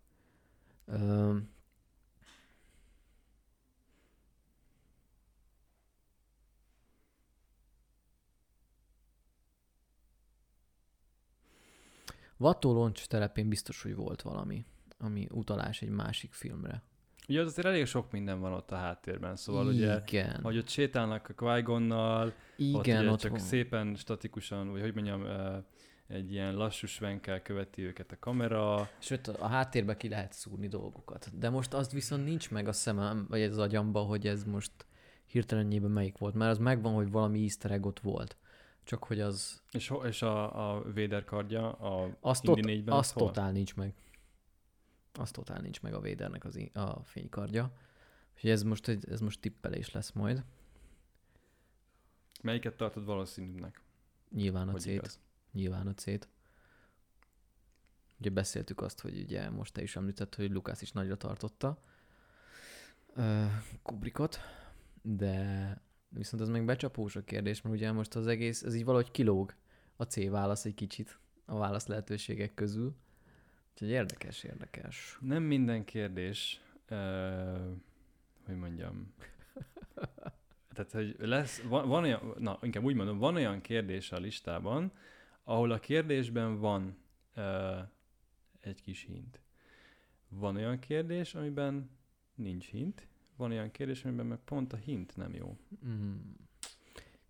Ö, 0.85 1.37
Vattóloncs 12.41 13.07
telepén 13.07 13.49
biztos, 13.49 13.83
hogy 13.83 13.95
volt 13.95 14.23
valami, 14.23 14.65
ami 14.99 15.27
utalás 15.31 15.83
egy 15.83 15.89
másik 15.89 16.33
filmre. 16.33 16.83
Ugye 17.29 17.41
az 17.41 17.47
azért 17.47 17.67
elég 17.67 17.87
sok 17.87 18.11
minden 18.11 18.41
van 18.41 18.53
ott 18.53 18.71
a 18.71 18.77
háttérben, 18.77 19.37
szóval 19.37 19.67
ugye, 19.67 20.03
Igen, 20.07 20.41
hogy 20.43 20.59
ott 20.59 20.69
sétálnak 20.69 21.29
a 21.29 21.35
qui 21.35 21.65
ott, 21.67 22.35
igen, 22.57 23.01
ugye 23.01 23.11
ott 23.11 23.19
csak 23.19 23.31
van. 23.31 23.41
szépen 23.41 23.95
statikusan, 23.95 24.71
vagy 24.71 24.81
hogy 24.81 24.95
mondjam, 24.95 25.25
egy 26.07 26.33
ilyen 26.33 26.55
lassú 26.55 26.87
svenkel 26.87 27.43
követi 27.43 27.83
őket 27.83 28.13
a 28.13 28.19
kamera. 28.19 28.91
Sőt, 28.99 29.27
a 29.27 29.47
háttérbe 29.47 29.97
ki 29.97 30.09
lehet 30.09 30.33
szúrni 30.33 30.69
dolgokat. 30.69 31.39
De 31.39 31.51
most 31.51 31.75
azt 31.75 31.93
viszont 31.93 32.25
nincs 32.25 32.51
meg 32.51 32.69
a 32.69 32.73
szemem, 32.73 33.27
vagy 33.29 33.43
az 33.43 33.59
agyamba, 33.59 34.01
hogy 34.01 34.27
ez 34.27 34.45
most 34.45 34.73
hirtelenjében 35.27 35.91
melyik 35.91 36.19
volt. 36.19 36.35
Mert 36.35 36.51
az 36.51 36.59
megvan, 36.59 36.95
hogy 36.95 37.11
valami 37.11 37.43
easter 37.43 37.71
egg 37.71 37.87
ott 37.87 38.01
volt. 38.01 38.37
Csak 38.91 39.05
hogy 39.05 39.21
az, 39.21 39.63
És, 39.71 39.89
ho- 39.89 40.05
és 40.07 40.23
a, 40.23 40.73
a 40.73 40.83
Vader 40.83 41.25
kardja 41.25 41.73
a 41.73 42.17
azt, 42.21 42.45
Indy 42.45 42.61
tot, 42.61 42.71
4-ben 42.71 42.95
azt 42.95 43.13
hol? 43.13 43.27
totál 43.27 43.53
nincs 43.53 43.75
meg. 43.75 43.95
Azt 45.13 45.33
totál 45.33 45.61
nincs 45.61 45.83
meg 45.83 45.95
a 45.95 46.01
Védernek 46.01 46.45
az, 46.45 46.59
a 46.73 47.03
fénykardja. 47.05 47.73
Úgyhogy 48.35 48.51
ez 48.51 48.63
most, 48.63 48.89
egy, 48.89 49.09
ez 49.09 49.21
most 49.21 49.41
tippelés 49.41 49.91
lesz 49.91 50.13
majd. 50.13 50.45
Melyiket 52.43 52.77
tartod 52.77 53.05
valószínűnek? 53.05 53.83
Nyilván 54.31 54.69
a 54.69 54.79
igaz? 54.85 55.21
Nyilván 55.53 55.87
a 55.87 55.95
C-t. 55.95 56.29
Ugye 58.19 58.31
beszéltük 58.31 58.81
azt, 58.81 59.01
hogy 59.01 59.21
ugye 59.21 59.51
most 59.51 59.73
te 59.73 59.83
is 59.83 59.97
említett, 59.97 60.35
hogy 60.35 60.51
Lukász 60.51 60.83
is 60.83 60.93
nagyra 60.93 61.17
tartotta 61.17 61.83
uh, 63.17 63.51
Kubrickot, 63.83 64.39
de 65.03 65.75
viszont 66.11 66.43
ez 66.43 66.49
meg 66.49 66.65
becsapós 66.65 67.17
a 67.17 67.25
kérdés, 67.25 67.63
mert 67.63 67.75
ugye 67.75 67.93
most 67.93 68.15
az 68.15 68.27
egész, 68.27 68.63
ez 68.63 68.75
így 68.75 68.85
valahogy 68.85 69.11
kilóg 69.11 69.55
a 69.97 70.05
C 70.05 70.29
válasz 70.29 70.65
egy 70.65 70.75
kicsit 70.75 71.19
a 71.45 71.59
válasz 71.59 71.87
lehetőségek 71.87 72.55
közül. 72.55 72.95
Úgyhogy 73.73 73.89
érdekes, 73.89 74.43
érdekes. 74.43 75.19
Nem 75.21 75.43
minden 75.43 75.85
kérdés, 75.85 76.61
uh, 76.91 76.99
hogy 78.47 78.57
mondjam, 78.57 79.15
tehát, 80.75 80.93
hogy 80.93 81.17
lesz, 81.19 81.61
van, 81.61 81.89
van 81.89 82.03
olyan, 82.03 82.35
na, 82.39 82.59
inkább 82.63 82.85
úgy 82.85 82.95
mondom, 82.95 83.19
van 83.19 83.35
olyan 83.35 83.61
kérdés 83.61 84.13
a 84.13 84.19
listában, 84.19 84.93
ahol 85.45 85.71
a 85.71 85.79
kérdésben 85.79 86.59
van 86.59 86.97
uh, 87.37 87.79
egy 88.61 88.83
kis 88.83 89.03
hint. 89.03 89.41
Van 90.29 90.57
olyan 90.57 90.79
kérdés, 90.79 91.35
amiben 91.35 91.91
nincs 92.35 92.67
hint, 92.67 93.09
van 93.41 93.51
olyan 93.51 93.71
kérdés, 93.71 94.05
amiben 94.05 94.27
meg 94.27 94.39
pont 94.39 94.73
a 94.73 94.77
hint 94.77 95.17
nem 95.17 95.35
jó. 95.35 95.57
Mm. 95.87 96.17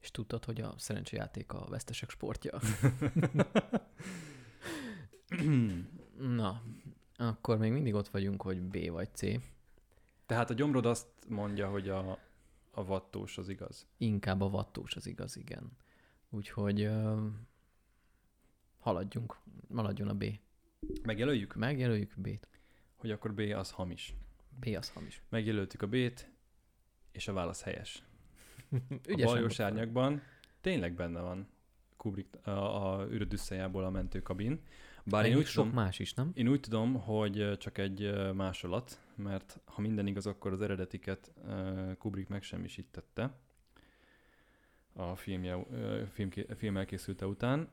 És 0.00 0.10
tudtad, 0.10 0.44
hogy 0.44 0.60
a 0.60 0.74
szerencsejáték 0.76 1.52
a 1.52 1.66
vesztesek 1.68 2.10
sportja? 2.10 2.58
Na, 6.18 6.62
akkor 7.16 7.58
még 7.58 7.72
mindig 7.72 7.94
ott 7.94 8.08
vagyunk, 8.08 8.42
hogy 8.42 8.62
B 8.62 8.90
vagy 8.90 9.08
C. 9.14 9.22
Tehát 10.26 10.50
a 10.50 10.54
gyomrod 10.54 10.86
azt 10.86 11.06
mondja, 11.28 11.68
hogy 11.68 11.88
a, 11.88 12.18
a 12.70 12.84
vattós 12.84 13.38
az 13.38 13.48
igaz. 13.48 13.86
Inkább 13.96 14.40
a 14.40 14.48
vattós 14.48 14.94
az 14.96 15.06
igaz, 15.06 15.36
igen. 15.36 15.76
Úgyhogy 16.30 16.80
ö, 16.80 17.26
haladjunk, 18.78 19.36
haladjon 19.74 20.08
a 20.08 20.14
B. 20.14 20.24
Megjelöljük, 21.02 21.54
Megjelöljük 21.54 22.14
B-t. 22.16 22.48
hogy 22.96 23.10
akkor 23.10 23.34
B 23.34 23.38
az 23.38 23.70
hamis. 23.70 24.14
B 24.60 24.76
az 24.76 24.90
hamis. 24.90 25.22
Megjelöltük 25.28 25.82
a 25.82 25.86
B-t, 25.86 26.30
és 27.12 27.28
a 27.28 27.32
válasz 27.32 27.62
helyes. 27.62 28.02
a 29.02 29.22
baljós 29.22 29.56
volt. 29.56 29.70
árnyakban 29.70 30.22
tényleg 30.60 30.94
benne 30.94 31.20
van 31.20 31.48
Kubrick, 31.96 32.46
a, 32.46 32.92
a 32.92 33.06
űrödüsszejából 33.10 33.84
a 33.84 33.90
mentőkabin. 33.90 34.60
Bár 35.04 35.24
én 35.24 35.30
Meg 35.30 35.38
úgy, 35.38 35.46
sok 35.46 35.64
tudom, 35.64 35.78
más 35.78 35.98
is, 35.98 36.14
nem? 36.14 36.30
én 36.34 36.48
úgy 36.48 36.60
tudom, 36.60 36.94
hogy 36.94 37.58
csak 37.58 37.78
egy 37.78 38.12
másolat, 38.34 39.00
mert 39.14 39.60
ha 39.64 39.80
minden 39.80 40.06
igaz, 40.06 40.26
akkor 40.26 40.52
az 40.52 40.60
eredetiket 40.60 41.32
Kubrick 41.98 42.28
megsemmisítette 42.28 43.34
a 44.92 45.16
filmje, 45.16 45.66
film, 46.12 46.30
film 46.56 46.76
elkészülte 46.76 47.26
után, 47.26 47.68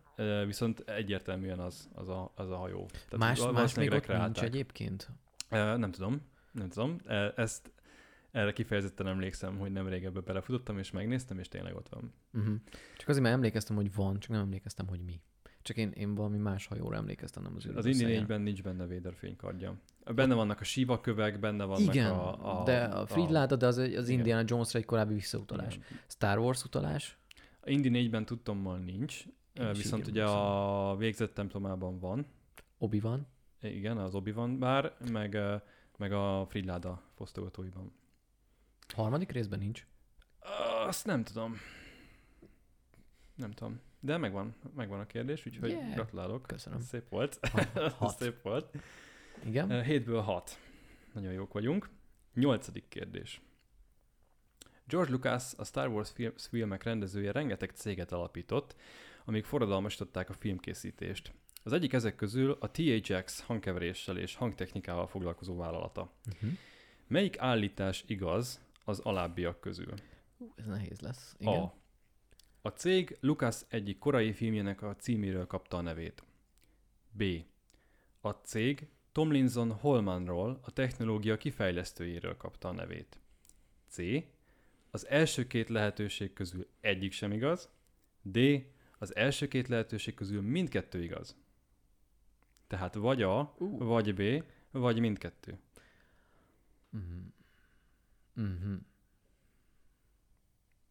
viszont 0.45 0.79
egyértelműen 0.79 1.59
az, 1.59 1.89
az, 1.93 2.09
a, 2.09 2.31
az 2.35 2.49
a 2.49 2.57
hajó. 2.57 2.85
Tehát 2.85 3.17
más, 3.17 3.51
más 3.51 3.75
még 3.75 3.91
ott 3.91 4.07
nincs 4.07 4.41
egyébként? 4.41 5.09
Nem 5.49 5.91
tudom, 5.91 6.21
nem 6.57 6.69
tudom. 6.69 6.97
Ö, 7.05 7.27
Ezt 7.35 7.71
erre 8.31 8.53
kifejezetten 8.53 9.07
emlékszem, 9.07 9.57
hogy 9.57 9.71
nem 9.71 9.87
régebben 9.87 10.23
belefutottam, 10.25 10.77
és 10.77 10.91
megnéztem, 10.91 11.39
és 11.39 11.47
tényleg 11.47 11.75
ott 11.75 11.89
van. 11.89 12.13
Uh-huh. 12.33 12.55
Csak 12.97 13.07
azért, 13.07 13.23
mert 13.23 13.35
emlékeztem, 13.35 13.75
hogy 13.75 13.93
van, 13.95 14.19
csak 14.19 14.31
nem 14.31 14.41
emlékeztem, 14.41 14.87
hogy 14.87 15.01
mi. 15.01 15.21
Csak 15.61 15.77
én, 15.77 15.91
én 15.91 16.15
valami 16.15 16.37
más 16.37 16.65
hajóra 16.67 16.95
emlékeztem, 16.95 17.43
nem 17.43 17.53
az 17.55 17.65
Az 17.65 17.85
űrbe 17.85 17.89
Indy 17.89 17.99
szeljen. 18.03 18.23
4-ben 18.25 18.41
nincs 18.41 18.63
benne 18.63 18.85
Vader 18.87 19.13
fénykardja. 19.15 19.75
Benne 20.15 20.33
vannak 20.33 20.59
a 20.59 20.63
síva 20.63 21.01
kövek, 21.01 21.39
benne 21.39 21.63
vannak 21.63 21.93
Igen, 21.93 22.11
a, 22.11 22.59
a... 22.61 22.63
de 22.63 22.83
a 22.83 23.05
Fridláda, 23.05 23.55
de 23.55 23.65
az, 23.67 23.77
az 23.77 23.87
Igen. 23.87 24.09
Indiana 24.09 24.43
Jonesra 24.45 24.79
egy 24.79 24.85
korábbi 24.85 25.13
visszautalás. 25.13 25.75
Igen. 25.75 25.87
Star 26.07 26.37
Wars 26.37 26.63
utalás. 26.63 27.17
A 27.59 27.69
Indy 27.69 27.89
4-ben 27.93 28.25
tudtommal 28.25 28.77
nincs, 28.77 29.25
Én 29.53 29.69
is 29.71 29.77
viszont 29.77 30.07
ugye 30.07 30.23
a 30.25 30.95
végzett 30.95 31.33
templomában 31.33 31.99
van, 31.99 32.25
obi 32.77 32.99
van. 32.99 33.27
igen, 33.61 33.97
az 33.97 34.15
obi 34.15 34.31
van 34.31 34.59
bár, 34.59 34.93
meg, 35.11 35.37
meg 35.97 36.11
a 36.11 36.45
Fridláda 36.49 37.01
fosztogatóiban. 37.15 37.91
Harmadik 38.95 39.31
részben 39.31 39.59
nincs. 39.59 39.87
Azt 40.85 41.05
nem 41.05 41.23
tudom. 41.23 41.55
Nem 43.35 43.51
tudom. 43.51 43.79
De 43.99 44.17
megvan, 44.17 44.55
megvan 44.75 44.99
a 44.99 45.05
kérdés, 45.05 45.45
úgyhogy 45.45 45.69
Yeah. 45.69 45.93
gratulálok. 45.93 46.41
Köszönöm. 46.47 46.79
Szép 46.79 47.09
volt. 47.09 47.39
Hat. 47.97 48.17
Szép 48.21 48.41
volt. 48.41 48.75
Igen? 49.43 49.83
Hétből 49.83 50.21
hat. 50.21 50.59
Nagyon 51.13 51.31
jók 51.33 51.53
vagyunk. 51.53 51.89
Nyolcadik 52.33 52.87
kérdés. 52.87 53.41
George 54.85 55.11
Lucas, 55.11 55.53
a 55.57 55.63
Star 55.63 55.87
Wars 55.87 56.09
film- 56.11 56.41
filmek 56.41 56.83
rendezője 56.83 57.31
rengeteg 57.31 57.69
céget 57.69 58.11
alapított, 58.11 58.75
amik 59.25 59.45
forradalmasították 59.45 60.29
a 60.29 60.33
filmkészítést. 60.33 61.33
Az 61.67 61.73
egyik 61.73 61.93
ezek 61.93 62.15
közül 62.15 62.57
a 62.59 62.71
THX 62.71 63.41
hangkeveréssel 63.41 64.17
és 64.17 64.35
hangtechnikával 64.35 65.07
foglalkozó 65.07 65.55
vállalata. 65.55 66.11
Uh-huh. 66.33 66.49
Melyik 67.07 67.39
állítás 67.39 68.03
igaz 68.07 68.61
az 68.83 68.99
alábbiak 68.99 69.59
közül? 69.59 69.93
Uh, 70.37 70.49
ez 70.55 70.65
nehéz 70.65 70.99
lesz. 70.99 71.35
Igen. 71.39 71.53
A. 71.53 71.73
A 72.61 72.69
cég 72.69 73.17
Lucas 73.19 73.61
egyik 73.67 73.97
korai 73.97 74.33
filmjének 74.33 74.81
a 74.81 74.95
címéről 74.95 75.47
kapta 75.47 75.77
a 75.77 75.81
nevét. 75.81 76.23
B. 77.11 77.23
A 78.21 78.29
cég 78.29 78.87
Tomlinson 79.11 79.71
Holmanról, 79.71 80.59
a 80.61 80.71
technológia 80.71 81.37
kifejlesztőjéről 81.37 82.37
kapta 82.37 82.67
a 82.67 82.73
nevét. 82.73 83.19
C. 83.89 83.97
Az 84.91 85.07
első 85.07 85.47
két 85.47 85.69
lehetőség 85.69 86.33
közül 86.33 86.67
egyik 86.81 87.11
sem 87.11 87.31
igaz. 87.31 87.69
D. 88.21 88.39
Az 88.97 89.15
első 89.15 89.47
két 89.47 89.67
lehetőség 89.67 90.13
közül 90.13 90.41
mindkettő 90.41 91.03
igaz. 91.03 91.35
Tehát 92.67 92.95
vagy 92.95 93.21
A, 93.21 93.55
Uh. 93.57 93.77
vagy 93.85 94.13
B, 94.15 94.43
vagy 94.71 94.99
mindkettő. 94.99 95.59
Uh-huh. 96.93 97.17
Uh-huh. 98.35 98.79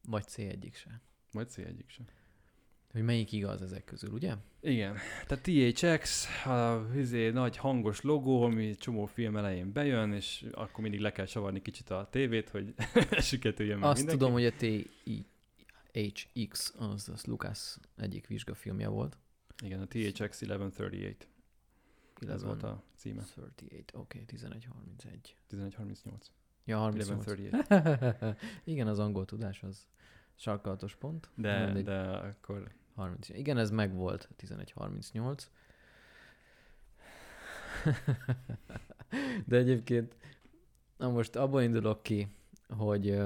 Vagy 0.08 0.24
C 0.24 0.38
egyik 0.38 0.74
se. 0.74 1.00
Vagy 1.32 1.48
C 1.48 1.58
egyik 1.58 1.88
sem. 1.88 2.06
Hogy 2.92 3.02
melyik 3.04 3.32
igaz 3.32 3.62
ezek 3.62 3.84
közül, 3.84 4.10
ugye? 4.10 4.34
Igen, 4.60 4.96
tehát 5.26 5.42
THX, 5.44 6.26
a 6.46 6.86
izé, 6.96 7.30
nagy 7.30 7.56
hangos 7.56 8.00
logó, 8.00 8.42
ami 8.42 8.74
csomó 8.76 9.04
film 9.06 9.36
elején 9.36 9.72
bejön, 9.72 10.12
és 10.12 10.44
akkor 10.52 10.80
mindig 10.82 11.00
le 11.00 11.12
kell 11.12 11.24
csavarni 11.26 11.62
kicsit 11.62 11.90
a 11.90 12.08
tévét, 12.10 12.48
hogy 12.48 12.74
süketüljön 13.28 13.78
meg 13.78 13.88
Azt 13.88 13.96
mindenki. 13.98 14.20
tudom, 14.20 14.32
hogy 14.34 14.44
a 14.44 14.52
THX, 15.92 16.74
az, 16.78 17.08
az 17.08 17.24
Lucas 17.24 17.76
egyik 17.96 18.26
vizsgafilmje 18.26 18.88
volt. 18.88 19.18
Igen, 19.64 19.80
a 19.80 19.86
THX 19.86 20.42
1138. 20.42 21.26
Ez 22.20 22.42
volt 22.42 22.58
11, 22.58 22.76
a 22.76 22.82
címe. 22.96 23.22
38, 23.34 23.92
oké, 23.92 24.20
okay, 24.20 24.24
1131. 24.34 25.36
1138. 25.48 26.30
Ja, 26.64 26.78
38. 26.78 27.26
1138. 27.26 28.36
Igen, 28.64 28.86
az 28.86 28.98
angol 28.98 29.24
tudás 29.24 29.62
az 29.62 29.88
sarkalatos 30.34 30.94
pont. 30.96 31.28
De, 31.34 31.64
Mindegy. 31.64 31.84
de 31.84 32.00
akkor 32.00 32.72
30. 32.94 33.28
Igen, 33.28 33.58
ez 33.58 33.70
megvolt, 33.70 34.28
1138. 34.36 35.50
De 39.46 39.56
egyébként, 39.56 40.16
na 40.96 41.10
most 41.10 41.36
abból 41.36 41.62
indulok 41.62 42.02
ki, 42.02 42.28
hogy, 42.68 43.18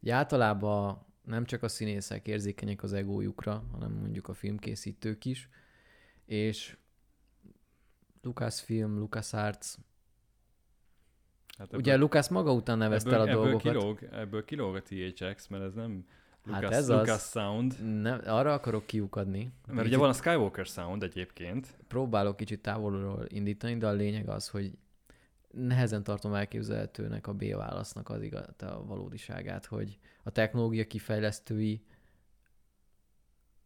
hogy 0.00 0.10
általában 0.10 1.06
nem 1.22 1.44
csak 1.44 1.62
a 1.62 1.68
színészek 1.68 2.26
érzékenyek 2.26 2.82
az 2.82 2.92
egójukra, 2.92 3.64
hanem 3.72 3.92
mondjuk 3.92 4.28
a 4.28 4.34
filmkészítők 4.34 5.24
is, 5.24 5.48
és 6.24 6.76
Lucasfilm, 8.24 8.98
LucasArts, 8.98 9.74
hát 11.58 11.76
ugye 11.76 11.96
Lucas 11.96 12.28
maga 12.28 12.52
után 12.52 12.78
nevezte 12.78 13.12
el 13.12 13.20
a 13.20 13.28
ebből, 13.28 13.42
dolgokat. 13.42 13.72
kilóg, 13.72 13.98
ebből 14.12 14.44
kilóg 14.44 14.74
a 14.74 14.82
THX, 14.82 15.46
mert 15.46 15.62
ez 15.64 15.74
nem 15.74 16.04
Lucas, 16.44 16.62
Hát 16.62 16.72
ez 16.72 16.88
Lucas 16.88 17.08
az. 17.10 17.30
Sound. 17.30 18.00
Nem, 18.00 18.20
arra 18.26 18.52
akarok 18.52 18.86
kiukadni. 18.86 19.52
Mert 19.66 19.86
ugye 19.86 19.96
van 19.96 20.08
a 20.08 20.12
Skywalker 20.12 20.66
Sound 20.66 21.02
egyébként. 21.02 21.76
próbálok 21.88 22.36
kicsit 22.36 22.60
távolról 22.60 23.24
indítani, 23.28 23.76
de 23.76 23.86
a 23.86 23.92
lényeg 23.92 24.28
az, 24.28 24.48
hogy 24.48 24.72
nehezen 25.50 26.02
tartom 26.02 26.34
elképzelhetőnek 26.34 27.26
a 27.26 27.32
B 27.32 27.44
válasznak 27.56 28.08
az 28.08 28.22
igaz, 28.22 28.46
a 28.58 28.84
valódiságát, 28.86 29.66
hogy 29.66 29.98
a 30.22 30.30
technológia 30.30 30.86
kifejlesztői 30.86 31.84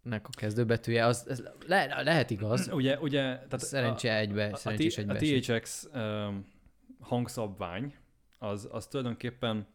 nek 0.09 0.27
a 0.29 0.31
kezdőbetűje, 0.31 1.07
az, 1.07 1.29
ez 1.29 1.43
le, 1.67 2.03
lehet 2.03 2.31
igaz, 2.31 2.69
Ugye, 2.73 2.99
ugye 2.99 3.23
tehát 3.23 3.59
szerencse 3.59 4.17
egybe, 4.17 4.47
a, 4.53 4.57
szerencsés 4.57 4.99
a, 4.99 5.03
a 5.09 5.15
egybe. 5.15 5.59
THX 5.59 5.89
um, 5.95 6.47
hangszabvány, 7.01 7.95
az, 8.39 8.69
az 8.71 8.87
tulajdonképpen 8.87 9.67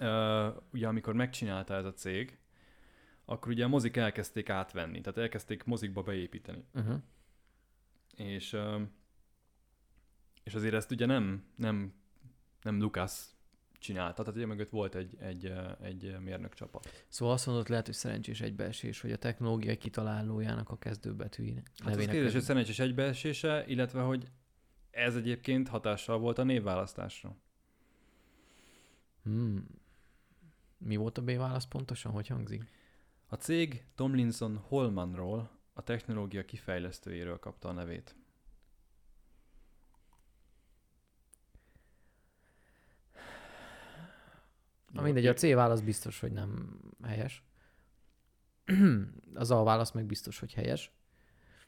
uh, 0.00 0.46
ugye 0.72 0.86
amikor 0.86 1.14
megcsinálta 1.14 1.74
ez 1.74 1.84
a 1.84 1.92
cég, 1.92 2.38
akkor 3.24 3.52
ugye 3.52 3.64
a 3.64 3.68
mozik 3.68 3.96
elkezdték 3.96 4.48
átvenni, 4.48 5.00
tehát 5.00 5.18
elkezdték 5.18 5.64
mozikba 5.64 6.02
beépíteni. 6.02 6.64
Uh-huh. 6.74 6.96
És, 8.16 8.52
um, 8.52 8.92
és 10.42 10.54
azért 10.54 10.74
ezt 10.74 10.90
ugye 10.90 11.06
nem, 11.06 11.44
nem, 11.56 11.94
nem 12.62 12.80
Lucas 12.80 13.12
csinálta, 13.80 14.22
tehát 14.22 14.36
ugye 14.36 14.46
mögött 14.46 14.70
volt 14.70 14.94
egy, 14.94 15.16
egy, 15.18 15.52
egy 15.82 16.16
mérnök 16.20 16.54
csapat. 16.54 17.04
Szóval 17.08 17.34
azt 17.34 17.46
mondod, 17.46 17.68
lehet, 17.68 17.86
hogy 17.86 17.94
szerencsés 17.94 18.40
egybeesés, 18.40 19.00
hogy 19.00 19.12
a 19.12 19.16
technológia 19.16 19.76
kitalálójának 19.76 20.70
a 20.70 20.78
kezdőbetűinek 20.78 21.70
Hát 21.76 21.88
nevének 21.88 22.14
kérdés, 22.14 22.32
hogy 22.32 22.42
szerencsés 22.42 22.78
egybeesése, 22.78 23.64
illetve 23.66 24.00
hogy 24.00 24.28
ez 24.90 25.16
egyébként 25.16 25.68
hatással 25.68 26.18
volt 26.18 26.38
a 26.38 26.42
névválasztásra. 26.42 27.36
Hmm. 29.22 29.66
Mi 30.78 30.96
volt 30.96 31.18
a 31.18 31.22
B 31.22 31.36
válasz 31.36 31.66
pontosan? 31.66 32.12
Hogy 32.12 32.26
hangzik? 32.26 32.64
A 33.26 33.34
cég 33.34 33.84
Tomlinson 33.94 34.56
Holmanról, 34.56 35.50
a 35.72 35.82
technológia 35.82 36.44
kifejlesztőjéről 36.44 37.38
kapta 37.38 37.68
a 37.68 37.72
nevét. 37.72 38.16
Na 44.92 45.02
mindegy, 45.02 45.26
a 45.26 45.32
C 45.32 45.42
válasz 45.42 45.80
biztos, 45.80 46.20
hogy 46.20 46.32
nem 46.32 46.80
helyes. 47.02 47.44
Az 49.34 49.50
A 49.50 49.62
válasz 49.62 49.92
meg 49.92 50.06
biztos, 50.06 50.38
hogy 50.38 50.52
helyes. 50.54 50.92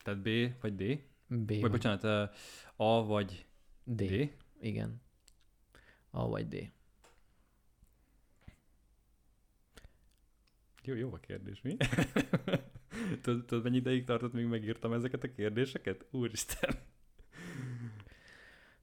Tehát 0.03 0.23
B 0.23 0.29
vagy 0.61 0.75
D? 0.75 1.01
B 1.27 1.49
Vagy 1.49 1.61
vagy 1.61 1.71
bocsánat, 1.71 2.05
eh, 2.05 2.29
A 2.77 3.05
vagy 3.05 3.47
D. 3.85 4.03
D? 4.03 4.05
D. 4.05 4.37
Igen. 4.61 5.01
A 6.11 6.29
vagy 6.29 6.49
D. 6.49 6.73
Jó, 10.85 10.95
jó 10.95 11.13
a 11.13 11.19
kérdés, 11.19 11.63
mi? 11.63 11.77
tudod, 13.23 13.45
tudod, 13.45 13.63
mennyi 13.63 13.77
ideig 13.77 14.05
tartott, 14.05 14.33
míg 14.33 14.47
megírtam 14.47 14.93
ezeket 14.93 15.25
a 15.25 15.33
kérdéseket? 15.33 16.07
Úristen. 16.11 16.75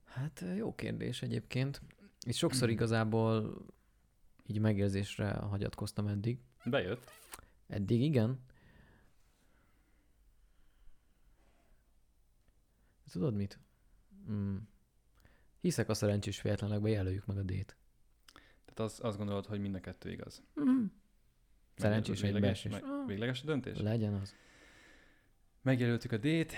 Hát 0.05 0.43
jó 0.55 0.75
kérdés 0.75 1.21
egyébként. 1.21 1.81
És 2.25 2.37
sokszor 2.37 2.69
igazából 2.69 3.65
így 4.49 4.59
megérzésre 4.59 5.31
hagyatkoztam 5.31 6.07
eddig. 6.07 6.39
Bejött. 6.65 7.11
Eddig 7.67 8.01
igen. 8.01 8.39
Tudod 13.11 13.35
mit? 13.35 13.59
Mm. 14.29 14.55
Hiszek 15.61 15.89
a 15.89 15.93
szerencsés 15.93 16.41
véletlenekbe, 16.41 16.89
jelöljük 16.89 17.25
meg 17.25 17.37
a 17.37 17.41
D-t. 17.43 17.75
Tehát 18.65 18.79
az, 18.91 18.99
azt 19.03 19.17
gondolod, 19.17 19.45
hogy 19.45 19.59
mind 19.59 19.75
a 19.75 19.79
kettő 19.79 20.11
igaz. 20.11 20.43
Mm. 20.61 20.85
Szerencsés 21.75 22.21
Végleges- 22.21 22.65
egybeesés. 22.65 22.87
meg- 22.89 23.07
Végleges 23.07 23.41
a 23.41 23.45
döntés? 23.45 23.77
Legyen 23.79 24.13
az. 24.13 24.35
Megjelöltük 25.61 26.11
a 26.11 26.17
D-t, 26.17 26.53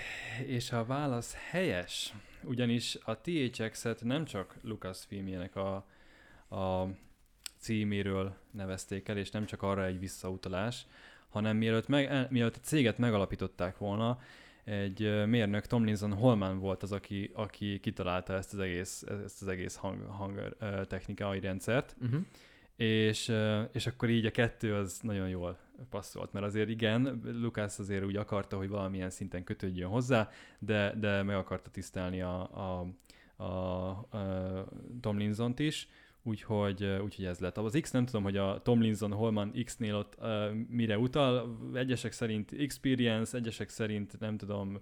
és 0.46 0.72
a 0.72 0.84
válasz 0.84 1.34
helyes, 1.50 2.14
ugyanis 2.42 2.94
a 3.04 3.20
THX-et 3.20 4.02
nem 4.04 4.24
csak 4.24 4.56
Lucas 4.62 5.04
filmjének 5.04 5.56
a, 5.56 5.74
a 6.56 6.88
címéről 7.62 8.34
nevezték 8.50 9.08
el, 9.08 9.16
és 9.16 9.30
nem 9.30 9.46
csak 9.46 9.62
arra 9.62 9.84
egy 9.84 9.98
visszautalás, 9.98 10.86
hanem 11.28 11.56
mielőtt, 11.56 11.88
meg, 11.88 12.04
el, 12.06 12.26
mielőtt 12.30 12.56
a 12.56 12.60
céget 12.60 12.98
megalapították 12.98 13.78
volna, 13.78 14.18
egy 14.64 15.26
mérnök, 15.26 15.66
Tomlinson 15.66 16.12
Holman 16.12 16.58
volt 16.58 16.82
az, 16.82 16.92
aki, 16.92 17.30
aki 17.34 17.80
kitalálta 17.80 18.34
ezt 18.34 18.52
az 18.52 18.58
egész, 18.58 19.02
ezt 19.24 19.42
az 19.42 19.48
egész 19.48 19.76
hang, 19.76 20.06
hang 20.06 20.56
technikai 20.88 21.40
rendszert, 21.40 21.96
Uh-huh. 22.00 22.20
és, 22.76 23.32
és 23.72 23.86
akkor 23.86 24.08
így 24.08 24.26
a 24.26 24.30
kettő 24.30 24.74
az 24.74 24.98
nagyon 25.02 25.28
jól 25.28 25.58
passzolt, 25.90 26.32
mert 26.32 26.46
azért 26.46 26.68
igen, 26.68 27.20
Lucas 27.24 27.78
azért 27.78 28.04
úgy 28.04 28.16
akarta, 28.16 28.56
hogy 28.56 28.68
valamilyen 28.68 29.10
szinten 29.10 29.44
kötődjön 29.44 29.88
hozzá, 29.88 30.30
de, 30.58 30.94
de 30.98 31.22
meg 31.22 31.36
akarta 31.36 31.70
tisztelni 31.70 32.20
a, 32.22 32.40
a, 32.40 32.86
a, 33.42 33.46
a 33.46 34.68
Tomlinson-t 35.00 35.58
is, 35.58 35.88
úgyhogy, 36.22 36.84
úgyhogy 36.84 37.24
ez 37.24 37.38
lett. 37.38 37.58
Az 37.58 37.78
X 37.80 37.90
nem 37.90 38.04
tudom, 38.04 38.22
hogy 38.22 38.36
a 38.36 38.62
Tomlinson 38.62 39.12
Holman 39.12 39.52
X-nél 39.64 39.94
ott 39.94 40.16
uh, 40.18 40.52
mire 40.68 40.98
utal, 40.98 41.58
egyesek 41.74 42.12
szerint 42.12 42.52
experience, 42.52 43.36
egyesek 43.36 43.68
szerint 43.68 44.20
nem 44.20 44.36
tudom, 44.36 44.80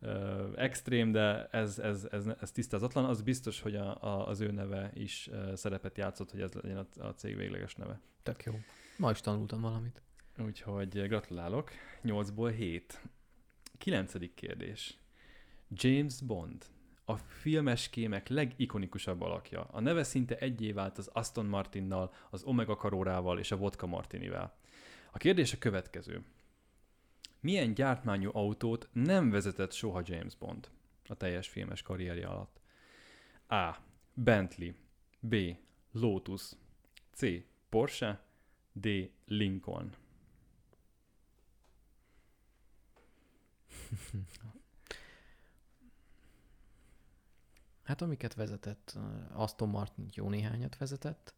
uh, 0.00 0.10
extrém, 0.56 1.12
de 1.12 1.46
ez, 1.46 1.78
ez, 1.78 2.08
ez, 2.10 2.26
ez 2.40 2.50
tisztázatlan. 2.50 3.04
Az 3.04 3.22
biztos, 3.22 3.60
hogy 3.60 3.76
a, 3.76 4.02
a, 4.02 4.26
az 4.26 4.40
ő 4.40 4.50
neve 4.50 4.90
is 4.94 5.28
uh, 5.30 5.54
szerepet 5.54 5.98
játszott, 5.98 6.30
hogy 6.30 6.40
ez 6.40 6.52
legyen 6.52 6.76
a, 6.76 7.04
a 7.04 7.14
cég 7.14 7.36
végleges 7.36 7.74
neve. 7.74 8.00
Tök 8.22 8.42
jó. 8.44 8.52
Ma 8.96 9.10
is 9.10 9.20
tanultam 9.20 9.60
valamit. 9.60 10.02
Úgyhogy 10.38 11.06
gratulálok. 11.06 11.70
8-ból 12.04 12.52
7. 12.56 13.00
Kilencedik 13.78 14.34
kérdés. 14.34 14.98
James 15.68 16.20
Bond. 16.20 16.64
A 17.04 17.16
filmes 17.16 17.90
kémek 17.90 18.28
legikonikusabb 18.28 19.20
alakja. 19.20 19.64
A 19.64 19.80
neve 19.80 20.02
szinte 20.02 20.36
egyé 20.36 20.72
vált 20.72 20.98
az 20.98 21.10
Aston 21.12 21.46
Martinnal, 21.46 22.12
az 22.30 22.42
Omega 22.42 22.76
Karórával 22.76 23.38
és 23.38 23.50
a 23.50 23.56
Vodka 23.56 23.86
Martinivel. 23.86 24.54
A 25.10 25.18
kérdés 25.18 25.52
a 25.52 25.58
következő. 25.58 26.24
Milyen 27.40 27.74
gyártmányú 27.74 28.30
autót 28.32 28.88
nem 28.92 29.30
vezetett 29.30 29.72
soha 29.72 30.02
James 30.04 30.36
Bond 30.36 30.68
a 31.08 31.14
teljes 31.14 31.48
filmes 31.48 31.82
karrierje 31.82 32.26
alatt? 32.26 32.60
A. 33.48 33.76
Bentley. 34.14 34.74
B. 35.20 35.36
Lotus. 35.92 36.50
C. 37.12 37.26
Porsche. 37.68 38.20
D. 38.72 39.10
Lincoln. 39.26 39.94
Hát 47.92 48.02
amiket 48.02 48.34
vezetett, 48.34 48.98
Aston 49.32 49.68
Martin 49.68 50.06
jó 50.14 50.28
néhányat 50.28 50.76
vezetett, 50.78 51.34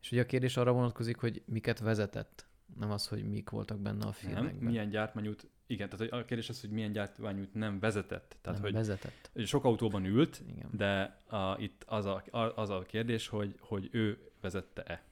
és 0.00 0.12
ugye 0.12 0.20
a 0.20 0.26
kérdés 0.26 0.56
arra 0.56 0.72
vonatkozik, 0.72 1.16
hogy 1.16 1.42
miket 1.46 1.78
vezetett, 1.78 2.46
nem 2.78 2.90
az, 2.90 3.06
hogy 3.06 3.24
mik 3.24 3.50
voltak 3.50 3.78
benne 3.80 4.00
a 4.00 4.04
Nem, 4.04 4.12
filmekben. 4.12 4.54
milyen 4.70 4.88
gyártmányút, 4.90 5.50
igen, 5.66 5.88
tehát 5.88 6.12
a 6.12 6.24
kérdés 6.24 6.48
az, 6.48 6.60
hogy 6.60 6.70
milyen 6.70 6.92
gyártmányút 6.92 7.54
nem 7.54 7.78
vezetett. 7.78 8.36
Tehát, 8.40 8.58
nem 8.58 8.60
hogy 8.70 8.72
vezetett. 8.72 9.30
sok 9.44 9.64
autóban 9.64 10.04
ült, 10.04 10.42
Igen. 10.46 10.68
de 10.72 11.20
a, 11.36 11.56
itt 11.58 11.84
az 11.86 12.06
a, 12.06 12.22
az 12.56 12.70
a 12.70 12.82
kérdés, 12.82 13.28
hogy, 13.28 13.56
hogy 13.60 13.88
ő 13.92 14.30
vezette-e. 14.40 15.02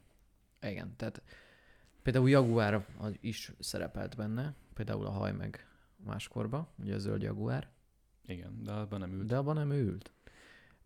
Igen, 0.63 0.95
tehát 0.97 1.23
például 2.03 2.29
Jaguar 2.29 2.87
is 3.21 3.53
szerepelt 3.59 4.17
benne, 4.17 4.55
például 4.75 5.07
a 5.07 5.11
haj 5.11 5.33
meg 5.33 5.69
máskorba, 5.97 6.73
ugye 6.79 6.95
a 6.95 6.99
zöld 6.99 7.23
Jaguar, 7.23 7.69
Igen, 8.27 8.63
de 8.63 8.73
abban 8.73 9.01
nem 9.01 9.13
ült. 9.13 9.27
de 9.27 9.37
abban 9.37 9.55
nem 9.55 9.73
ült. 9.73 10.13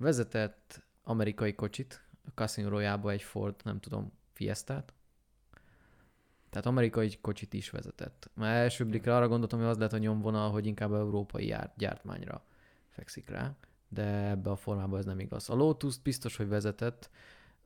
Vezetett 0.02 0.82
amerikai 1.02 1.54
kocsit, 1.54 2.02
a 2.24 2.30
Casino 2.34 2.68
Royale-ba 2.68 3.10
egy 3.10 3.22
Ford, 3.22 3.54
nem 3.64 3.80
tudom, 3.80 4.12
Fiestát. 4.32 4.92
Tehát 6.50 6.66
amerikai 6.66 7.18
kocsit 7.20 7.54
is 7.54 7.70
vezetett. 7.70 8.30
Már 8.34 8.56
első 8.56 8.86
blikre 8.86 9.16
arra 9.16 9.28
gondoltam, 9.28 9.58
hogy 9.58 9.68
az 9.68 9.76
lehet 9.76 9.92
a 9.92 9.98
nyomvonal, 9.98 10.50
hogy 10.50 10.66
inkább 10.66 10.92
európai 10.92 11.46
jár, 11.46 11.72
gyártmányra 11.76 12.44
fekszik 12.88 13.28
rá, 13.28 13.56
de 13.88 14.28
ebbe 14.28 14.50
a 14.50 14.56
formában 14.56 14.98
ez 14.98 15.04
nem 15.04 15.20
igaz. 15.20 15.50
A 15.50 15.54
lotus 15.54 15.98
biztos, 15.98 16.36
hogy 16.36 16.48
vezetett. 16.48 17.10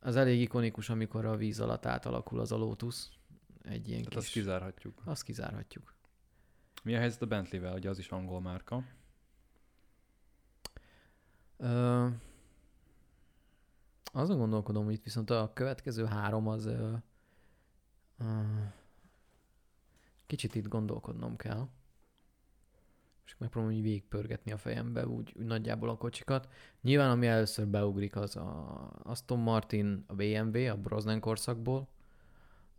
Az 0.01 0.17
elég 0.17 0.41
ikonikus, 0.41 0.89
amikor 0.89 1.25
a 1.25 1.37
víz 1.37 1.61
alatt 1.61 1.87
átalakul 1.87 2.41
az 2.41 2.53
a 2.53 2.57
Lotus. 2.57 3.09
Egy 3.63 3.89
ilyen 3.89 4.03
Tehát 4.03 4.09
kis... 4.09 4.17
azt 4.17 4.31
kizárhatjuk. 4.31 5.03
Azt 5.05 5.23
kizárhatjuk. 5.23 5.95
Mi 6.83 6.95
a 6.95 6.99
helyzet 6.99 7.23
a 7.23 7.27
Bentley-vel? 7.27 7.75
Ugye 7.75 7.89
az 7.89 7.99
is 7.99 8.09
angol 8.09 8.41
márka. 8.41 8.85
Azon 14.13 14.39
gondolkodom, 14.39 14.85
hogy 14.85 14.95
itt 14.95 15.05
viszont 15.05 15.31
a 15.31 15.51
következő 15.55 16.05
három 16.05 16.49
az 16.49 16.65
ö, 16.65 16.93
ö, 18.19 18.25
kicsit 20.27 20.55
itt 20.55 20.69
gondolkodnom 20.69 21.37
kell. 21.37 21.69
És 23.25 23.37
megpróbálom 23.39 23.77
így 23.77 23.83
végigpörgetni 23.83 24.53
a 24.53 24.57
fejembe 24.57 25.07
úgy, 25.07 25.35
úgy 25.39 25.45
nagyjából 25.45 25.89
a 25.89 25.97
kocsikat. 25.97 26.49
Nyilván 26.81 27.11
ami 27.11 27.27
először 27.27 27.67
beugrik 27.67 28.17
az 28.17 28.37
a 28.37 28.91
Aston 29.03 29.39
Martin, 29.39 30.05
a 30.07 30.15
BMW, 30.15 30.71
a 30.71 30.77
Brosnan 30.77 31.21
korszakból. 31.21 31.89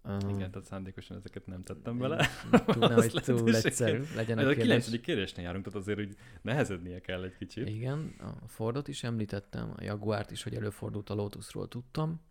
Ö, 0.08 0.18
Igen, 0.30 0.52
tehát 0.52 0.66
szándékosan 0.66 1.18
ezeket 1.18 1.46
nem 1.46 1.64
tettem 1.64 1.98
bele. 1.98 2.28
Túl, 2.66 2.88
nem, 2.88 2.98
Azt 2.98 3.12
hogy 3.12 3.24
túl 3.24 3.56
egyszerű 3.56 4.04
legyen 4.16 4.38
a 4.38 4.42
a 4.42 4.46
kérdés. 4.46 4.64
kilencedik 4.64 5.02
kérdésnél 5.02 5.46
járunk, 5.46 5.64
tehát 5.64 5.80
azért 5.80 6.00
úgy 6.00 6.18
nehezednie 6.42 7.02
kell 7.02 7.24
egy 7.24 7.38
kicsit. 7.38 7.68
Igen, 7.70 8.16
a 8.20 8.48
Fordot 8.48 8.88
is 8.88 9.04
említettem, 9.04 9.74
a 9.76 9.84
Jaguárt 9.84 10.32
is, 10.32 10.44
hogy 10.44 10.56
előfordult 10.56 11.10
a 11.10 11.14
Lotusról 11.14 11.68
tudtam. 11.68 12.22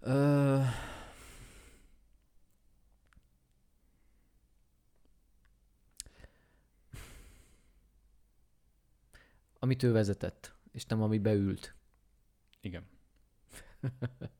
Ö... 0.00 0.60
Amit 9.58 9.82
ő 9.82 9.92
vezetett, 9.92 10.54
és 10.72 10.84
nem 10.84 11.02
ami 11.02 11.18
beült. 11.18 11.74
Igen. 12.60 12.84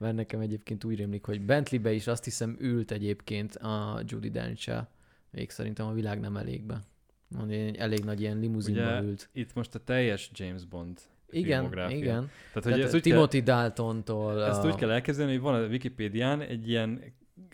Mert 0.00 0.14
nekem 0.14 0.40
egyébként 0.40 0.84
úgy 0.84 0.96
rémlik, 0.96 1.24
hogy 1.24 1.40
Bentleybe 1.40 1.92
is 1.92 2.06
azt 2.06 2.24
hiszem 2.24 2.56
ült 2.60 2.90
egyébként 2.90 3.56
a 3.56 4.02
Judy 4.06 4.30
dench 4.30 4.82
Még 5.30 5.50
szerintem 5.50 5.86
a 5.86 5.92
világ 5.92 6.20
nem 6.20 6.36
elégbe. 6.36 6.80
Elég 7.72 8.04
nagy 8.04 8.20
ilyen 8.20 8.38
limuzinba 8.38 8.80
Ugye, 8.80 9.02
ült. 9.02 9.28
Itt 9.32 9.54
most 9.54 9.74
a 9.74 9.78
teljes 9.84 10.30
James 10.34 10.64
Bond 10.64 11.00
Igen, 11.30 11.64
igen. 11.90 12.00
Tehát, 12.00 12.52
hogy 12.52 12.62
Tehát 12.62 12.78
ezt 12.78 12.94
úgy, 12.94 13.00
kell, 13.02 13.12
Timothy 13.12 13.40
Daltontól... 13.40 14.44
ezt 14.44 14.64
a... 14.64 14.66
úgy 14.66 14.74
kell 14.74 14.90
elképzelni, 14.90 15.32
hogy 15.32 15.40
van 15.40 15.62
a 15.62 15.66
Wikipédián 15.66 16.40
egy 16.40 16.68
ilyen 16.68 17.02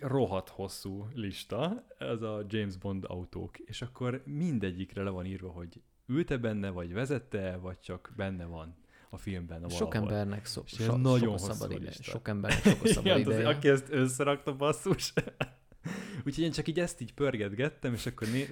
rohadt 0.01 0.49
hosszú 0.49 1.09
lista, 1.15 1.87
ez 1.99 2.23
a 2.23 2.45
James 2.49 2.77
Bond 2.77 3.05
autók, 3.09 3.59
és 3.59 3.83
akkor 3.83 4.23
mindegyikre 4.25 5.03
le 5.03 5.11
van 5.11 5.27
írva, 5.27 5.49
hogy 5.49 5.81
ült-e 6.07 6.37
benne, 6.37 6.71
vagy 6.71 6.93
vezette 6.93 7.57
vagy 7.57 7.79
csak 7.81 8.13
benne 8.17 8.45
van 8.45 8.77
a 9.17 9.19
filmben. 9.19 9.65
a 9.65 9.69
Sok 9.69 9.93
valahol. 9.95 10.13
embernek 10.15 10.45
szó, 10.45 10.63
so, 10.67 10.83
ilyen 10.83 11.01
nagyon 11.01 11.39
sok 11.39 11.49
a 11.49 11.53
szabad 11.53 11.83
lista. 11.83 12.03
Sok 12.03 12.29
embernek 12.29 12.63
sok 12.63 12.85
a 12.85 12.87
szabad 12.97 13.05
Igen, 13.05 13.17
az, 13.21 13.27
ideje. 13.27 13.49
aki 13.49 13.69
ezt 13.69 13.87
összerakta, 13.91 14.57
basszus. 14.57 15.13
Úgyhogy 16.27 16.45
én 16.45 16.51
csak 16.51 16.69
így 16.69 16.81
ezt 16.81 17.01
így 17.01 17.15
pörgetgettem, 17.15 17.93
és 17.93 18.07
akkor 18.07 18.29
né- 18.29 18.51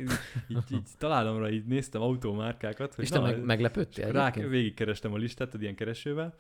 így, 0.49 0.59
így 0.71 0.89
találom 0.99 1.43
rá, 1.43 1.49
így 1.49 1.65
néztem 1.65 2.03
autómárkákat, 2.03 2.95
hogy 2.95 3.05
És 3.05 3.11
te 3.11 3.19
na, 3.19 3.25
meg, 3.25 3.45
meglepődtél 3.45 4.13
rá, 4.13 4.31
végigkerestem 4.31 5.13
a 5.13 5.17
listát, 5.17 5.55
ilyen 5.55 5.75
keresővel. 5.75 6.35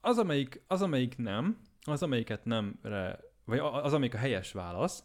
Az, 0.00 0.18
amelyik, 0.18 0.62
az, 0.66 0.82
amelyik 0.82 1.16
nem, 1.16 1.58
az, 1.82 2.02
amelyiket 2.02 2.44
nemre, 2.44 3.20
vagy 3.44 3.58
az, 3.58 3.92
amelyik 3.92 4.14
a 4.14 4.18
helyes 4.18 4.52
válasz, 4.52 5.04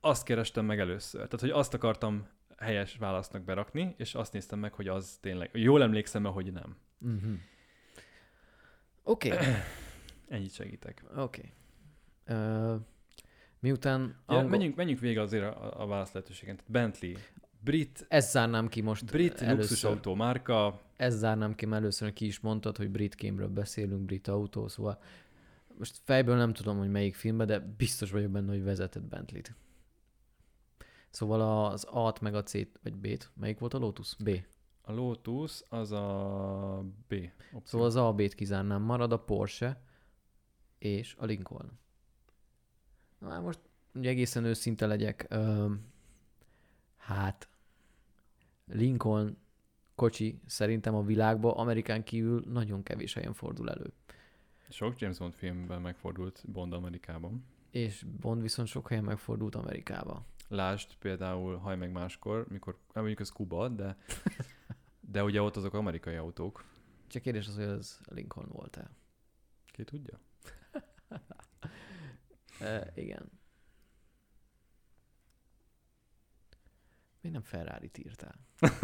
azt 0.00 0.24
kerestem 0.24 0.64
meg 0.64 0.80
először. 0.80 1.20
Tehát, 1.20 1.40
hogy 1.40 1.50
azt 1.50 1.74
akartam 1.74 2.26
helyes 2.62 2.96
válasznak 2.96 3.42
berakni, 3.42 3.94
és 3.96 4.14
azt 4.14 4.32
néztem 4.32 4.58
meg, 4.58 4.72
hogy 4.72 4.88
az 4.88 5.18
tényleg, 5.20 5.50
jól 5.52 5.82
emlékszem 5.82 6.24
hogy 6.24 6.52
nem. 6.52 6.76
Mhm. 6.98 7.32
Oké, 9.02 9.32
okay. 9.32 9.46
Ennyit 10.28 10.52
segítek. 10.52 11.04
oké. 11.16 11.52
Ö, 12.24 12.74
Miután... 13.58 14.00
Ja, 14.28 14.34
angol- 14.34 14.50
menjünk, 14.50 14.76
menjünk 14.76 15.00
végig 15.00 15.18
azért 15.18 15.44
a, 15.44 15.82
a 15.82 15.86
válasz 15.86 16.12
lehetőségen. 16.12 16.58
Bentley, 16.66 17.12
brit, 17.60 18.06
Ezt 18.08 18.30
zárnám 18.30 18.68
ki 18.68 18.80
most 18.80 19.04
brit 19.04 19.40
először. 19.40 19.56
luxusautó 19.58 20.14
márka, 20.14 20.80
Ezt 20.96 21.18
zárnám 21.18 21.54
ki, 21.54 21.66
mert 21.66 21.82
először 21.82 22.12
ki 22.12 22.26
is 22.26 22.40
mondtad, 22.40 22.76
hogy 22.76 22.90
brit 22.90 23.14
kémről 23.14 23.48
beszélünk, 23.48 24.02
brit 24.04 24.28
autó, 24.28 24.68
szóval 24.68 25.02
most 25.78 25.96
fejből 26.04 26.36
nem 26.36 26.52
tudom, 26.52 26.78
hogy 26.78 26.90
melyik 26.90 27.14
filmben, 27.14 27.46
de 27.46 27.58
biztos 27.58 28.10
vagyok 28.10 28.30
benne, 28.30 28.50
hogy 28.50 28.62
vezetett 28.62 29.02
Bentley-t. 29.04 29.54
Szóval 31.12 31.66
az 31.66 31.86
A-t 31.90 32.20
meg 32.20 32.34
a 32.34 32.42
C-t, 32.42 32.78
vagy 32.82 32.94
B-t, 32.96 33.30
melyik 33.34 33.58
volt 33.58 33.74
a 33.74 33.78
Lotus? 33.78 34.16
B. 34.16 34.30
a 34.82 34.92
Lotus 34.92 35.62
az 35.68 35.92
a 35.92 36.84
B 37.08 37.12
opció. 37.52 37.60
Szóval 37.64 37.86
az 37.86 37.96
A, 37.96 38.12
B-t 38.12 38.34
kizárnám, 38.34 38.82
marad 38.82 39.12
a 39.12 39.18
Porsche 39.18 39.82
és 40.78 41.14
a 41.18 41.24
Lincoln. 41.24 41.70
Na 43.18 43.30
hát 43.30 43.42
most, 43.42 43.60
hogy 43.92 44.06
egészen 44.06 44.44
őszinte 44.44 44.86
legyek, 44.86 45.26
öm, 45.28 45.84
hát 46.96 47.48
Lincoln 48.66 49.36
kocsi 49.94 50.40
szerintem 50.46 50.94
a 50.94 51.02
világban, 51.02 51.52
Amerikán 51.52 52.04
kívül 52.04 52.42
nagyon 52.46 52.82
kevés 52.82 53.14
helyen 53.14 53.32
fordul 53.32 53.70
elő. 53.70 53.92
Sok 54.68 54.98
James 55.00 55.18
Bond 55.18 55.34
filmben 55.34 55.80
megfordult 55.80 56.44
Bond 56.46 56.72
Amerikában. 56.72 57.44
És 57.70 58.06
Bond 58.20 58.42
viszont 58.42 58.68
sok 58.68 58.88
helyen 58.88 59.04
megfordult 59.04 59.54
Amerikába. 59.54 60.24
Lásd 60.52 60.94
például 60.98 61.56
Haj 61.56 61.76
meg 61.76 61.92
máskor, 61.92 62.46
mikor, 62.48 62.78
hát 62.86 62.94
mondjuk 62.94 63.20
ez 63.20 63.28
Kuba, 63.30 63.68
de, 63.68 63.96
de 65.00 65.24
ugye 65.24 65.42
ott 65.42 65.56
azok 65.56 65.74
amerikai 65.74 66.14
autók. 66.16 66.64
Csak 67.06 67.22
kérdés 67.22 67.46
az, 67.48 67.54
hogy 67.54 67.64
ez 67.64 67.98
Lincoln 68.08 68.48
volt-e. 68.48 68.90
Ki 69.66 69.84
tudja? 69.84 70.18
E, 72.60 72.92
igen. 72.94 73.30
Miért 77.20 77.36
nem 77.36 77.42
Ferrari-t 77.46 77.98
írtál? 77.98 78.34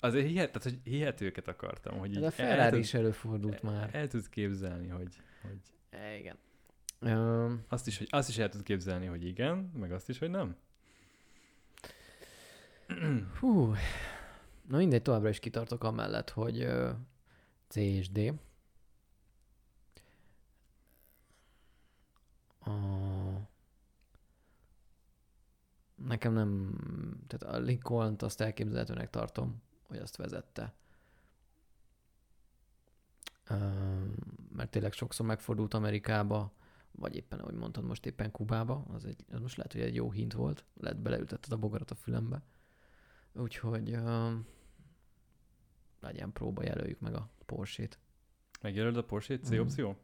Azért 0.00 0.26
hihet, 0.26 0.52
tehát, 0.52 0.62
hogy 0.62 0.80
hihetőket 0.92 1.48
akartam, 1.48 1.98
hogy 1.98 2.10
De 2.10 2.18
a 2.18 2.22
el- 2.22 2.26
el 2.26 2.30
Ferrari 2.32 2.70
tud- 2.70 2.80
is 2.84 2.94
előfordult 2.94 3.62
már. 3.62 3.94
El 3.94 4.08
tudsz 4.08 4.28
képzelni, 4.28 4.88
hogy, 4.88 5.22
hogy 5.42 5.60
E, 5.90 6.16
igen. 6.16 6.38
Um, 7.00 7.64
azt, 7.68 7.86
is, 7.86 7.98
hogy 7.98 8.06
azt 8.10 8.28
is 8.28 8.38
el 8.38 8.48
tudsz 8.48 8.62
képzelni, 8.62 9.06
hogy 9.06 9.24
igen, 9.24 9.70
meg 9.74 9.92
azt 9.92 10.08
is, 10.08 10.18
hogy 10.18 10.30
nem. 10.30 10.56
hú. 13.40 13.74
Na 14.68 14.76
mindegy, 14.76 15.02
továbbra 15.02 15.28
is 15.28 15.38
kitartok 15.38 15.84
amellett, 15.84 16.30
hogy 16.30 16.64
uh, 16.64 16.90
C 17.68 17.76
és 17.76 18.10
D. 18.10 18.32
A... 22.58 22.70
Nekem 25.94 26.32
nem... 26.32 26.78
Tehát 27.26 27.56
a 27.56 27.58
Lincoln-t 27.58 28.22
azt 28.22 28.40
elképzelhetőnek 28.40 29.10
tartom, 29.10 29.62
hogy 29.88 29.98
azt 29.98 30.16
vezette. 30.16 30.72
Öm, 33.48 34.14
mert 34.52 34.70
tényleg 34.70 34.92
sokszor 34.92 35.26
megfordult 35.26 35.74
Amerikába, 35.74 36.52
vagy 36.98 37.16
éppen, 37.16 37.38
ahogy 37.38 37.54
mondtad, 37.54 37.84
most 37.84 38.06
éppen 38.06 38.30
Kubába, 38.30 38.84
az, 38.92 39.04
egy, 39.04 39.24
az 39.30 39.40
most 39.40 39.56
lehet, 39.56 39.72
hogy 39.72 39.80
egy 39.80 39.94
jó 39.94 40.10
hint 40.10 40.32
volt, 40.32 40.64
lehet 40.80 40.98
beleütetted 40.98 41.52
a 41.52 41.56
bogarat 41.56 41.90
a 41.90 41.94
fülembe. 41.94 42.42
Úgyhogy 43.32 43.92
öm, 43.92 44.46
legyen 46.00 46.32
próba, 46.32 46.62
jelöljük 46.62 47.00
meg 47.00 47.14
a 47.14 47.28
Porsche-t. 47.46 47.98
Megjelöled 48.62 48.96
a 48.96 49.04
Porsche 49.04 49.38
C 49.38 49.50
Mhm. 49.50 49.60
opció? 49.60 49.96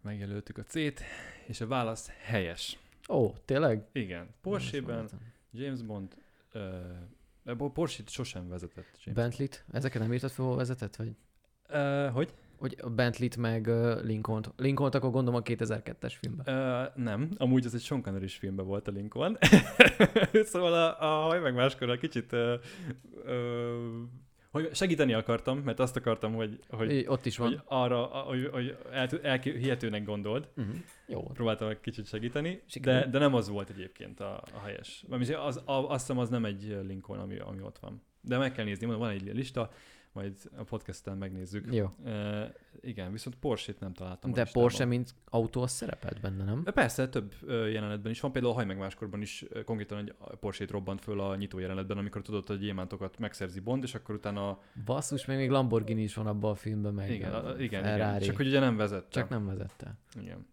Megjelöltük 0.00 0.58
a 0.58 0.62
C-t, 0.62 1.00
és 1.46 1.60
a 1.60 1.66
válasz 1.66 2.08
helyes. 2.08 2.78
Ó, 3.08 3.34
tényleg? 3.44 3.88
Igen, 3.92 4.28
hallottam. 5.10 5.32
James 5.52 5.82
Bond 5.82 6.16
uh, 7.44 7.68
Porsche-t 7.72 8.08
sosem 8.08 8.48
vezetett 8.48 8.98
James 9.04 9.20
Bentley-t? 9.20 9.64
Ezeket 9.72 10.02
nem 10.02 10.12
írtad 10.12 10.30
fel, 10.30 10.44
hol 10.44 10.56
vezetett? 10.56 10.96
Vagy, 10.96 11.16
Uh, 11.72 12.08
hogy? 12.08 12.34
Hogy 12.60 12.76
a 12.82 12.90
Bentley-t 12.90 13.36
meg 13.36 13.70
Lincoln-t. 14.02 14.52
Lincoln-t 14.56 14.94
akkor 14.94 15.10
gondolom 15.10 15.40
a 15.40 15.42
2002-es 15.42 16.14
filmben. 16.20 16.54
Uh, 16.56 17.04
nem, 17.04 17.30
amúgy 17.36 17.64
ez 17.64 17.74
egy 17.74 17.80
Sean 17.80 18.02
connery 18.02 18.28
filmben 18.28 18.66
volt 18.66 18.88
a 18.88 18.90
Lincoln. 18.90 19.38
szóval 20.52 20.72
a, 20.72 21.00
a 21.00 21.26
haj 21.26 21.40
meg 21.40 21.54
máskor 21.54 21.98
kicsit 21.98 22.32
uh, 22.32 22.54
uh, 23.24 24.08
hogy 24.50 24.74
segíteni 24.74 25.12
akartam, 25.12 25.58
mert 25.58 25.80
azt 25.80 25.96
akartam, 25.96 26.34
hogy, 26.34 26.58
hogy, 26.68 27.04
ott 27.08 27.26
is 27.26 27.36
van. 27.36 27.48
hogy 27.48 27.60
arra, 27.64 28.02
hogy, 28.04 28.48
hogy 28.52 28.76
el, 28.92 29.08
el, 29.22 29.38
hihetőnek 29.38 30.04
gondold. 30.04 30.48
Uh-huh. 30.56 30.74
Jó. 31.06 31.22
Próbáltam 31.22 31.68
egy 31.68 31.80
kicsit 31.80 32.06
segíteni, 32.06 32.62
de, 32.80 33.06
de 33.06 33.18
nem 33.18 33.34
az 33.34 33.48
volt 33.48 33.70
egyébként 33.70 34.20
a, 34.20 34.42
a 34.54 34.60
helyes. 34.64 35.04
Az, 35.36 35.56
a, 35.64 35.90
azt 35.90 36.00
hiszem, 36.00 36.18
az 36.18 36.28
nem 36.28 36.44
egy 36.44 36.78
Lincoln, 36.86 37.20
ami, 37.20 37.38
ami 37.38 37.62
ott 37.62 37.78
van. 37.78 38.02
De 38.20 38.38
meg 38.38 38.52
kell 38.52 38.64
nézni, 38.64 38.86
mondom, 38.86 39.06
van 39.06 39.14
egy 39.14 39.34
lista, 39.34 39.70
majd 40.12 40.36
a 40.56 40.62
podcasten 40.62 41.16
megnézzük. 41.16 41.74
Jó. 41.74 41.94
Uh, 42.04 42.42
igen, 42.80 43.12
viszont 43.12 43.36
Porsche-t 43.36 43.80
nem 43.80 43.92
találtam. 43.92 44.32
De. 44.32 44.48
Porsche, 44.52 44.84
mint 44.84 45.14
autó, 45.24 45.62
az 45.62 45.70
szerepelt 45.70 46.20
benne, 46.20 46.44
nem? 46.44 46.62
Persze, 46.62 47.08
több 47.08 47.34
jelenetben 47.48 48.12
is 48.12 48.20
van. 48.20 48.32
Például 48.32 48.52
a 48.52 48.56
Haj 48.56 48.66
meg 48.66 48.78
máskorban 48.78 49.20
is 49.20 49.44
konkrétan 49.64 49.98
egy 49.98 50.14
Porsche-t 50.40 50.70
robbant 50.70 51.00
föl 51.00 51.20
a 51.20 51.36
nyitó 51.36 51.58
jelenetben, 51.58 51.98
amikor 51.98 52.22
tudod, 52.22 52.46
hogy 52.46 52.58
gyémántokat 52.58 53.18
megszerzi 53.18 53.60
Bond, 53.60 53.82
és 53.82 53.94
akkor 53.94 54.14
utána... 54.14 54.58
Basszus, 54.84 55.24
még, 55.24 55.36
még 55.36 55.50
Lamborghini 55.50 56.02
is 56.02 56.14
van 56.14 56.26
abban 56.26 56.50
a 56.50 56.54
filmben, 56.54 56.94
meg 56.94 57.10
igen, 57.10 57.32
a 57.32 57.58
igen, 57.58 57.94
igen. 57.94 58.20
Csak 58.20 58.36
hogy 58.36 58.46
ugye 58.46 58.60
nem 58.60 58.76
vezette. 58.76 59.20
Csak 59.20 59.28
nem 59.28 59.46
vezette. 59.46 59.98
Igen. 60.20 60.46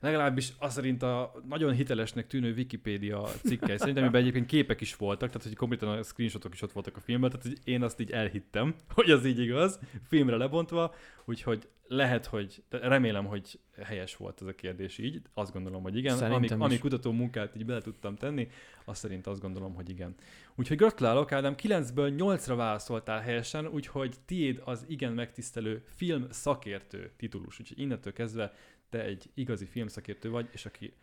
Legalábbis 0.00 0.52
az 0.58 0.72
szerint 0.72 1.02
a 1.02 1.32
nagyon 1.48 1.72
hitelesnek 1.72 2.26
tűnő 2.26 2.54
Wikipédia 2.54 3.28
cikkely 3.44 3.76
szerint, 3.76 3.98
amiben 3.98 4.20
egyébként 4.20 4.46
képek 4.46 4.80
is 4.80 4.96
voltak, 4.96 5.28
tehát 5.28 5.46
hogy 5.46 5.56
konkrétan 5.56 5.98
a 5.98 6.02
screenshotok 6.02 6.54
is 6.54 6.62
ott 6.62 6.72
voltak 6.72 6.96
a 6.96 7.00
filmben, 7.00 7.30
tehát 7.30 7.46
hogy 7.46 7.58
én 7.64 7.82
azt 7.82 8.00
így 8.00 8.10
elhittem, 8.10 8.74
hogy 8.94 9.10
az 9.10 9.24
így 9.24 9.38
igaz, 9.38 9.78
filmre 10.08 10.36
lebontva, 10.36 10.94
úgyhogy 11.24 11.68
lehet, 11.88 12.26
hogy, 12.26 12.62
remélem, 12.70 13.24
hogy 13.24 13.58
helyes 13.82 14.16
volt 14.16 14.40
ez 14.40 14.46
a 14.46 14.54
kérdés 14.54 14.98
így, 14.98 15.22
azt 15.34 15.52
gondolom, 15.52 15.82
hogy 15.82 15.96
igen. 15.96 16.16
Szerintem 16.16 16.60
Ami, 16.60 16.78
kutató 16.78 17.12
munkát 17.12 17.56
így 17.56 17.64
bele 17.64 17.80
tudtam 17.80 18.16
tenni, 18.16 18.48
azt 18.84 19.00
szerint 19.00 19.26
azt 19.26 19.40
gondolom, 19.40 19.74
hogy 19.74 19.88
igen. 19.88 20.14
Úgyhogy 20.54 20.76
gratulálok, 20.76 21.32
Ádám, 21.32 21.54
9-ből 21.62 22.14
8-ra 22.18 22.54
válaszoltál 22.56 23.20
helyesen, 23.20 23.66
úgyhogy 23.66 24.14
tiéd 24.24 24.62
az 24.64 24.84
igen 24.88 25.12
megtisztelő 25.12 25.84
film 25.94 26.26
szakértő 26.30 27.10
titulus. 27.16 27.60
Úgyhogy 27.60 27.78
innentől 27.78 28.12
kezdve 28.12 28.52
te 28.88 29.02
egy 29.04 29.30
igazi 29.34 29.64
filmszakértő 29.64 30.30
vagy, 30.30 30.48
és 30.52 30.66
aki 30.66 30.96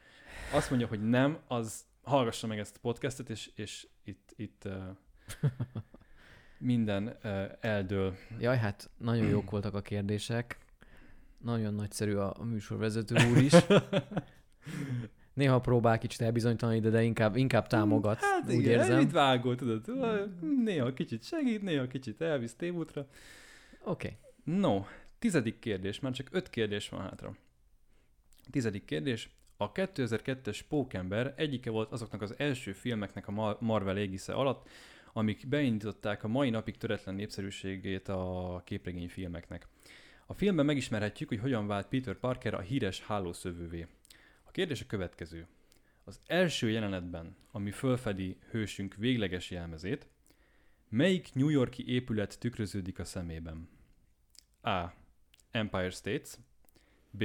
azt 0.53 0.69
mondja, 0.69 0.87
hogy 0.87 1.09
nem, 1.09 1.37
az 1.47 1.85
hallgassa 2.03 2.47
meg 2.47 2.59
ezt 2.59 2.75
a 2.75 2.79
podcastet, 2.81 3.29
és, 3.29 3.51
és 3.55 3.87
itt, 4.03 4.33
itt 4.35 4.63
uh, 4.65 4.73
minden 6.57 7.17
uh, 7.23 7.43
eldől. 7.59 8.15
Jaj, 8.39 8.57
hát 8.57 8.89
nagyon 8.97 9.27
jók 9.27 9.49
voltak 9.51 9.73
a 9.73 9.81
kérdések. 9.81 10.57
Nagyon 11.37 11.73
nagyszerű 11.73 12.13
a, 12.13 12.33
a 12.37 12.43
műsorvezető 12.43 13.15
úr 13.29 13.37
is. 13.37 13.53
Néha 15.33 15.59
próbál 15.59 15.97
kicsit 15.97 16.21
elbizonytalanítani, 16.21 16.91
de, 16.91 16.97
de 16.97 17.03
inkább, 17.03 17.35
inkább 17.35 17.67
támogat, 17.67 18.19
Hát 18.19 18.45
úgy 18.47 18.53
igen, 18.53 18.79
érzem. 18.79 18.97
mit 18.97 19.11
vágol, 19.11 19.55
tudod? 19.55 19.85
Néha 20.63 20.93
kicsit 20.93 21.23
segít, 21.23 21.61
néha 21.61 21.87
kicsit 21.87 22.21
elvisz 22.21 22.55
tévútra. 22.55 23.07
Oké. 23.83 24.17
No, 24.43 24.85
tizedik 25.19 25.59
kérdés, 25.59 25.99
már 25.99 26.11
csak 26.11 26.27
öt 26.31 26.49
kérdés 26.49 26.89
van 26.89 27.01
hátra. 27.01 27.35
Tizedik 28.49 28.85
kérdés. 28.85 29.29
A 29.57 29.71
2002-es 29.71 30.59
Pókember 30.67 31.33
egyike 31.37 31.69
volt 31.69 31.91
azoknak 31.91 32.21
az 32.21 32.33
első 32.37 32.71
filmeknek 32.71 33.27
a 33.27 33.31
Ma- 33.31 33.57
Marvel 33.59 33.97
égisze 33.97 34.33
alatt, 34.33 34.69
amik 35.13 35.47
beindították 35.47 36.23
a 36.23 36.27
mai 36.27 36.49
napig 36.49 36.77
töretlen 36.77 37.15
népszerűségét 37.15 38.07
a 38.07 38.61
képregény 38.65 39.09
filmeknek. 39.09 39.67
A 40.25 40.33
filmben 40.33 40.65
megismerhetjük, 40.65 41.29
hogy 41.29 41.39
hogyan 41.39 41.67
vált 41.67 41.87
Peter 41.87 42.15
Parker 42.15 42.53
a 42.53 42.59
híres 42.59 43.01
hálószövővé. 43.01 43.87
A 44.43 44.51
kérdés 44.51 44.81
a 44.81 44.85
következő. 44.87 45.47
Az 46.03 46.19
első 46.25 46.69
jelenetben, 46.69 47.35
ami 47.51 47.71
fölfedi 47.71 48.37
hősünk 48.49 48.95
végleges 48.95 49.51
jelmezét, 49.51 50.07
melyik 50.89 51.33
New 51.33 51.49
Yorki 51.49 51.87
épület 51.87 52.39
tükröződik 52.39 52.99
a 52.99 53.05
szemében? 53.05 53.69
A. 54.61 54.85
Empire 55.51 55.89
States 55.89 56.33
B. 57.09 57.23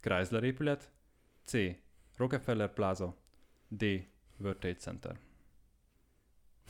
Chrysler 0.00 0.42
épület 0.42 0.90
C. 1.44 1.56
Rockefeller 2.16 2.72
Plaza 2.72 3.16
D. 3.68 3.84
World 4.38 4.58
Trade 4.58 4.78
Center 4.78 5.18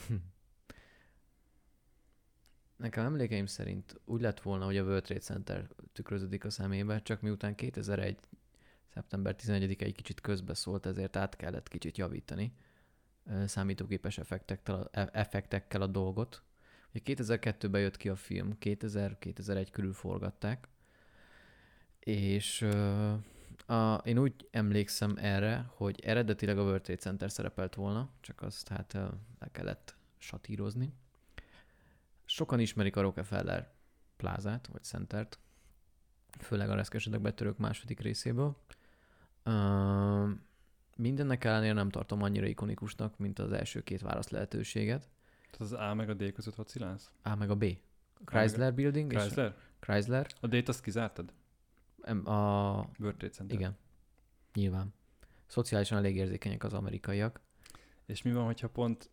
Nekem 2.76 3.04
emlékeim 3.04 3.46
szerint 3.46 4.00
úgy 4.04 4.20
lett 4.20 4.40
volna, 4.40 4.64
hogy 4.64 4.76
a 4.76 4.82
World 4.82 5.02
Trade 5.02 5.20
Center 5.20 5.68
tükröződik 5.92 6.44
a 6.44 6.50
szemébe, 6.50 7.02
csak 7.02 7.20
miután 7.20 7.54
2001. 7.54 8.18
szeptember 8.94 9.34
11-e 9.38 9.84
egy 9.84 9.94
kicsit 9.94 10.20
közbeszólt, 10.20 10.86
ezért 10.86 11.16
át 11.16 11.36
kellett 11.36 11.68
kicsit 11.68 11.96
javítani 11.96 12.52
számítógépes 13.46 14.18
effektekkel, 14.18 14.88
e- 14.92 15.10
effektekkel 15.12 15.82
a 15.82 15.86
dolgot. 15.86 16.42
Ugye 16.94 17.14
2002-ben 17.14 17.80
jött 17.80 17.96
ki 17.96 18.08
a 18.08 18.16
film, 18.16 18.56
2000-2001 18.60 19.68
körül 19.70 19.92
forgatták, 19.92 20.68
és 22.00 22.62
a, 23.66 23.94
én 24.04 24.18
úgy 24.18 24.48
emlékszem 24.50 25.14
erre, 25.16 25.70
hogy 25.74 26.00
eredetileg 26.00 26.58
a 26.58 26.62
World 26.62 26.82
Trade 26.82 27.00
Center 27.00 27.30
szerepelt 27.30 27.74
volna, 27.74 28.10
csak 28.20 28.42
azt 28.42 28.68
hát 28.68 28.92
le 29.38 29.48
kellett 29.52 29.96
satírozni. 30.18 30.92
Sokan 32.24 32.60
ismerik 32.60 32.96
a 32.96 33.00
Rockefeller 33.00 33.70
plázát, 34.16 34.66
vagy 34.66 34.84
centert, 34.84 35.38
főleg 36.38 36.70
a 36.70 36.74
reszkesedek 36.74 37.20
betörők 37.20 37.58
második 37.58 38.00
részéből. 38.00 38.56
Uh, 39.44 40.28
mindennek 40.96 41.44
ellenére 41.44 41.72
nem 41.72 41.90
tartom 41.90 42.22
annyira 42.22 42.46
ikonikusnak, 42.46 43.18
mint 43.18 43.38
az 43.38 43.52
első 43.52 43.82
két 43.82 44.00
válasz 44.00 44.28
lehetőséget. 44.28 45.08
Tehát 45.50 45.60
az 45.60 45.72
A 45.72 45.94
meg 45.94 46.10
a 46.10 46.14
D 46.14 46.32
között 46.32 46.54
vacilálsz? 46.54 47.10
A 47.22 47.34
meg 47.34 47.50
a 47.50 47.56
B. 47.56 47.64
A 48.14 48.30
Chrysler 48.30 48.74
Building 48.74 49.12
és 49.12 49.18
Chrysler? 49.18 49.46
a 49.46 49.84
Chrysler. 49.84 50.26
A 50.40 50.46
D-t 50.46 50.68
azt 50.68 50.82
kizártad? 50.82 51.32
A, 52.24 52.30
World 52.98 53.16
Trade 53.16 53.30
Center. 53.34 53.56
igen, 53.56 53.76
nyilván. 54.54 54.94
Szociálisan 55.46 55.98
elég 55.98 56.16
érzékenyek 56.16 56.64
az 56.64 56.72
amerikaiak. 56.72 57.40
És 58.06 58.22
mi 58.22 58.32
van, 58.32 58.44
hogyha 58.44 58.68
pont 58.68 59.10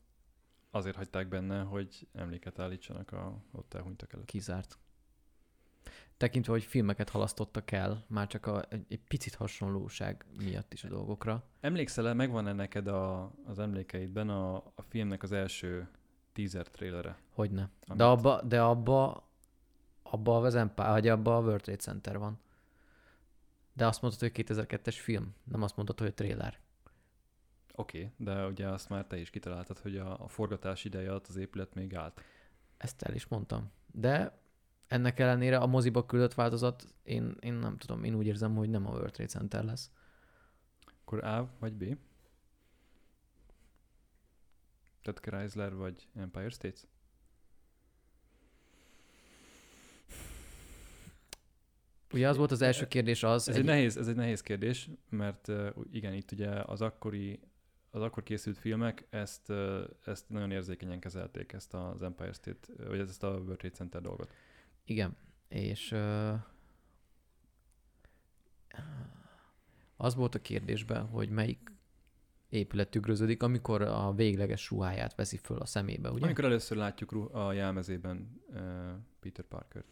azért 0.72 0.96
hagyták 0.96 1.28
benne, 1.28 1.62
hogy 1.62 2.08
emléket 2.14 2.60
állítsanak 2.60 3.12
a 3.12 3.38
ott 3.52 3.74
elhunytak 3.74 4.14
előtt? 4.14 4.26
Kizárt. 4.26 4.78
tekintve, 6.18 6.52
hogy 6.52 6.64
filmeket 6.64 7.10
halasztottak 7.10 7.72
el, 7.72 8.04
már 8.08 8.28
csak 8.28 8.46
a, 8.46 8.66
egy, 8.70 8.86
egy 8.90 9.00
picit 9.08 9.36
hasonlóság 9.36 10.26
miatt 10.38 10.74
is 10.74 10.84
a 10.84 10.88
dolgokra. 10.88 11.44
Emlékszel-e, 11.60 12.14
megvan-e 12.14 12.54
neked 12.54 12.88
a, 12.88 13.32
az 13.46 13.60
emlékeidben 13.60 14.30
a, 14.30 14.56
a 14.56 14.82
filmnek 14.88 15.24
az 15.24 15.32
első 15.32 15.88
teaser 16.34 16.68
trailere? 16.70 17.18
Hogyne. 17.30 17.70
Amit- 17.88 17.98
De 17.98 18.06
abba, 18.06 18.42
de 18.42 18.62
abba, 18.62 19.30
abba 20.04 20.38
az 20.38 20.56
Empire, 20.56 20.90
vagy 20.90 21.08
abba 21.08 21.38
a 21.38 21.42
World 21.42 21.62
Trade 21.62 21.80
Center 21.80 22.18
van. 22.18 22.40
De 23.76 23.88
azt 23.88 24.02
mondtad, 24.02 24.22
hogy 24.22 24.46
2002-es 24.46 24.98
film, 25.02 25.36
nem 25.44 25.62
azt 25.62 25.76
mondtad, 25.76 26.00
hogy 26.00 26.14
trailer. 26.14 26.60
Oké, 27.74 27.98
okay, 27.98 28.12
de 28.18 28.46
ugye 28.46 28.68
azt 28.68 28.90
már 28.90 29.06
te 29.06 29.18
is 29.18 29.30
kitaláltad, 29.30 29.80
hogy 29.80 29.98
a, 29.98 30.24
a 30.24 30.28
forgatás 30.28 30.84
ideje 30.84 31.10
alatt 31.10 31.28
az 31.28 31.36
épület 31.36 31.74
még 31.74 31.96
állt. 31.96 32.22
Ezt 32.78 33.02
el 33.02 33.14
is 33.14 33.28
mondtam. 33.28 33.72
De 33.92 34.40
ennek 34.88 35.20
ellenére 35.20 35.58
a 35.58 35.66
moziba 35.66 36.06
küldött 36.06 36.34
változat, 36.34 36.86
én, 37.04 37.36
én 37.40 37.54
nem 37.54 37.78
tudom, 37.78 38.04
én 38.04 38.16
úgy 38.16 38.26
érzem, 38.26 38.56
hogy 38.56 38.70
nem 38.70 38.88
a 38.88 38.90
World 38.90 39.12
Trade 39.12 39.30
Center 39.30 39.64
lesz. 39.64 39.92
Akkor 41.02 41.24
A 41.24 41.50
vagy 41.60 41.74
B? 41.74 41.98
Tehát 45.02 45.20
Chrysler 45.20 45.76
vagy 45.76 46.08
Empire 46.16 46.50
States? 46.50 46.82
Ugye 52.16 52.30
az 52.30 52.38
volt 52.38 52.52
az 52.52 52.62
első 52.62 52.88
kérdés 52.88 53.24
az, 53.24 53.50
Ez 53.50 53.56
egy, 53.56 53.64
nehéz, 53.64 53.98
ez 53.98 54.08
egy 54.08 54.16
nehéz 54.16 54.42
kérdés, 54.42 54.90
mert 55.10 55.52
igen, 55.92 56.14
itt 56.14 56.32
ugye 56.32 56.50
az 56.50 56.82
akkori, 56.82 57.40
az 57.90 58.02
akkor 58.02 58.24
készült 58.24 58.58
filmek 58.58 59.08
ezt, 59.10 59.54
ezt 60.06 60.30
nagyon 60.30 60.52
érzékenyen 60.52 61.00
kezelték, 61.00 61.52
ezt 61.52 61.74
az 61.74 62.02
Empire 62.02 62.32
State, 62.32 62.88
vagy 62.88 63.00
ezt 63.00 63.24
a 63.24 63.28
World 63.28 63.58
Trade 63.58 63.76
Center 63.76 64.02
dolgot. 64.02 64.34
Igen, 64.86 65.18
és 65.48 65.96
az 69.98 70.16
volt 70.16 70.36
a 70.36 70.42
kérdésben, 70.42 71.06
hogy 71.06 71.30
melyik 71.30 71.72
épület 72.50 72.90
tükröződik, 72.90 73.44
amikor 73.44 73.82
a 73.82 74.14
végleges 74.14 74.70
ruháját 74.70 75.16
veszi 75.16 75.38
föl 75.38 75.58
a 75.58 75.66
szemébe, 75.66 76.12
ugye? 76.12 76.26
Amikor 76.26 76.46
először 76.46 76.78
látjuk 76.78 77.12
a 77.32 77.54
jelmezében 77.54 78.42
uh, 78.48 78.58
Peter 79.20 79.46
Parker. 79.46 79.84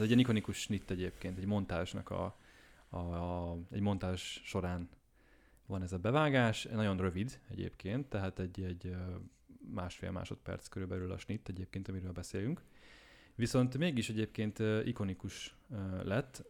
Ez 0.00 0.10
egy 0.10 0.18
ikonikus 0.18 0.56
snitt 0.56 0.90
egyébként, 0.90 1.38
egy 1.38 1.46
montázsnak 1.46 2.10
a, 2.10 2.36
a, 2.88 2.96
a, 2.96 3.58
egy 3.70 3.80
montázs 3.80 4.20
során 4.42 4.88
van 5.66 5.82
ez 5.82 5.92
a 5.92 5.98
bevágás, 5.98 6.64
nagyon 6.64 6.96
rövid 6.96 7.40
egyébként, 7.50 8.08
tehát 8.08 8.38
egy, 8.38 8.62
egy 8.62 8.94
másfél 9.74 10.10
másodperc 10.10 10.68
körülbelül 10.68 11.12
a 11.12 11.18
snitt 11.18 11.48
egyébként, 11.48 11.88
amiről 11.88 12.12
beszélünk. 12.12 12.62
Viszont 13.34 13.78
mégis 13.78 14.08
egyébként 14.08 14.58
ikonikus 14.84 15.56
lett, 16.02 16.44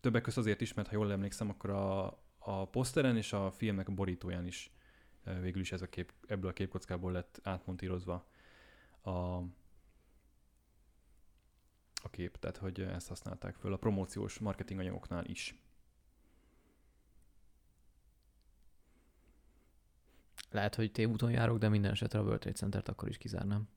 többek 0.00 0.22
között 0.22 0.44
azért 0.44 0.60
is, 0.60 0.74
mert 0.74 0.88
ha 0.88 0.94
jól 0.94 1.12
emlékszem, 1.12 1.48
akkor 1.48 1.70
a, 1.70 2.06
a 2.38 2.68
poszteren 2.70 3.16
és 3.16 3.32
a 3.32 3.50
filmnek 3.50 3.88
a 3.88 3.92
borítóján 3.92 4.46
is 4.46 4.72
végül 5.40 5.60
is 5.60 5.72
ez 5.72 5.82
a 5.82 5.88
kép, 5.88 6.12
ebből 6.26 6.50
a 6.50 6.52
képkockából 6.52 7.12
lett 7.12 7.40
átmontírozva 7.42 8.26
a, 9.02 9.40
a 12.04 12.10
kép, 12.10 12.36
tehát 12.36 12.56
hogy 12.56 12.80
ezt 12.80 13.08
használták 13.08 13.54
föl 13.54 13.72
a 13.72 13.76
promóciós 13.76 14.38
marketing 14.38 14.80
anyagoknál 14.80 15.24
is. 15.24 15.58
Lehet, 20.50 20.74
hogy 20.74 20.92
tévúton 20.92 21.30
járok, 21.30 21.58
de 21.58 21.68
minden 21.68 21.90
esetre 21.90 22.18
a 22.18 22.22
World 22.22 22.40
Trade 22.40 22.56
Center-t 22.56 22.88
akkor 22.88 23.08
is 23.08 23.18
kizárnám. 23.18 23.68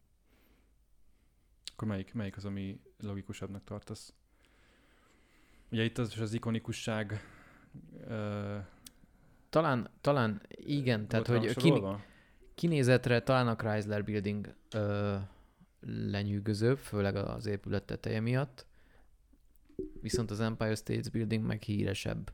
Akkor 1.73 1.87
melyik, 1.87 2.13
melyik 2.13 2.37
az, 2.37 2.45
ami 2.45 2.81
logikusabbnak 2.99 3.63
tartasz? 3.63 4.13
Ugye 5.71 5.83
itt 5.83 5.97
az, 5.97 6.19
az 6.19 6.33
ikonikusság 6.33 7.21
uh, 8.07 8.65
Talán, 9.49 9.89
talán 10.01 10.41
igen, 10.49 11.07
tehát 11.07 11.27
hogy 11.27 11.53
kin, 11.53 12.03
kinézetre 12.55 13.21
talán 13.21 13.47
a 13.47 13.55
Chrysler 13.55 14.03
Building 14.03 14.55
ö, 14.71 15.15
lenyűgözőbb, 15.87 16.77
főleg 16.77 17.15
az 17.15 17.45
épület 17.45 17.83
teteje 17.83 18.19
miatt, 18.19 18.65
viszont 20.01 20.31
az 20.31 20.39
Empire 20.39 20.75
State 20.75 21.09
Building 21.09 21.45
meg 21.45 21.61
híresebb. 21.61 22.33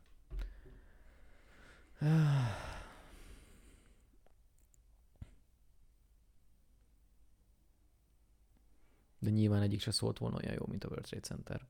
De 9.20 9.30
nyilván 9.30 9.62
egyik 9.62 9.82
se 9.82 9.92
szólt 9.92 10.18
volna 10.18 10.38
olyan 10.38 10.54
jó, 10.54 10.66
mint 10.68 10.84
a 10.84 10.88
World 10.88 11.06
Trade 11.06 11.26
Center 11.26 11.66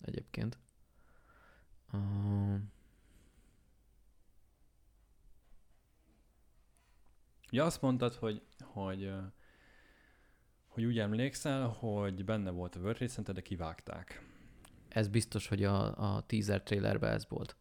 egyébként. 0.00 0.58
Ja, 7.50 7.64
azt 7.64 7.82
mondtad, 7.82 8.14
hogy, 8.14 8.42
hogy, 8.62 9.12
hogy 10.78 10.86
úgy 10.86 10.98
emlékszel, 10.98 11.68
hogy 11.68 12.24
benne 12.24 12.50
volt 12.50 12.74
a 12.74 12.78
World 12.78 12.96
Trade 12.96 13.12
Center, 13.12 13.34
de 13.34 13.40
kivágták. 13.40 14.22
ez 14.88 15.08
biztos, 15.08 15.48
hogy 15.48 15.64
a, 15.64 16.14
a 16.14 16.22
teaser 16.26 16.62
trailerben 16.62 17.12
ez 17.12 17.28
volt. 17.28 17.56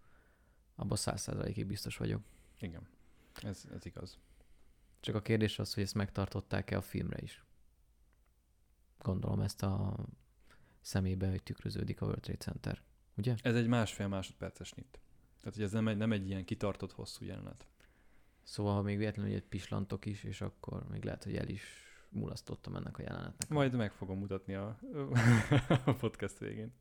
Abban 0.75 0.97
száz 0.97 1.21
százalékig 1.21 1.65
biztos 1.65 1.97
vagyok. 1.97 2.21
Igen, 2.59 2.87
ez, 3.41 3.63
ez 3.73 3.85
igaz. 3.85 4.17
Csak 4.99 5.15
a 5.15 5.21
kérdés 5.21 5.59
az, 5.59 5.73
hogy 5.73 5.83
ezt 5.83 5.93
megtartották-e 5.93 6.77
a 6.77 6.81
filmre 6.81 7.21
is. 7.21 7.43
Gondolom 8.99 9.39
ezt 9.39 9.63
a 9.63 9.95
szemébe, 10.81 11.29
hogy 11.29 11.43
tükröződik 11.43 12.01
a 12.01 12.05
World 12.05 12.21
Trade 12.21 12.39
Center. 12.39 12.81
Ugye? 13.15 13.35
Ez 13.41 13.55
egy 13.55 13.67
másfél 13.67 14.07
másodperces 14.07 14.71
nit. 14.71 14.99
Tehát, 15.39 15.55
hogy 15.55 15.63
ez 15.63 15.71
nem 15.71 15.87
egy, 15.87 15.97
nem 15.97 16.11
egy 16.11 16.27
ilyen 16.27 16.45
kitartott 16.45 16.91
hosszú 16.91 17.25
jelenet. 17.25 17.67
Szóval, 18.43 18.73
ha 18.73 18.81
még 18.81 18.97
véletlenül 18.97 19.33
egy 19.33 19.43
pislantok 19.43 20.05
is, 20.05 20.23
és 20.23 20.41
akkor 20.41 20.87
még 20.87 21.03
lehet, 21.03 21.23
hogy 21.23 21.35
el 21.35 21.47
is 21.47 21.86
mulasztottam 22.09 22.75
ennek 22.75 22.97
a 22.97 23.01
jelenetnek. 23.01 23.49
Majd 23.49 23.73
meg 23.73 23.91
fogom 23.91 24.19
mutatni 24.19 24.53
a, 24.53 24.79
a 25.85 25.93
podcast 25.93 26.37
végén. 26.37 26.73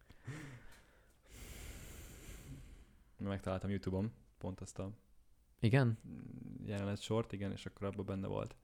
Megtaláltam 3.19 3.71
YouTube-on 3.71 4.13
pont 4.39 4.61
ezt 4.61 4.79
a 4.79 4.91
Igen? 5.61 5.99
jelenet 6.65 7.01
sort, 7.01 7.33
igen, 7.33 7.53
és 7.53 7.67
akkor 7.67 7.87
abban 7.87 8.07
benne 8.07 8.27
volt. 8.27 8.57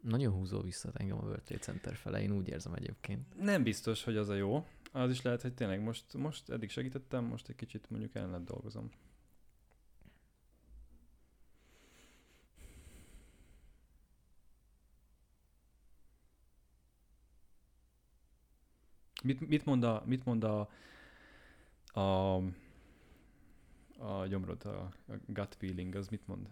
Nagyon 0.00 0.32
húzó 0.32 0.60
vissza 0.60 0.90
engem 0.94 1.18
a 1.18 1.22
World 1.22 1.42
Trade 1.42 1.62
Center 1.62 1.94
fele, 1.94 2.22
én 2.22 2.30
úgy 2.30 2.48
érzem 2.48 2.74
egyébként. 2.74 3.42
Nem 3.42 3.62
biztos, 3.62 4.04
hogy 4.04 4.16
az 4.16 4.28
a 4.28 4.34
jó. 4.34 4.66
Az 4.92 5.10
is 5.10 5.22
lehet, 5.22 5.42
hogy 5.42 5.54
tényleg 5.54 5.82
most, 5.82 6.14
most 6.14 6.50
eddig 6.50 6.70
segítettem, 6.70 7.24
most 7.24 7.48
egy 7.48 7.56
kicsit 7.56 7.90
mondjuk 7.90 8.14
ellenet 8.14 8.44
dolgozom. 8.44 8.90
Mit, 19.28 19.48
mit 19.48 19.64
mond 19.64 19.84
a, 19.84 20.02
mit 20.06 20.24
mond 20.24 20.44
a, 20.44 20.68
a, 22.00 22.36
a 23.98 24.26
gyomrod, 24.26 24.64
a, 24.64 24.92
a 25.12 25.14
gut 25.26 25.54
feeling, 25.54 25.94
az 25.94 26.08
mit 26.08 26.26
mond? 26.26 26.48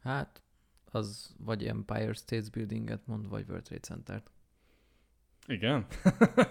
Hát, 0.00 0.42
az 0.84 1.34
vagy 1.38 1.66
Empire 1.66 2.12
State 2.12 2.50
Buildinget 2.50 3.06
mond, 3.06 3.28
vagy 3.28 3.44
World 3.48 3.64
Trade 3.64 3.82
Center-t. 3.82 4.30
Igen? 5.46 5.86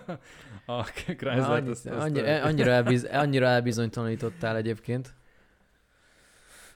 a 0.66 0.84
Chrysler, 0.84 1.40
annyi, 1.40 1.70
azt, 1.70 1.86
azt, 1.86 2.04
annyi, 2.04 2.20
annyira, 2.20 2.72
elbiz, 2.72 3.04
annyira 3.04 3.46
elbizonytalanítottál 3.46 4.56
egyébként. 4.56 5.16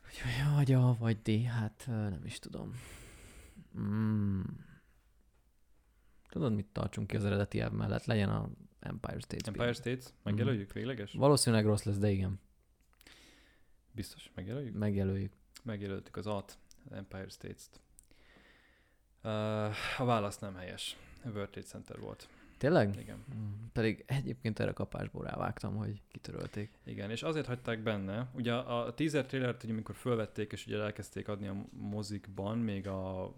Hogy 0.09 0.55
vagy 0.55 0.71
A, 0.71 0.95
vagy 0.99 1.21
D, 1.21 1.45
hát 1.45 1.83
nem 1.87 2.21
is 2.23 2.39
tudom. 2.39 2.73
Mm. 3.79 4.41
Tudod, 6.29 6.53
mit 6.53 6.65
tartsunk 6.65 7.07
ki 7.07 7.15
az 7.15 7.25
eredeti 7.25 7.59
elv 7.59 7.71
mellett? 7.71 8.05
Legyen 8.05 8.29
a 8.29 8.49
Empire 8.79 9.19
State 9.19 9.47
Empire. 9.47 9.73
States? 9.73 10.05
Megjelöljük 10.23 10.73
végleges? 10.73 11.13
Valószínűleg 11.13 11.65
rossz 11.65 11.83
lesz, 11.83 11.97
de 11.97 12.09
igen, 12.09 12.39
Biztos, 13.91 14.31
megjelöljük? 14.35 14.75
megjelöljük. 14.75 15.33
Megjelöltük 15.63 16.15
az 16.15 16.27
AT, 16.27 16.57
az 16.85 16.91
Empire 16.91 17.29
States-t. 17.29 17.79
Uh, 19.23 20.01
a 20.01 20.05
válasz 20.05 20.39
nem 20.39 20.55
helyes. 20.55 20.97
A 21.23 21.27
World 21.27 21.49
Trade 21.49 21.67
Center 21.67 21.99
volt. 21.99 22.29
Tényleg? 22.59 22.95
Igen. 22.99 23.23
Mm, 23.35 23.47
Pedig 23.73 24.03
egyébként 24.07 24.59
erre 24.59 24.71
kapásból 24.71 25.23
rávágtam, 25.25 25.75
hogy 25.75 26.01
kitörölték. 26.11 26.71
Igen, 26.85 27.11
és 27.11 27.23
azért 27.23 27.45
hagyták 27.45 27.79
benne, 27.83 28.29
ugye 28.33 28.53
a 28.53 28.85
a 28.85 28.93
teaser 28.93 29.25
trailert, 29.25 29.63
ugye, 29.63 29.73
amikor 29.73 29.95
fölvették, 29.95 30.51
és 30.51 30.65
ugye 30.67 30.81
elkezdték 30.81 31.27
adni 31.27 31.47
a 31.47 31.55
mozikban, 31.71 32.57
még 32.57 32.87
a 32.87 33.33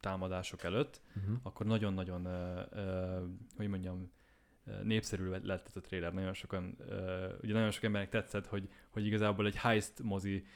támadások 0.00 0.62
előtt, 0.62 1.00
Uh-huh. 1.16 1.36
akkor 1.42 1.66
nagyon-nagyon, 1.66 2.24
ö, 2.24 2.60
ö, 2.70 3.24
hogy 3.56 3.68
mondjam, 3.68 4.10
népszerű 4.82 5.28
lett 5.42 5.66
ez 5.66 5.76
a 5.76 5.80
trailer. 5.80 6.12
Nagyon 6.12 6.32
sokan, 6.34 6.76
ö, 6.88 7.28
ugye 7.42 7.52
nagyon 7.52 7.70
sok 7.70 7.82
embernek 7.82 8.10
tetszett, 8.10 8.46
hogy, 8.46 8.68
hogy 8.90 9.06
igazából 9.06 9.46
egy 9.46 9.56
heist 9.56 10.02
mozi 10.02 10.46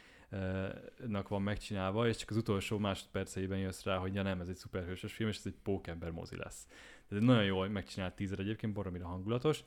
nak 1.07 1.29
van 1.29 1.43
megcsinálva, 1.43 2.09
és 2.09 2.17
csak 2.17 2.31
az 2.31 2.37
utolsó 2.37 2.79
másodperceiben 2.79 3.59
jössz 3.59 3.83
rá, 3.85 3.97
hogy 3.97 4.15
ja 4.15 4.23
nem, 4.23 4.41
ez 4.41 4.49
egy 4.49 4.57
szuperhősös 4.57 5.13
film, 5.13 5.29
és 5.29 5.37
ez 5.37 5.47
egy 5.47 5.57
pókember 5.63 6.11
mozi 6.11 6.37
lesz. 6.37 6.67
Ez 7.11 7.17
egy 7.17 7.23
nagyon 7.23 7.45
jól 7.45 7.69
megcsinált 7.69 8.15
tízer 8.15 8.39
egyébként, 8.39 8.73
boromira 8.73 9.07
hangulatos. 9.07 9.65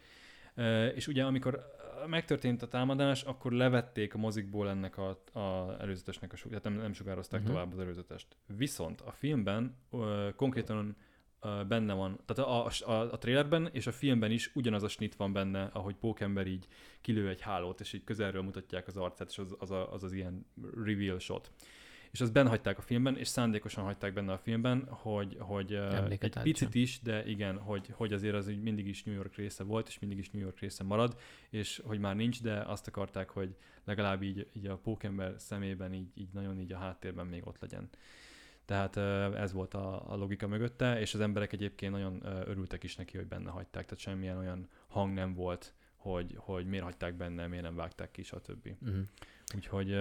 És 0.96 1.08
ugye 1.08 1.24
amikor 1.24 1.66
megtörtént 2.08 2.62
a 2.62 2.68
támadás, 2.68 3.24
akkor 3.24 3.52
levették 3.52 4.14
a 4.14 4.18
mozikból 4.18 4.70
ennek 4.70 4.98
a, 4.98 5.22
a 5.40 5.76
előzetesnek 5.80 6.34
a 6.34 6.36
su- 6.36 6.50
tehát 6.50 6.64
nem, 6.64 6.74
nem 6.74 6.94
sugározták 6.94 7.40
uh-huh. 7.40 7.56
tovább 7.56 7.74
az 7.74 7.80
előzetest. 7.80 8.28
Viszont 8.58 9.02
a 9.02 9.12
filmben 9.12 9.78
ö, 9.92 10.30
konkrétan 10.36 10.96
ö, 11.42 11.62
benne 11.68 11.94
van, 11.94 12.20
tehát 12.26 12.52
a, 12.52 12.66
a, 12.66 12.92
a, 12.92 13.12
a 13.12 13.18
trailerben 13.18 13.70
és 13.72 13.88
a 13.88 13.92
filmben 13.92 14.32
is 14.32 14.52
ugyanaz 14.54 14.84
a 14.84 14.88
snit 14.88 15.16
van 15.16 15.34
benne, 15.34 15.64
ahogy 15.74 15.96
Pókember 15.96 16.48
így 16.48 16.68
kilő 17.02 17.30
egy 17.30 17.42
hálót, 17.42 17.80
és 17.80 17.94
így 17.94 18.04
közelről 18.04 18.42
mutatják 18.42 18.88
az 18.88 18.98
arcát, 18.98 19.30
és 19.30 19.38
az 19.38 19.56
az, 19.60 19.72
a, 19.72 19.94
az, 19.94 20.04
az 20.04 20.14
ilyen 20.14 20.46
reveal 20.84 21.20
shot. 21.20 21.52
És 22.14 22.22
azt 22.22 22.32
benne 22.32 22.50
hagyták 22.50 22.78
a 22.78 22.82
filmben, 22.82 23.18
és 23.18 23.28
szándékosan 23.28 23.84
hagyták 23.84 24.14
benne 24.14 24.32
a 24.32 24.38
filmben, 24.38 24.88
hogy, 24.90 25.38
hogy 25.40 25.74
Emléket 25.74 26.36
egy 26.36 26.44
picit 26.44 26.76
is, 26.76 27.00
de 27.02 27.26
igen, 27.26 27.58
hogy, 27.58 27.90
hogy 27.92 28.14
azért 28.14 28.36
az 28.36 28.48
így 28.48 28.62
mindig 28.62 28.88
is 28.88 29.04
New 29.04 29.16
York 29.16 29.36
része 29.36 29.64
volt, 29.64 29.88
és 29.88 30.00
mindig 30.00 30.18
is 30.18 30.30
New 30.30 30.42
York 30.42 30.60
része 30.60 30.84
marad, 30.84 31.20
és 31.50 31.82
hogy 31.86 32.00
már 32.00 32.16
nincs, 32.16 32.42
de 32.42 32.60
azt 32.60 32.88
akarták, 32.88 33.30
hogy 33.30 33.56
legalább 33.84 34.22
így, 34.22 34.48
így 34.54 34.66
a 34.66 34.78
pókember 34.78 35.34
szemében 35.38 35.94
így, 35.94 36.08
így 36.14 36.30
nagyon 36.34 36.60
így 36.60 36.74
a 36.74 36.78
háttérben 36.78 37.28
még 37.28 37.48
ott 37.48 37.60
legyen. 37.60 37.90
Tehát 38.66 38.98
ez 39.36 39.54
volt 39.54 39.74
a, 39.74 40.12
a 40.12 40.16
logika 40.16 40.48
mögötte, 40.48 41.00
és 41.00 41.14
az 41.14 41.20
emberek 41.20 41.54
egyébként 41.54 41.92
nagyon 41.92 42.22
örültek 42.24 42.84
is 42.84 42.96
neki, 42.96 43.18
hogy 43.18 43.28
benne 43.28 43.50
hagyták, 43.50 43.84
tehát 43.84 44.00
semmilyen 44.00 44.38
olyan 44.38 44.70
hang 44.88 45.14
nem 45.14 45.34
volt, 45.34 45.74
hogy, 45.96 46.36
hogy 46.38 46.66
miért 46.66 46.84
hagyták 46.84 47.16
benne, 47.16 47.48
miért 47.48 47.64
nem 47.64 47.76
vágták 47.76 48.12
ki, 48.12 48.24
stb. 48.24 48.76
Uh-huh. 48.82 49.04
Úgyhogy 49.56 50.00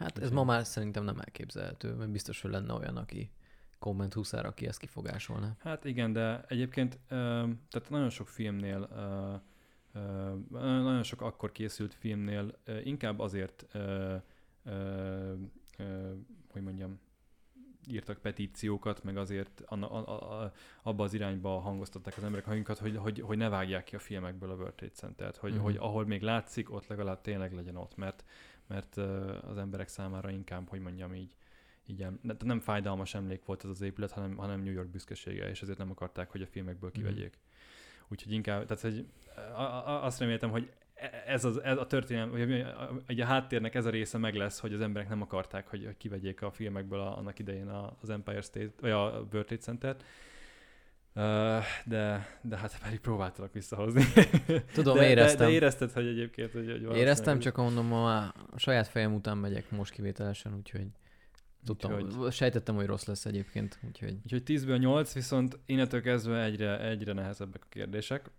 Hát 0.00 0.18
ez 0.18 0.30
ma 0.30 0.44
már 0.44 0.66
szerintem 0.66 1.04
nem 1.04 1.18
elképzelhető, 1.18 1.94
mert 1.94 2.10
biztos, 2.10 2.40
hogy 2.40 2.50
lenne 2.50 2.72
olyan, 2.72 2.96
aki 2.96 3.30
komment 3.78 4.14
húszára, 4.14 4.48
aki 4.48 4.66
ezt 4.66 4.78
kifogásolná. 4.78 5.56
Hát 5.58 5.84
igen, 5.84 6.12
de 6.12 6.44
egyébként 6.48 6.98
tehát 7.08 7.86
nagyon 7.88 8.10
sok 8.10 8.28
filmnél, 8.28 8.88
nagyon 10.50 11.02
sok 11.02 11.20
akkor 11.20 11.52
készült 11.52 11.94
filmnél 11.94 12.58
inkább 12.84 13.18
azért, 13.18 13.66
hogy 16.48 16.62
mondjam, 16.62 17.00
írtak 17.86 18.18
petíciókat, 18.18 19.04
meg 19.04 19.16
azért 19.16 19.62
anna, 19.66 19.90
a, 19.90 20.42
a, 20.42 20.52
abba 20.82 21.04
az 21.04 21.14
irányba 21.14 21.58
hangoztatták 21.58 22.16
az 22.16 22.24
emberek 22.24 22.46
hangunkat, 22.46 22.78
hogy, 22.78 22.96
hogy, 22.96 23.20
hogy 23.20 23.36
ne 23.36 23.48
vágják 23.48 23.84
ki 23.84 23.96
a 23.96 23.98
filmekből 23.98 24.50
a 24.50 24.54
World 24.54 24.74
Trade 24.74 24.92
Center-t, 24.92 25.36
hogy, 25.36 25.50
uh-huh. 25.50 25.66
hogy 25.66 25.76
ahol 25.76 26.06
még 26.06 26.22
látszik, 26.22 26.72
ott 26.72 26.86
legalább 26.86 27.20
tényleg 27.20 27.52
legyen 27.52 27.76
ott, 27.76 27.96
mert, 27.96 28.24
mert 28.70 28.96
az 29.46 29.58
emberek 29.58 29.88
számára 29.88 30.30
inkább, 30.30 30.68
hogy 30.68 30.80
mondjam 30.80 31.14
így, 31.14 31.34
így 31.86 32.02
em- 32.02 32.22
ne- 32.22 32.34
nem 32.44 32.60
fájdalmas 32.60 33.14
emlék 33.14 33.44
volt 33.44 33.64
ez 33.64 33.70
az 33.70 33.80
épület, 33.80 34.10
hanem, 34.10 34.36
hanem 34.36 34.60
New 34.62 34.72
York 34.72 34.88
büszkesége, 34.88 35.48
és 35.48 35.62
ezért 35.62 35.78
nem 35.78 35.90
akarták, 35.90 36.30
hogy 36.30 36.42
a 36.42 36.46
filmekből 36.46 36.90
Mhm. 36.94 36.98
kivegyék. 36.98 37.38
Úgyhogy 38.08 38.32
inkább, 38.32 38.66
tehát 38.66 38.82
hogy 38.82 39.06
azt 40.02 40.18
reméltem, 40.18 40.50
hogy 40.50 40.70
e- 40.94 41.22
ez, 41.26 41.44
az, 41.44 41.62
ez 41.62 41.78
a 41.78 41.86
történelem, 41.86 42.30
vagy 42.30 42.60
a, 42.60 42.90
a, 43.06 43.20
a 43.20 43.24
háttérnek 43.24 43.74
ez 43.74 43.86
a 43.86 43.90
része 43.90 44.18
meg 44.18 44.34
lesz, 44.34 44.60
hogy 44.60 44.72
az 44.72 44.80
emberek 44.80 45.08
nem 45.08 45.22
akarták, 45.22 45.68
hogy, 45.68 45.84
hogy 45.84 45.96
kivegyék 45.96 46.42
a 46.42 46.50
filmekből 46.50 47.00
a, 47.00 47.16
annak 47.18 47.38
idején 47.38 47.68
a, 47.68 47.96
az 48.00 48.10
Empire 48.10 48.40
State, 48.40 48.72
vagy 48.80 48.90
a 48.90 49.02
World 49.02 49.28
Trade 49.46 49.56
Center-t. 49.56 50.04
De, 51.12 52.26
de 52.42 52.56
hát 52.56 52.78
pedig 52.82 53.00
próbáltalak 53.00 53.52
visszahozni. 53.52 54.02
Tudom, 54.72 54.96
de, 54.96 55.08
éreztem. 55.08 55.38
De, 55.38 55.44
de 55.44 55.50
érezted, 55.50 55.92
hogy 55.92 56.06
egyébként, 56.06 56.52
hogy, 56.52 56.82
hogy 56.86 56.96
Éreztem, 56.96 57.38
csak 57.38 57.56
mondom, 57.56 57.92
a 57.92 58.32
saját 58.56 58.88
fejem 58.88 59.14
után 59.14 59.38
megyek 59.38 59.70
most 59.70 59.92
kivételesen, 59.92 60.54
úgyhogy 60.54 60.86
tudtam, 61.64 61.92
Úgyhogy- 61.92 62.32
sejtettem, 62.32 62.74
hogy 62.74 62.86
rossz 62.86 63.04
lesz 63.04 63.24
egyébként, 63.24 63.78
úgyhogy 63.86 64.16
Úgyhogy 64.24 64.42
10-ből 64.46 64.78
8, 64.78 65.12
viszont 65.12 65.58
innentől 65.66 66.02
kezdve 66.02 66.42
egyre, 66.44 66.80
egyre 66.80 67.12
nehezebbek 67.12 67.62
a 67.64 67.66
kérdések. 67.68 68.30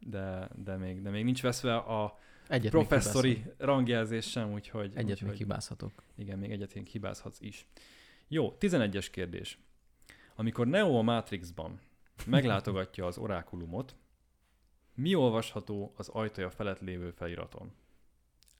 De, 0.00 0.48
de, 0.54 0.76
még, 0.76 1.02
de 1.02 1.10
még 1.10 1.24
nincs 1.24 1.42
veszve 1.42 1.76
a 1.76 2.18
egyet 2.48 2.70
professzori 2.70 3.44
rangjelzés 3.58 4.30
sem, 4.30 4.52
úgyhogy, 4.52 4.90
Egyet 4.94 5.10
úgyhogy 5.10 5.28
még 5.28 5.36
hibázhatok. 5.36 5.92
igen, 6.16 6.38
még 6.38 6.50
egyet 6.50 6.72
hibázhatsz 6.72 7.40
is. 7.40 7.66
Jó, 8.28 8.56
11-es 8.60 9.06
kérdés. 9.10 9.58
Amikor 10.38 10.66
Neo 10.66 10.98
a 10.98 11.02
Matrixban 11.02 11.80
meglátogatja 12.26 13.06
az 13.06 13.18
orákulumot, 13.18 13.96
mi 14.94 15.14
olvasható 15.14 15.92
az 15.96 16.08
ajtaja 16.08 16.50
felett 16.50 16.80
lévő 16.80 17.10
feliraton? 17.10 17.72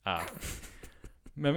A. 0.05 0.31
Mem- 1.35 1.57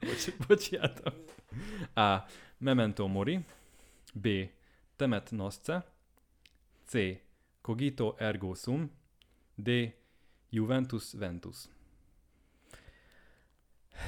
Bocs, 0.00 0.36
bocsánat. 0.46 1.12
A. 1.94 2.18
Memento 2.58 3.06
mori. 3.06 3.44
B. 4.14 4.28
Temet 4.96 5.30
nosce. 5.30 5.92
C. 6.86 6.92
Cogito 7.60 8.14
ergo 8.18 8.54
sum. 8.54 8.90
D. 9.54 9.70
Juventus 10.50 11.12
ventus. 11.12 11.68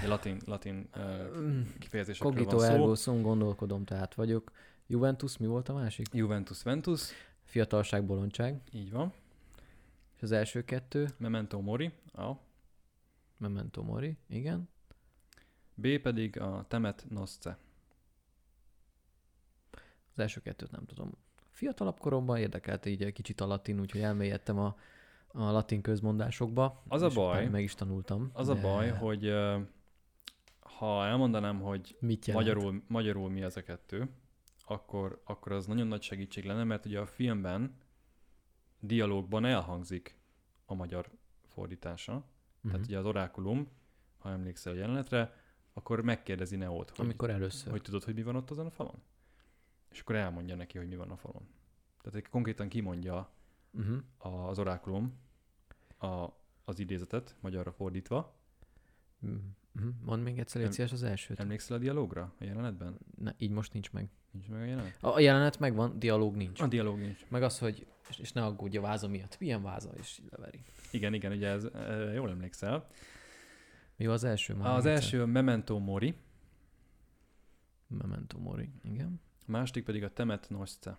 Egy 0.03 0.09
latin, 0.09 0.41
latin 0.45 0.89
uh, 0.97 1.79
kifejezésekről 1.79 2.33
Cogito 2.33 2.57
van 2.57 2.67
szó. 2.67 2.73
ergo 2.73 2.95
sum, 2.95 3.23
gondolkodom, 3.23 3.85
tehát 3.85 4.15
vagyok. 4.15 4.53
Juventus, 4.87 5.37
mi 5.37 5.47
volt 5.47 5.69
a 5.69 5.75
másik? 5.75 6.07
Juventus 6.13 6.63
ventus, 6.63 7.09
Fiatalság, 7.45 8.05
bolondság. 8.07 8.61
így 8.73 8.91
van. 8.91 9.13
És 10.17 10.23
az 10.23 10.33
első 10.33 10.65
kettő, 10.65 11.09
Memento 11.17 11.61
mori, 11.61 11.93
a. 12.13 12.33
Memento 13.39 13.83
Mori, 13.83 14.17
igen. 14.29 14.69
B 15.75 15.99
pedig 15.99 16.41
a 16.41 16.65
temet 16.69 17.07
nosce. 17.09 17.59
Az 20.13 20.19
első 20.19 20.41
kettőt 20.41 20.71
nem 20.71 20.85
tudom. 20.87 21.11
Fiatalabb 21.51 21.99
koromban 21.99 22.37
érdekelt 22.39 22.87
így 22.87 23.03
egy 23.03 23.13
kicsit 23.13 23.41
a 23.41 23.47
latin, 23.47 23.81
úgyhogy 23.81 24.01
elmélyedtem 24.01 24.59
a, 24.59 24.77
a 25.27 25.51
latin 25.51 25.83
közmondásokba. 25.83 26.83
Az 26.89 27.03
a 27.03 27.07
és 27.07 27.15
baj- 27.15 27.49
Meg 27.49 27.63
is 27.63 27.75
tanultam. 27.75 28.31
Az 28.33 28.49
a 28.49 28.55
de 28.55 28.61
baj, 28.61 28.91
hogy 28.91 29.27
ö, 29.27 29.59
ha 30.79 31.07
elmondanám, 31.07 31.61
hogy 31.61 31.97
Mit 32.01 32.27
jelent? 32.27 32.47
magyarul, 32.47 32.83
magyarul 32.89 33.31
mi 33.31 33.43
az 33.43 33.57
a 33.57 33.63
kettő, 33.63 34.09
akkor, 34.67 35.21
akkor 35.25 35.53
az 35.53 35.67
nagyon 35.67 35.87
nagy 35.87 36.03
segítség 36.03 36.45
lenne, 36.45 36.65
mert 36.65 36.85
ugye 36.87 37.01
a 37.01 37.07
filmben 37.07 37.77
dialógban 38.81 39.45
elhangzik 39.45 40.19
a 40.65 40.75
magyar 40.75 41.11
fordítása. 41.47 42.13
Uh-huh. 42.13 42.71
Tehát 42.71 42.87
ugye 42.87 42.99
az 42.99 43.05
orákulum, 43.05 43.69
ha 44.19 44.31
emlékszel 44.31 44.73
a 44.73 44.77
jelenetre, 44.77 45.35
akkor 45.73 46.01
megkérdezi 46.03 46.57
Neót, 46.57 46.91
hogy, 46.91 47.05
Amikor 47.05 47.31
először. 47.31 47.71
hogy 47.71 47.83
tudod, 47.83 48.05
hogy 48.05 48.15
mi 48.15 48.23
van 48.23 48.37
ott 48.37 48.51
azon 48.51 48.67
a 48.67 48.71
falon? 48.71 49.03
És 49.91 50.01
akkor 50.01 50.15
elmondja 50.15 50.57
neki, 50.57 50.79
hogy 50.79 50.89
mi 50.89 50.97
van 50.97 51.11
a 51.11 51.17
falon. 51.17 51.49
Tehát 52.03 52.19
egy 52.19 52.29
konkrétan 52.31 52.69
kimondja 52.69 53.35
Uh-huh. 53.73 54.49
az 54.49 54.59
orákulum 54.59 55.19
a, 55.99 56.27
az 56.65 56.79
idézetet, 56.79 57.37
magyarra 57.41 57.73
fordítva. 57.73 58.37
Uh-huh. 59.77 59.95
Mondd 60.05 60.23
még 60.23 60.39
egyszer, 60.39 60.63
légy 60.63 60.81
Em- 60.81 60.91
az 60.93 61.03
elsőt. 61.03 61.41
Emlékszel 61.41 61.77
a 61.77 61.81
dialógra 61.81 62.35
a 62.41 62.45
jelenetben? 62.45 62.99
Ne, 63.19 63.33
így 63.39 63.51
most 63.51 63.73
nincs 63.73 63.93
meg. 63.93 64.09
Nincs 64.31 64.49
meg 64.49 64.61
a 64.61 64.65
jelenet? 64.65 64.97
A, 65.01 65.09
a 65.09 65.21
jelenet 65.21 65.59
megvan, 65.59 65.99
dialóg 65.99 66.37
nincs. 66.37 66.61
A 66.61 66.67
dialóg 66.67 66.99
nincs. 66.99 67.27
Meg 67.29 67.43
az, 67.43 67.59
hogy 67.59 67.87
és, 68.09 68.19
és 68.19 68.33
ne 68.33 68.45
aggódj 68.45 68.77
a 68.77 68.81
váza 68.81 69.09
miatt. 69.09 69.39
Milyen 69.39 69.63
váza? 69.63 69.91
És 69.97 70.19
így 70.19 70.29
leveri. 70.31 70.61
Igen, 70.91 71.15
igen, 71.15 71.33
ugye 71.33 71.49
ez, 71.49 71.65
e, 71.65 71.95
jól 72.13 72.31
emlékszel. 72.31 72.87
Mi 73.97 74.07
az 74.07 74.25
első? 74.25 74.55
Már 74.55 74.69
Az 74.69 74.77
egyszer? 74.77 74.93
első 74.93 75.25
Memento 75.25 75.79
Mori, 75.79 76.15
Memento 77.87 78.39
Mori, 78.39 78.71
igen. 78.83 79.21
a 79.47 79.51
második 79.51 79.85
pedig 79.85 80.03
a 80.05 80.13
Temet 80.13 80.49
Nosce. 80.51 80.99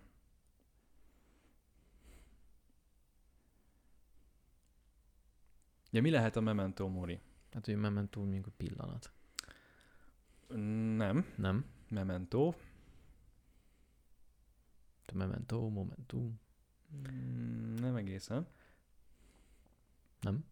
Ja, 5.90 6.00
mi 6.02 6.10
lehet 6.10 6.36
a 6.36 6.40
Memento 6.40 6.88
Mori? 6.88 7.20
Hát, 7.52 7.64
hogy 7.64 7.76
Memento 7.76 8.24
még 8.24 8.46
a 8.46 8.50
pillanat. 8.56 9.12
Nem, 10.96 11.32
Nem? 11.36 11.64
Memento. 11.88 12.54
Te 15.04 15.14
Memento, 15.14 15.68
Momentum. 15.68 16.40
Mm, 16.94 17.74
Nem 17.74 17.96
egészen. 17.96 18.46
Nem? 20.20 20.44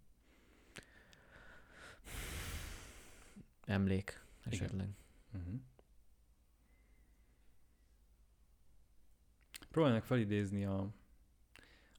Emlék, 3.64 4.22
Igen. 4.47 4.53
esetleg. 4.53 4.88
Uh-huh. 5.32 5.61
Próbálnak 9.70 10.05
felidézni 10.05 10.64
a, 10.64 10.76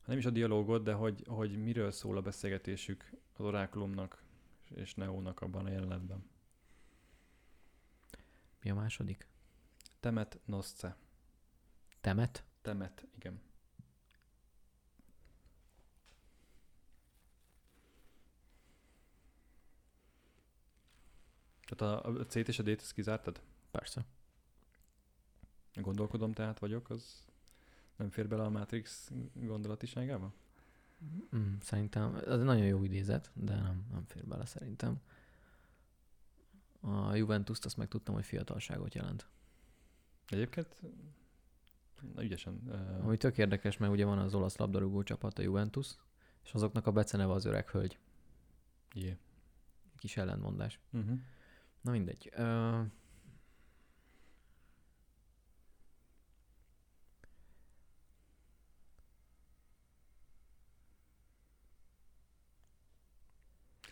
ha 0.01 0.05
nem 0.05 0.17
is 0.17 0.25
a 0.25 0.29
dialógot, 0.29 0.83
de 0.83 0.93
hogy, 0.93 1.23
hogy 1.27 1.63
miről 1.63 1.91
szól 1.91 2.17
a 2.17 2.21
beszélgetésük 2.21 3.11
az 3.33 3.45
orákulumnak 3.45 4.23
és 4.75 4.95
Neónak 4.95 5.41
abban 5.41 5.65
a 5.65 5.69
jelenetben. 5.69 6.29
Mi 8.61 8.69
a 8.69 8.75
második? 8.75 9.27
Temet 9.99 10.39
nosce. 10.45 10.97
Temet? 12.01 12.43
Temet, 12.61 13.05
igen. 13.15 13.41
Tehát 21.67 22.05
a, 22.05 22.09
a 22.09 22.25
C-t 22.25 22.47
és 22.47 22.59
a 22.59 22.63
D-t 22.63 22.81
ezt 22.81 22.93
kizártad? 22.93 23.41
Persze. 23.71 24.05
Gondolkodom, 25.73 26.33
tehát 26.33 26.59
vagyok, 26.59 26.89
az 26.89 27.25
nem 27.95 28.09
fér 28.09 28.27
bele 28.27 28.43
a 28.43 28.49
Matrix 28.49 29.11
gondolatiságába? 29.33 30.33
Mm, 31.35 31.53
szerintem, 31.61 32.15
ez 32.15 32.39
egy 32.39 32.45
nagyon 32.45 32.65
jó 32.65 32.83
idézet, 32.83 33.31
de 33.33 33.55
nem, 33.55 33.85
nem 33.91 34.03
fér 34.05 34.25
bele 34.25 34.45
szerintem. 34.45 35.01
A 36.79 37.15
Juventus-t 37.15 37.65
azt 37.65 37.77
meg 37.77 37.87
tudtam, 37.87 38.13
hogy 38.13 38.25
fiatalságot 38.25 38.93
jelent. 38.93 39.27
Egyébként 40.27 40.81
na, 42.15 42.23
ügyesen. 42.23 42.61
Uh, 42.67 43.05
Ami 43.05 43.17
tök 43.17 43.37
érdekes, 43.37 43.77
mert 43.77 43.91
ugye 43.91 44.05
van 44.05 44.17
az 44.17 44.33
olasz 44.33 44.57
labdarúgó 44.57 45.03
csapat, 45.03 45.39
a 45.39 45.41
Juventus, 45.41 45.95
és 46.43 46.53
azoknak 46.53 46.87
a 46.87 46.91
beceneve 46.91 47.33
az 47.33 47.45
öreg 47.45 47.69
hölgy. 47.69 47.99
yeah. 48.93 49.17
Kis 49.97 50.17
ellentmondás. 50.17 50.79
uh-huh. 50.91 51.19
Na 51.81 51.91
mindegy. 51.91 52.31
Ö... 52.35 52.81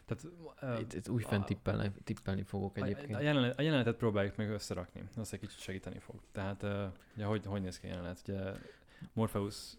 Tehát 0.06 0.24
uh, 0.62 0.80
Itt, 0.80 0.93
itt 0.93 1.10
újfent 1.10 1.43
a- 1.43 1.45
tippelni, 1.45 1.91
tippelni 2.03 2.43
fogok 2.43 2.78
A, 2.78 2.82
egyébként. 2.84 3.16
a, 3.16 3.22
jelenet, 3.22 3.60
a 3.60 3.62
jelenetet 3.62 3.95
próbáljuk 3.95 4.36
meg 4.36 4.49
összerakni, 4.49 5.03
az 5.16 5.34
egy 5.34 5.39
kicsit 5.39 5.60
segíteni 5.60 5.99
fog. 5.99 6.22
Tehát, 6.32 6.64
uh, 6.64 6.84
ugye, 7.16 7.26
hogy, 7.26 7.45
hogy 7.45 7.62
néz 7.62 7.80
ki 7.80 7.86
a 7.86 7.89
jelenet? 7.89 8.22
Ugye 8.28 8.51
Morpheus 9.14 9.78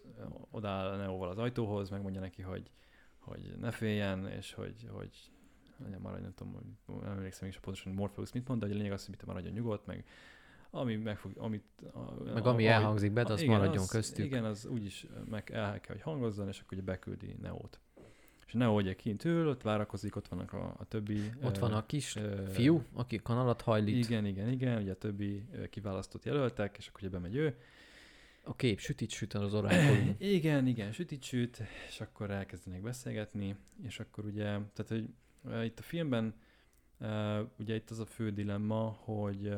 odáll 0.51 0.97
Neóval 0.97 1.29
az 1.29 1.37
ajtóhoz, 1.37 1.89
megmondja 1.89 2.21
neki, 2.21 2.41
hogy, 2.41 2.71
hogy 3.19 3.53
ne 3.59 3.71
féljen, 3.71 4.27
és 4.27 4.53
hogy, 4.53 4.87
hogy 4.91 5.31
legyen 5.83 6.01
maradj, 6.01 6.21
nem 6.21 6.33
tudom, 6.33 6.77
nem 7.01 7.11
emlékszem 7.11 7.47
is 7.47 7.59
pontosan, 7.59 7.91
hogy 7.91 8.01
Morpheus 8.01 8.31
mit 8.31 8.47
mond, 8.47 8.59
de 8.61 8.65
a 8.65 8.69
lényeg 8.69 8.91
az, 8.91 9.05
hogy 9.05 9.15
mit 9.17 9.25
maradjon 9.25 9.53
nyugodt, 9.53 9.85
meg 9.85 10.05
ami 10.69 10.95
meg 10.95 11.17
fog, 11.17 11.31
amit... 11.37 11.63
A, 11.93 12.23
Meg 12.33 12.45
ami 12.45 12.67
elhangzik 12.67 13.11
be, 13.11 13.21
az 13.21 13.41
igen, 13.41 13.57
maradjon 13.57 13.83
az, 13.83 13.89
köztük. 13.89 14.25
Igen, 14.25 14.45
az 14.45 14.65
úgyis 14.65 15.07
meg 15.29 15.49
el 15.51 15.79
kell, 15.79 15.95
hogy 15.95 16.01
hangozzon, 16.03 16.47
és 16.47 16.59
akkor 16.59 16.77
ugye 16.77 16.85
beküldi 16.85 17.35
Neót. 17.41 17.79
És 18.47 18.53
Neo 18.53 18.75
ugye 18.75 18.95
kint 18.95 19.23
ül, 19.25 19.47
ott 19.47 19.61
várakozik, 19.61 20.15
ott 20.15 20.27
vannak 20.27 20.53
a, 20.53 20.75
a 20.79 20.85
többi... 20.85 21.31
Ott 21.43 21.57
van 21.57 21.73
a 21.73 21.85
kis 21.85 22.15
ö, 22.15 22.43
fiú, 22.49 22.83
aki 22.93 23.19
kanalat 23.23 23.61
hajlít. 23.61 24.05
igen, 24.05 24.25
igen, 24.25 24.49
igen, 24.49 24.81
ugye 24.81 24.91
a 24.91 24.97
többi 24.97 25.43
kiválasztott 25.69 26.25
jelöltek, 26.25 26.77
és 26.77 26.87
akkor 26.87 27.01
ugye 27.01 27.09
bemegy 27.09 27.35
ő. 27.35 27.57
A 28.43 28.55
kép 28.55 28.79
sütit 28.79 29.09
süt 29.09 29.33
az 29.33 29.53
orákulum. 29.53 30.15
Igen, 30.37 30.67
igen, 30.67 30.91
sütit 30.91 31.23
süt, 31.23 31.61
és 31.87 32.01
akkor 32.01 32.31
elkezdenek 32.31 32.81
beszélgetni, 32.81 33.55
és 33.83 33.99
akkor 33.99 34.25
ugye, 34.25 34.43
tehát 34.43 34.87
hogy 34.87 35.09
itt 35.65 35.79
a 35.79 35.83
filmben 35.83 36.33
ugye 37.57 37.75
itt 37.75 37.89
az 37.89 37.99
a 37.99 38.05
fő 38.05 38.31
dilemma, 38.31 38.97
hogy 38.99 39.53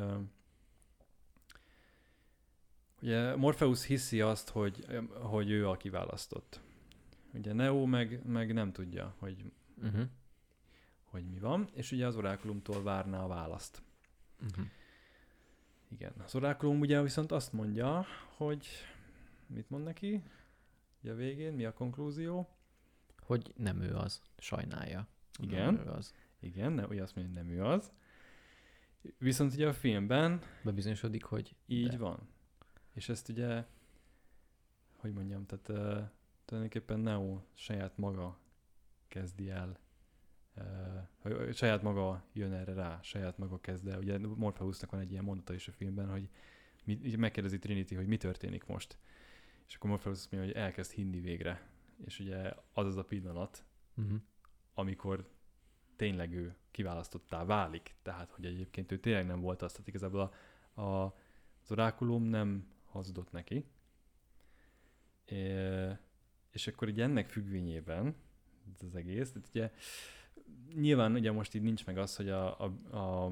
ugye 3.02 3.36
Morpheus 3.36 3.84
hiszi 3.84 4.20
azt, 4.20 4.48
hogy, 4.48 4.86
hogy 5.20 5.50
ő 5.50 5.68
a 5.68 5.76
kiválasztott. 5.76 6.60
Ugye 7.34 7.52
Neo 7.52 7.86
meg, 7.86 8.26
meg 8.26 8.52
nem 8.52 8.72
tudja, 8.72 9.14
hogy, 9.18 9.52
Uh-huh. 9.82 10.08
hogy 11.04 11.24
mi 11.24 11.38
van, 11.38 11.68
és 11.72 11.92
ugye 11.92 12.06
az 12.06 12.16
orákulumtól 12.16 12.82
várná 12.82 13.22
a 13.22 13.26
választ. 13.26 13.82
Uh-huh. 14.42 14.64
Igen, 15.88 16.12
az 16.24 16.34
orákulum 16.34 16.80
ugye 16.80 17.02
viszont 17.02 17.32
azt 17.32 17.52
mondja, 17.52 18.06
hogy 18.36 18.66
mit 19.46 19.70
mond 19.70 19.84
neki? 19.84 20.22
Ugye 21.02 21.12
a 21.12 21.14
végén, 21.14 21.52
mi 21.52 21.64
a 21.64 21.72
konklúzió? 21.72 22.48
Hogy 23.20 23.52
nem 23.56 23.80
ő 23.80 23.94
az. 23.94 24.22
Sajnálja. 24.38 25.06
Igen. 25.42 25.74
Nem 25.74 25.86
ő 25.86 25.90
az. 25.90 26.14
Igen, 26.40 26.72
ne, 26.72 26.86
ugye 26.86 27.02
azt 27.02 27.14
mondja, 27.16 27.34
hogy 27.34 27.44
nem 27.46 27.56
ő 27.58 27.64
az. 27.64 27.92
Viszont 29.18 29.52
ugye 29.52 29.68
a 29.68 29.72
filmben 29.72 30.42
Bebizonyosodik, 30.64 31.24
hogy 31.24 31.56
így 31.66 31.88
De. 31.88 31.96
van. 31.96 32.28
És 32.94 33.08
ezt 33.08 33.28
ugye, 33.28 33.64
hogy 34.96 35.12
mondjam, 35.12 35.46
tehát 35.46 36.10
tulajdonképpen 36.50 37.00
Neo 37.00 37.42
saját 37.54 37.96
maga 37.96 38.38
kezdi 39.08 39.50
el, 39.50 39.78
uh, 41.24 41.50
saját 41.52 41.82
maga 41.82 42.24
jön 42.32 42.52
erre 42.52 42.72
rá, 42.72 43.00
saját 43.02 43.38
maga 43.38 43.60
kezd 43.60 43.88
el. 43.88 43.98
Ugye 43.98 44.18
Morpheusnak 44.18 44.90
van 44.90 45.00
egy 45.00 45.10
ilyen 45.10 45.24
mondata 45.24 45.54
is 45.54 45.68
a 45.68 45.72
filmben, 45.72 46.10
hogy 46.10 46.28
mi, 46.84 47.14
megkérdezi 47.16 47.58
Trinity, 47.58 47.94
hogy 47.94 48.06
mi 48.06 48.16
történik 48.16 48.66
most. 48.66 48.98
És 49.66 49.74
akkor 49.74 49.90
Morpheus 49.90 50.16
azt 50.16 50.30
mondja, 50.32 50.52
hogy 50.52 50.60
elkezd 50.62 50.92
hinni 50.92 51.20
végre. 51.20 51.68
És 52.04 52.18
ugye 52.18 52.54
az 52.72 52.86
az 52.86 52.96
a 52.96 53.04
pillanat, 53.04 53.64
uh-huh. 53.96 54.20
amikor 54.74 55.30
tényleg 55.96 56.32
ő 56.34 56.56
kiválasztottá 56.70 57.44
válik. 57.44 57.94
Tehát, 58.02 58.30
hogy 58.30 58.46
egyébként 58.46 58.92
ő 58.92 58.98
tényleg 58.98 59.26
nem 59.26 59.40
volt 59.40 59.62
azt, 59.62 59.72
tehát 59.72 59.88
igazából 59.88 60.32
a, 60.74 60.80
a, 60.80 61.04
az 61.62 61.70
orákulum 61.70 62.22
nem 62.22 62.68
hazudott 62.84 63.32
neki. 63.32 63.64
É, 65.24 65.98
és 66.50 66.66
akkor 66.66 66.88
így 66.88 67.00
ennek 67.00 67.28
függvényében 67.28 68.14
ez 68.74 68.82
az 68.82 68.94
egész, 68.94 69.32
tehát 69.32 69.48
ugye 69.48 69.72
nyilván 70.74 71.14
ugye 71.14 71.32
most 71.32 71.54
így 71.54 71.62
nincs 71.62 71.86
meg 71.86 71.98
az, 71.98 72.16
hogy 72.16 72.28
a, 72.28 72.60
a, 72.60 72.96
a, 72.96 73.24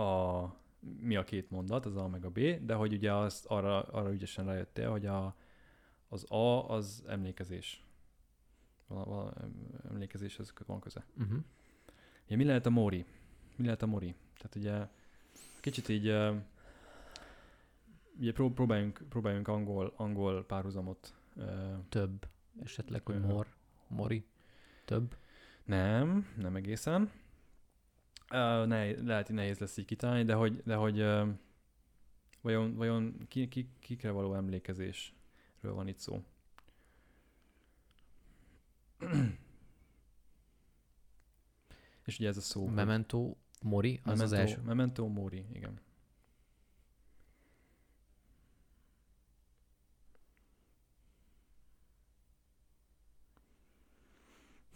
a 0.00 0.60
mi 1.00 1.16
a 1.16 1.24
két 1.24 1.50
mondat, 1.50 1.86
az 1.86 1.96
A 1.96 2.08
meg 2.08 2.24
a 2.24 2.30
B, 2.30 2.40
de 2.64 2.74
hogy 2.74 2.92
ugye 2.92 3.12
azt 3.14 3.46
arra, 3.46 3.82
arra 3.82 4.12
ügyesen 4.12 4.44
rájöttél, 4.44 4.90
hogy 4.90 5.06
a, 5.06 5.36
az 6.08 6.30
A 6.30 6.68
az 6.70 7.04
emlékezés. 7.06 7.84
Vala, 8.86 9.04
vala, 9.04 9.34
emlékezés, 9.88 10.38
ez 10.38 10.52
van 10.66 10.80
köze. 10.80 11.04
Uh-huh. 11.18 11.38
Ugye, 12.26 12.36
mi 12.36 12.44
lehet 12.44 12.66
a 12.66 12.70
Mori? 12.70 13.04
Mi 13.56 13.64
lehet 13.64 13.82
a 13.82 13.86
Mori? 13.86 14.14
Tehát 14.36 14.54
ugye 14.54 14.86
kicsit 15.60 15.88
így 15.88 16.06
ugye 18.18 18.32
pró- 18.32 18.52
próbáljunk, 18.52 19.02
próbáljunk 19.08 19.48
angol, 19.48 19.92
angol 19.96 20.44
párhuzamot. 20.46 21.14
Több. 21.88 22.28
Esetleg, 22.62 23.06
hogy 23.06 23.20
mor. 23.20 23.46
Mori. 23.88 24.24
Több. 24.84 25.16
nem, 25.64 26.26
nem 26.36 26.56
egészen. 26.56 27.02
Uh, 28.32 28.66
ne, 28.66 29.02
lehet, 29.02 29.26
hogy 29.26 29.36
nehéz 29.36 29.58
lesz 29.58 29.76
így 29.76 29.84
kitalálni, 29.84 30.24
de 30.24 30.34
hogy, 30.34 30.62
de 30.64 30.74
hogy 30.74 31.00
uh, 31.00 31.28
vajon, 32.40 32.74
vajon 32.74 33.26
ki, 33.28 33.48
ki, 33.48 33.70
kikre 33.78 34.10
való 34.10 34.34
emlékezésről 34.34 35.74
van 35.74 35.88
itt 35.88 35.98
szó? 35.98 36.24
És 42.04 42.18
ugye 42.18 42.28
ez 42.28 42.36
a 42.36 42.40
szó. 42.40 42.66
Memento 42.66 43.36
Mori, 43.62 43.94
az 43.94 44.00
Memento, 44.04 44.24
az 44.24 44.32
első. 44.32 44.60
Memento 44.60 45.06
Mori, 45.06 45.46
igen. 45.52 45.80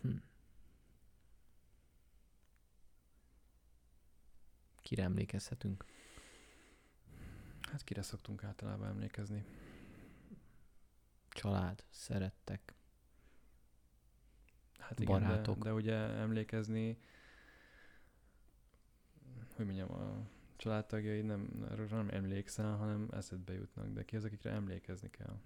Hm. 0.00 0.16
Kire 4.94 5.06
emlékezhetünk? 5.06 5.84
Hát 7.60 7.84
kire 7.84 8.02
szoktunk 8.02 8.44
általában 8.44 8.88
emlékezni? 8.88 9.44
Család, 11.28 11.84
szerettek. 11.90 12.74
Hát 14.78 15.00
igen, 15.00 15.20
Barátok. 15.20 15.56
De, 15.56 15.62
de 15.62 15.72
ugye 15.72 15.94
emlékezni, 15.94 16.98
hogy 19.56 19.64
mondjam, 19.64 19.92
a 19.92 20.28
családtagjai 20.56 21.20
nem, 21.20 21.48
nem 21.90 22.08
emlékszel, 22.08 22.76
hanem 22.76 23.08
eszedbe 23.12 23.52
jutnak, 23.52 23.88
de 23.88 24.04
ki 24.04 24.16
az, 24.16 24.24
akikre 24.24 24.50
emlékezni 24.50 25.10
kell. 25.10 25.40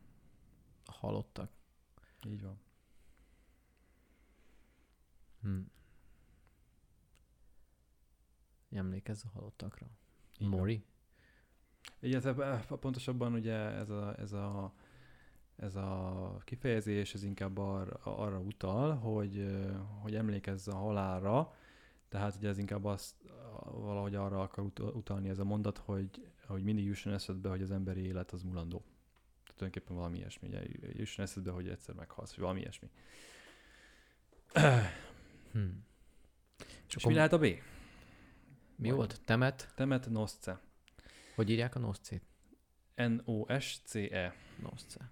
Halottak. 0.85 1.51
Így 2.27 2.43
van. 2.43 2.61
Hm. 5.41 5.61
Emlékezz 8.71 9.25
a 9.25 9.29
halottakra. 9.35 9.87
Van. 10.39 10.49
Mori? 10.49 10.85
Illetve 12.01 12.65
pontosabban 12.81 13.33
ugye 13.33 13.55
ez 13.57 13.91
a, 13.91 14.15
ez 14.19 14.33
a, 14.33 14.75
ez 15.57 15.75
a 15.75 16.41
kifejezés, 16.45 17.15
ez 17.15 17.23
inkább 17.23 17.59
arra, 17.59 18.01
arra 18.03 18.39
utal, 18.39 18.97
hogy, 18.97 19.39
ö, 19.39 19.73
hogy 20.01 20.15
emlékezz 20.15 20.69
a 20.69 20.77
halálra, 20.77 21.55
tehát 22.09 22.37
ugye 22.37 22.49
ez 22.49 22.59
inkább 22.59 22.85
azt 22.85 23.15
valahogy 23.65 24.15
arra 24.15 24.41
akar 24.41 24.65
ut- 24.65 24.79
utalni 24.79 25.29
ez 25.29 25.39
a 25.39 25.45
mondat, 25.45 25.79
hogy, 25.79 26.31
hogy 26.47 26.63
mindig 26.63 26.85
jusson 26.85 27.13
eszedbe, 27.13 27.49
hogy 27.49 27.63
az 27.63 27.71
emberi 27.71 28.01
élet 28.01 28.33
az 28.33 28.43
mulandó. 28.43 28.79
Tehát 28.79 29.57
tulajdonképpen 29.57 29.97
valami 29.97 30.19
ilyesmi, 30.19 30.49
ugye 30.49 30.63
jusson 30.93 31.25
eszedbe, 31.25 31.51
hogy 31.51 31.69
egyszer 31.69 31.95
meghalsz, 31.95 32.31
vagy 32.31 32.41
valami 32.41 32.61
ilyesmi. 32.61 32.89
Hm. 35.53 35.69
És 36.89 36.97
akkor 36.97 37.11
mi 37.11 37.15
lehet 37.15 37.33
a 37.33 37.39
B? 37.39 37.47
Mi 38.79 38.91
volt? 38.91 39.21
Temet? 39.25 39.73
Temet 39.75 40.11
nosce. 40.11 40.61
Hogy 41.35 41.51
írják 41.51 41.75
a 41.75 41.79
noszcét? 41.79 42.23
N-O-S-C-E. 42.95 44.35
Nosce. 44.63 45.11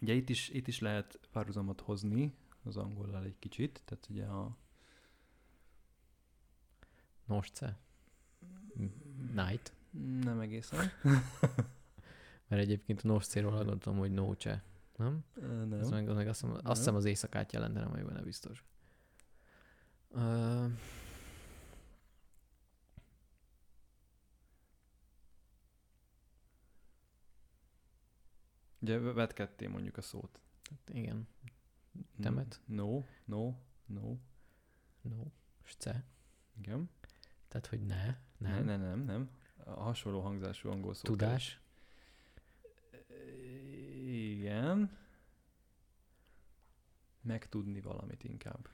Ugye 0.00 0.14
itt 0.14 0.28
is, 0.28 0.48
itt 0.48 0.66
is 0.66 0.78
lehet 0.78 1.18
párhuzamot 1.32 1.80
hozni 1.80 2.34
az 2.64 2.76
angollal 2.76 3.24
egy 3.24 3.38
kicsit, 3.38 3.82
tehát 3.84 4.06
ugye 4.10 4.24
a 4.24 4.56
Nosce. 7.26 7.78
Night. 9.34 9.72
nem 10.20 10.40
egészen. 10.40 10.90
Mert 12.48 12.62
egyébként 12.62 13.00
a 13.00 13.06
Noscéról 13.06 13.50
hallottam, 13.50 13.96
hogy 13.96 14.12
Noce. 14.12 14.64
Nem? 14.96 15.24
Nem. 15.40 15.72
Ez 15.72 15.88
meg, 15.88 16.14
meg 16.14 16.28
azt, 16.28 16.40
hiszem, 16.40 16.58
azt 16.62 16.78
hiszem 16.78 16.94
az 16.94 17.04
éjszakát 17.04 17.52
jelent, 17.52 17.74
de 17.74 17.80
nem 17.80 18.24
biztos. 18.24 18.64
Uh, 20.08 20.70
Ugye 28.80 28.98
vetkedtél 28.98 29.68
mondjuk 29.68 29.96
a 29.96 30.02
szót. 30.02 30.40
igen. 30.86 31.28
Temet? 32.20 32.60
No, 32.66 33.04
no, 33.24 33.54
no. 33.86 34.16
No. 35.02 35.24
Sce. 35.62 36.04
Igen. 36.58 36.90
Tehát, 37.48 37.66
hogy 37.66 37.80
ne. 37.86 38.04
Nem. 38.38 38.64
Nem, 38.64 38.64
nem, 38.64 38.80
nem, 38.80 39.00
nem. 39.04 39.30
A 39.64 39.70
hasonló 39.82 40.20
hangzású 40.20 40.68
angol 40.68 40.94
szó. 40.94 41.02
Tudás. 41.02 41.60
Igen. 44.04 44.98
Megtudni 47.20 47.80
valamit 47.80 48.24
inkább. 48.24 48.68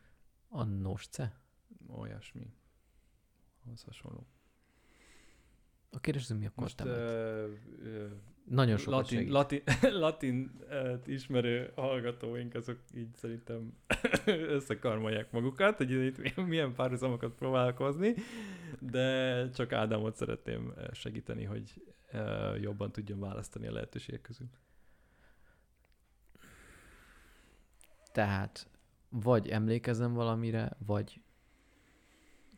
A 0.49 0.65
nosce. 0.65 1.41
Olyasmi. 1.89 2.55
Az 3.73 3.83
hasonló. 3.83 4.27
A 5.91 6.01
kérdés, 6.01 6.27
mi 6.27 6.47
akkor 6.47 6.63
Most 6.63 6.77
temet? 6.77 6.97
ö, 6.97 7.53
ö, 7.79 8.15
Nagyon 8.49 8.77
sokat 8.77 8.93
latin, 8.93 9.19
segít. 9.19 9.33
latin, 9.33 9.63
latin 10.07 10.51
ö, 10.69 10.95
ismerő 11.07 11.73
hallgatóink, 11.75 12.55
azok 12.55 12.79
így 12.95 13.15
szerintem 13.15 13.73
összekarmolják 14.57 15.31
magukat, 15.31 15.77
hogy 15.77 15.91
itt 15.91 16.37
milyen 16.47 16.75
párhuzamokat 16.75 17.33
próbálok 17.35 17.77
hozni, 17.77 18.15
de 18.81 19.49
csak 19.51 19.73
Ádámot 19.73 20.17
szeretném 20.17 20.73
ö, 20.77 20.85
segíteni, 20.93 21.45
hogy 21.45 21.83
ö, 22.13 22.55
jobban 22.57 22.93
tudjon 22.93 23.21
választani 23.21 23.67
a 23.67 23.73
lehetőségek 23.73 24.21
közül. 24.21 24.47
Tehát 28.13 28.71
vagy 29.09 29.49
emlékezem 29.49 30.13
valamire, 30.13 30.77
vagy 30.87 31.21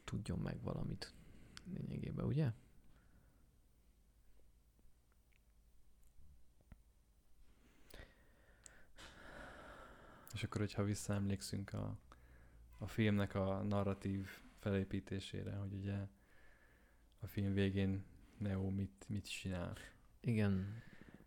tudjon 0.04 0.38
meg 0.38 0.62
valamit 0.62 1.14
lényegében, 1.74 2.24
ugye? 2.24 2.52
És 10.38 10.44
akkor, 10.44 10.60
hogyha 10.60 10.84
visszaemlékszünk 10.84 11.72
a, 11.72 11.96
a 12.78 12.86
filmnek 12.86 13.34
a 13.34 13.62
narratív 13.62 14.28
felépítésére, 14.58 15.54
hogy 15.54 15.72
ugye 15.72 15.96
a 17.20 17.26
film 17.26 17.52
végén 17.52 18.04
Neo 18.36 18.70
mit, 18.70 19.04
mit 19.08 19.30
csinál. 19.30 19.76
Igen, 20.20 20.82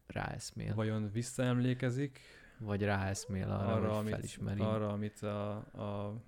ráeszmél. 0.07 0.75
Vajon 0.75 1.11
visszaemlékezik 1.11 2.19
vagy 2.57 2.83
ráeszmél 2.83 3.49
arra, 3.49 3.73
arra, 3.73 3.97
amit, 3.97 4.13
felismeri. 4.13 4.61
arra, 4.61 4.89
amit 4.89 5.21
a, 5.21 5.55
a 5.57 6.21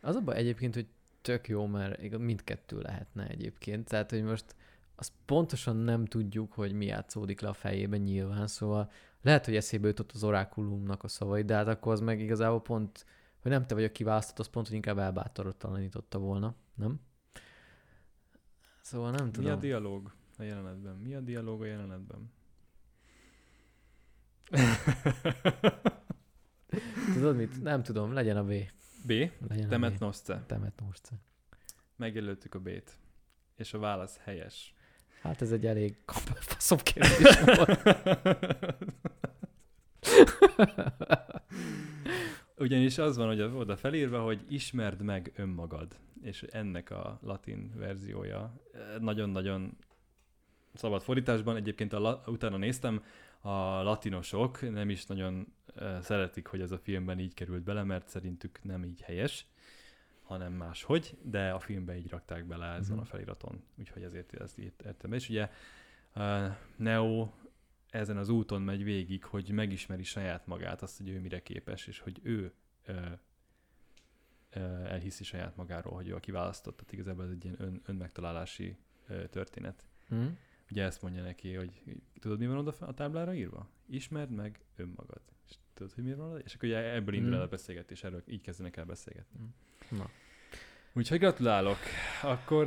Az 0.00 0.16
a 0.16 0.20
baj 0.20 0.36
egyébként, 0.36 0.74
hogy 0.74 0.88
tök 1.20 1.48
jó, 1.48 1.66
mert 1.66 2.18
mindkettő 2.18 2.80
lehetne 2.80 3.28
egyébként. 3.28 3.88
Tehát, 3.88 4.10
hogy 4.10 4.22
most 4.22 4.54
azt 4.94 5.12
pontosan 5.24 5.76
nem 5.76 6.04
tudjuk, 6.04 6.52
hogy 6.52 6.72
mi 6.72 6.84
játszódik 6.86 7.40
le 7.40 7.48
a 7.48 7.52
fejében 7.52 8.00
nyilván, 8.00 8.46
szóval 8.46 8.90
lehet, 9.26 9.44
hogy 9.44 9.56
eszébe 9.56 9.86
jutott 9.86 10.12
az 10.12 10.24
orákulumnak 10.24 11.04
a 11.04 11.08
szavai, 11.08 11.42
de 11.42 11.54
hát 11.54 11.68
akkor 11.68 11.92
az 11.92 12.00
meg 12.00 12.20
igazából 12.20 12.62
pont, 12.62 13.06
hogy 13.38 13.50
nem 13.50 13.66
te 13.66 13.74
vagy 13.74 13.84
a 13.84 13.92
kiválasztott, 13.92 14.38
az 14.38 14.48
pont, 14.48 14.66
hogy 14.66 14.76
inkább 14.76 14.98
elbátortalanította 14.98 16.18
volna, 16.18 16.54
nem? 16.74 17.00
Szóval 18.80 19.10
nem 19.10 19.24
mi 19.24 19.30
a 19.30 19.32
tudom. 19.32 19.58
dialóg 19.58 20.14
a 20.38 20.42
jelenetben? 20.42 20.96
Mi 20.96 21.14
a 21.14 21.20
dialóg 21.20 21.62
a 21.62 21.64
jelenetben? 21.64 22.32
Tudod 27.14 27.36
mit? 27.36 27.62
Nem 27.62 27.82
tudom, 27.82 28.12
legyen 28.12 28.36
a 28.36 28.44
B. 28.44 28.52
B. 29.06 29.10
Legyen 29.48 29.68
Temet. 29.68 29.98
Nosce. 29.98 30.44
Temet 30.46 30.80
Nosce. 30.80 31.14
Megjelöltük 31.96 32.54
a 32.54 32.60
B-t. 32.60 32.98
És 33.54 33.74
a 33.74 33.78
válasz 33.78 34.16
helyes. 34.16 34.74
Hát 35.26 35.42
ez 35.42 35.52
egy 35.52 35.66
elég 35.66 35.96
faszom 36.40 36.78
kérdés 36.78 37.38
volt. 37.56 37.82
Ugyanis 42.58 42.98
az 42.98 43.16
van, 43.16 43.26
hogy 43.26 43.40
oda 43.40 43.76
felírva, 43.76 44.22
hogy 44.22 44.44
ismerd 44.48 45.02
meg 45.02 45.32
önmagad. 45.36 45.96
És 46.22 46.42
ennek 46.42 46.90
a 46.90 47.18
latin 47.22 47.72
verziója 47.76 48.60
eh, 48.72 48.80
nagyon-nagyon 49.00 49.76
szabad 50.74 51.02
fordításban. 51.02 51.56
Egyébként 51.56 51.92
a 51.92 51.98
la- 51.98 52.22
utána 52.26 52.56
néztem, 52.56 53.02
a 53.40 53.82
latinosok 53.82 54.70
nem 54.70 54.90
is 54.90 55.06
nagyon 55.06 55.52
uh, 55.76 56.00
szeretik, 56.00 56.46
hogy 56.46 56.60
ez 56.60 56.70
a 56.70 56.78
filmben 56.78 57.18
így 57.18 57.34
került 57.34 57.62
bele, 57.62 57.82
mert 57.82 58.08
szerintük 58.08 58.58
nem 58.62 58.84
így 58.84 59.00
helyes, 59.00 59.46
hanem 60.26 60.52
máshogy, 60.52 61.18
de 61.22 61.50
a 61.50 61.58
filmbe 61.60 61.96
így 61.96 62.08
rakták 62.10 62.44
bele 62.44 62.66
ezen 62.66 62.94
Mhm. 62.94 63.02
a 63.02 63.06
feliraton, 63.06 63.62
úgyhogy 63.78 64.02
ezért 64.02 64.34
ezt 64.34 64.58
így 64.58 64.72
értem. 64.84 65.12
És 65.12 65.28
ugye 65.28 65.50
uh, 66.14 66.46
Neo 66.76 67.30
ezen 67.90 68.16
az 68.16 68.28
úton 68.28 68.62
megy 68.62 68.84
végig, 68.84 69.24
hogy 69.24 69.50
megismeri 69.50 70.02
saját 70.02 70.46
magát, 70.46 70.82
azt, 70.82 70.96
hogy 70.98 71.08
ő 71.08 71.20
mire 71.20 71.42
képes, 71.42 71.86
és 71.86 71.98
hogy 71.98 72.20
ő 72.22 72.52
elhiszi 74.84 75.24
saját 75.24 75.56
magáról, 75.56 75.94
hogy 75.94 76.08
ő 76.08 76.14
a 76.14 76.20
kiválasztott. 76.20 76.76
Tehát 76.76 76.92
igazából 76.92 77.24
ez 77.24 77.30
egy 77.30 77.44
ilyen 77.44 77.56
ön, 77.62 77.80
önmegtalálási 77.84 78.76
történet. 79.30 79.86
Hm? 80.08 80.26
Ugye 80.70 80.84
ezt 80.84 81.02
mondja 81.02 81.22
neki, 81.22 81.54
hogy 81.54 81.82
tudod, 82.20 82.38
mi 82.38 82.46
van 82.46 82.56
oda 82.56 82.74
a 82.80 82.94
táblára 82.94 83.34
írva? 83.34 83.68
Ismerd 83.86 84.30
meg 84.30 84.60
önmagad. 84.76 85.20
És 85.48 85.56
tudod, 85.76 85.92
hogy 85.94 86.04
mi 86.04 86.14
van? 86.14 86.40
És 86.44 86.54
akkor 86.54 86.68
ugye 86.68 86.78
ebből 86.78 87.14
indul 87.14 87.34
el 87.34 87.40
a 87.40 87.44
Mm. 87.46 87.50
beszélgetés, 87.50 88.04
erről 88.04 88.22
így 88.26 88.40
kezdenek 88.40 88.76
el 88.76 88.84
beszélgetni. 88.84 89.38
Na, 89.90 90.10
Úgyhogy 90.92 91.18
gratulálok. 91.18 91.76
Akkor 92.22 92.64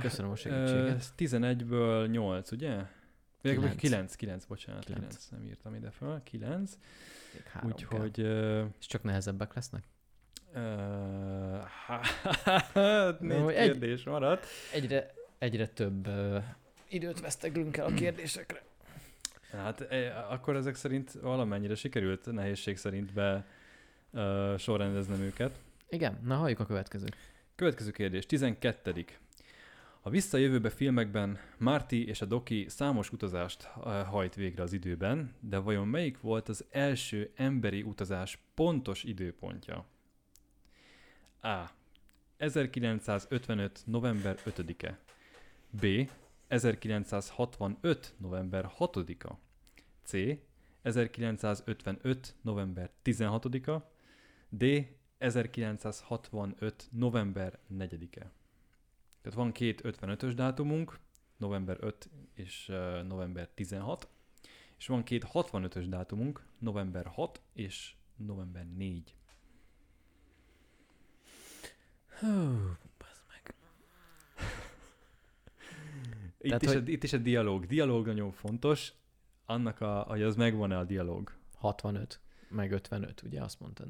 köszönöm 0.00 0.30
a 0.30 0.36
segítséget. 0.36 1.04
11-ből 1.18 2.10
8, 2.10 2.50
ugye? 2.50 2.76
Vagy 3.42 3.52
Kilenc. 3.54 3.76
9, 3.76 4.14
9, 4.14 4.44
bocsánat, 4.44 4.84
Kilenc. 4.84 5.02
9, 5.06 5.28
nem 5.28 5.44
írtam 5.44 5.74
ide 5.74 5.90
fel, 5.90 6.20
9. 6.24 6.78
Még 7.34 7.42
három 7.42 7.72
kell. 7.72 7.88
Úgyhogy 7.88 8.20
ö, 8.20 8.64
És 8.80 8.86
csak 8.86 9.02
nehezebbek 9.02 9.54
lesznek? 9.54 9.84
ö, 10.52 10.60
hát 11.86 13.20
négy 13.20 13.50
egy- 13.54 13.70
kérdés 13.70 14.04
maradt. 14.04 14.46
Egyre, 14.72 15.14
egyre 15.38 15.66
több 15.68 16.06
uh, 16.06 16.42
időt 16.88 17.20
veszteglünk 17.20 17.76
el 17.76 17.86
a 17.86 17.92
kérdésekre. 17.94 18.62
Hát 19.52 19.80
e, 19.80 20.26
akkor 20.30 20.56
ezek 20.56 20.74
szerint 20.74 21.12
valamennyire 21.12 21.74
sikerült 21.74 22.32
nehézség 22.32 22.76
szerint 22.76 23.12
be 23.12 23.46
ö, 24.12 24.54
sorrendeznem 24.58 25.20
őket. 25.20 25.58
Igen, 25.88 26.18
na 26.22 26.36
halljuk 26.36 26.60
a 26.60 26.66
következőt. 26.66 27.16
Következő 27.54 27.90
kérdés, 27.90 28.26
12. 28.26 29.04
A 30.02 30.10
visszajövőbe 30.10 30.70
filmekben 30.70 31.38
Marty 31.58 31.92
és 31.92 32.20
a 32.20 32.24
Doki 32.24 32.66
számos 32.68 33.12
utazást 33.12 33.62
hajt 34.06 34.34
végre 34.34 34.62
az 34.62 34.72
időben, 34.72 35.34
de 35.40 35.58
vajon 35.58 35.88
melyik 35.88 36.20
volt 36.20 36.48
az 36.48 36.64
első 36.70 37.32
emberi 37.34 37.82
utazás 37.82 38.38
pontos 38.54 39.04
időpontja? 39.04 39.84
A. 41.42 41.70
1955. 42.36 43.82
november 43.84 44.36
5-e. 44.46 44.98
B. 45.70 45.86
1965. 46.50 48.14
november 48.16 48.70
6-a. 48.78 49.38
C. 50.02 50.12
1955. 50.82 52.34
november 52.42 52.90
16-a. 53.04 53.90
D. 54.48 54.62
1965. 55.18 56.88
november 56.90 57.58
4-e. 57.72 58.30
Tehát 59.20 59.38
van 59.38 59.52
két 59.52 59.80
55-ös 59.84 60.32
dátumunk, 60.34 60.98
november 61.36 61.76
5 61.80 62.08
és 62.34 62.68
uh, 62.68 63.02
november 63.02 63.48
16, 63.54 64.08
és 64.78 64.86
van 64.86 65.02
két 65.02 65.26
65-ös 65.32 65.84
dátumunk, 65.88 66.46
november 66.58 67.06
6 67.06 67.40
és 67.52 67.94
november 68.16 68.66
4. 68.76 69.14
Hú, 72.18 72.26
bazd 72.98 73.22
meg. 73.28 73.54
Itt, 76.42 76.46
Tehát, 76.46 76.62
is 76.62 76.68
hogy- 76.72 76.88
a, 76.88 76.90
itt 76.92 77.02
is 77.02 77.12
a 77.12 77.18
dialóg. 77.18 77.66
Dialóg 77.66 78.06
nagyon 78.06 78.32
fontos, 78.32 78.92
annak, 79.44 79.80
a, 79.80 80.02
hogy 80.02 80.22
az 80.22 80.36
megvan-e 80.36 80.78
a 80.78 80.84
dialóg. 80.84 81.32
65, 81.54 82.20
meg 82.48 82.72
55, 82.72 83.22
ugye 83.22 83.42
azt 83.42 83.60
mondtad? 83.60 83.88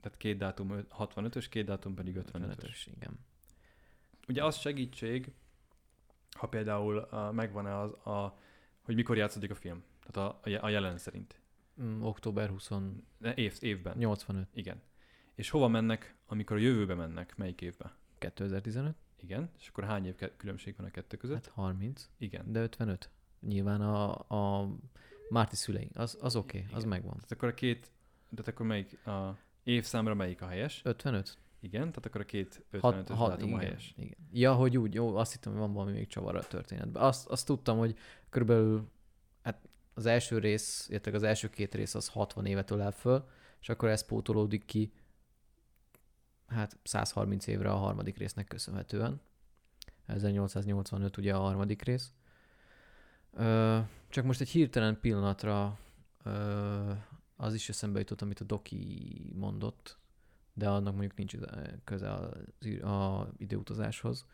Tehát 0.00 0.18
két 0.18 0.38
dátum 0.38 0.70
ö- 0.70 0.92
65-ös, 0.98 1.46
két 1.50 1.64
dátum 1.64 1.94
pedig 1.94 2.16
55-ös. 2.18 2.32
55-ös, 2.32 2.86
igen. 2.96 3.18
Ugye 4.28 4.44
az 4.44 4.56
segítség, 4.56 5.32
ha 6.36 6.46
például 6.48 6.98
a, 6.98 7.32
megvan-e 7.32 7.78
az, 7.78 7.90
a, 7.92 8.38
hogy 8.82 8.94
mikor 8.94 9.16
játszódik 9.16 9.50
a 9.50 9.54
film. 9.54 9.82
Tehát 10.06 10.30
a, 10.44 10.64
a 10.66 10.68
jelen 10.68 10.98
szerint. 10.98 11.40
Mm, 11.82 12.02
október 12.02 12.48
20, 12.48 12.70
De 13.18 13.34
év, 13.34 13.56
évben. 13.60 13.96
85, 13.96 14.48
Igen. 14.54 14.82
És 15.34 15.50
hova 15.50 15.68
mennek, 15.68 16.16
amikor 16.26 16.56
a 16.56 16.60
jövőbe 16.60 16.94
mennek? 16.94 17.36
Melyik 17.36 17.60
évbe? 17.60 17.96
2015, 18.18 18.96
Igen. 19.26 19.50
És 19.58 19.68
akkor 19.68 19.84
hány 19.84 20.06
év 20.06 20.14
különbség 20.36 20.74
van 20.76 20.86
a 20.86 20.90
kettő 20.90 21.16
között? 21.16 21.36
hát 21.36 21.46
30, 21.54 22.08
Igen. 22.18 22.52
de 22.52 22.60
55. 22.60 23.10
Nyilván 23.40 23.80
a, 23.80 24.12
a 24.60 24.68
Márti 25.28 25.56
szülei, 25.56 25.90
az, 25.94 26.18
az 26.20 26.36
oké, 26.36 26.58
okay, 26.58 26.70
az 26.72 26.78
Igen. 26.78 26.88
megvan. 26.88 27.14
Tehát 27.14 27.32
akkor 27.32 27.48
a 27.48 27.54
két, 27.54 27.90
tehát 28.30 28.48
akkor 28.48 28.66
melyik 28.66 29.06
a 29.06 29.38
évszámra 29.62 30.14
melyik 30.14 30.42
a 30.42 30.46
helyes? 30.46 30.80
55? 30.84 31.38
Igen, 31.60 31.80
tehát 31.80 32.06
akkor 32.06 32.20
a 32.20 32.24
két 32.24 32.64
Hat, 32.80 32.94
55-ös 32.94 33.14
hat, 33.16 33.28
dátum 33.28 33.48
a 33.48 33.56
igen, 33.56 33.58
helyes. 33.58 33.94
igen. 33.96 34.16
Ja, 34.32 34.54
hogy 34.54 34.78
úgy, 34.78 34.94
jó, 34.94 35.16
azt 35.16 35.32
hittem, 35.32 35.52
hogy 35.52 35.60
van 35.60 35.72
valami 35.72 35.92
még 35.92 36.06
csavar 36.06 36.36
a 36.36 36.46
történetben. 36.46 37.02
Azt, 37.02 37.28
azt 37.28 37.46
tudtam, 37.46 37.78
hogy 37.78 37.96
körülbelül 38.28 38.90
hát 39.42 39.68
az 39.94 40.06
első 40.06 40.38
rész, 40.38 40.86
illetve 40.90 41.12
az 41.12 41.22
első 41.22 41.50
két 41.50 41.74
rész 41.74 41.94
az 41.94 42.08
60 42.08 42.46
évet 42.46 42.70
ölel 42.70 42.92
föl, 42.92 43.28
és 43.60 43.68
akkor 43.68 43.88
ez 43.88 44.06
pótolódik 44.06 44.64
ki 44.64 44.92
hát 46.48 46.78
130 46.82 47.46
évre 47.46 47.70
a 47.70 47.76
harmadik 47.76 48.16
résznek 48.18 48.46
köszönhetően. 48.46 49.20
1885 50.06 51.16
ugye 51.16 51.34
a 51.34 51.40
harmadik 51.40 51.82
rész. 51.82 52.12
Ö, 53.32 53.78
csak 54.08 54.24
most 54.24 54.40
egy 54.40 54.48
hirtelen 54.48 55.00
pillanatra 55.00 55.78
ö, 56.22 56.92
az 57.36 57.54
is 57.54 57.68
eszembe 57.68 57.98
jutott, 57.98 58.22
amit 58.22 58.40
a 58.40 58.44
Doki 58.44 59.32
mondott, 59.34 59.98
de 60.52 60.68
annak 60.68 60.92
mondjuk 60.92 61.16
nincs 61.16 61.34
köze 61.84 62.12
az, 62.12 62.30
i- 62.60 62.78
a 62.80 63.28
időutazáshoz, 63.36 64.26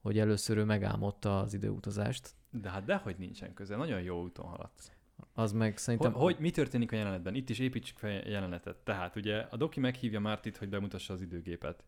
hogy 0.00 0.18
először 0.18 0.56
ő 0.56 0.64
megálmodta 0.64 1.40
az 1.40 1.54
időutazást, 1.54 2.34
De 2.50 2.70
hát 2.70 2.84
dehogy 2.84 3.18
nincsen 3.18 3.54
köze, 3.54 3.76
nagyon 3.76 4.00
jó 4.02 4.22
úton 4.22 4.46
haladsz. 4.46 4.92
Az 5.34 5.52
meg 5.52 5.76
szerintem... 5.76 6.12
Hogy, 6.12 6.22
hogy 6.22 6.42
mi 6.42 6.50
történik 6.50 6.92
a 6.92 6.96
jelenetben? 6.96 7.34
Itt 7.34 7.48
is 7.48 7.58
építsük 7.58 7.98
fel 7.98 8.10
jelenetet. 8.10 8.76
Tehát 8.76 9.16
ugye 9.16 9.38
a 9.50 9.56
doki 9.56 9.80
meghívja 9.80 10.20
Mártit, 10.20 10.56
hogy 10.56 10.68
bemutassa 10.68 11.12
az 11.12 11.20
időgépet. 11.20 11.84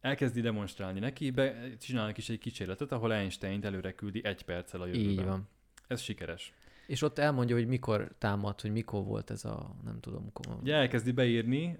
Elkezdi 0.00 0.40
demonstrálni 0.40 0.98
neki, 0.98 1.30
be, 1.30 1.76
csinálnak 1.78 2.18
is 2.18 2.28
egy 2.28 2.38
kísérletet, 2.38 2.92
ahol 2.92 3.12
Einstein 3.12 3.64
előre 3.64 3.92
küldi 3.92 4.24
egy 4.24 4.42
perccel 4.42 4.80
a 4.80 4.86
jövőben. 4.86 5.10
Így 5.10 5.24
van. 5.24 5.48
Ez 5.86 6.00
sikeres. 6.00 6.52
És 6.86 7.02
ott 7.02 7.18
elmondja, 7.18 7.56
hogy 7.56 7.66
mikor 7.66 8.14
támadt, 8.18 8.60
hogy 8.60 8.72
mikor 8.72 9.04
volt 9.04 9.30
ez 9.30 9.44
a, 9.44 9.76
nem 9.84 10.00
tudom, 10.00 10.24
mikor... 10.24 10.46
Ugye 10.60 10.74
elkezdi 10.74 11.12
beírni, 11.12 11.78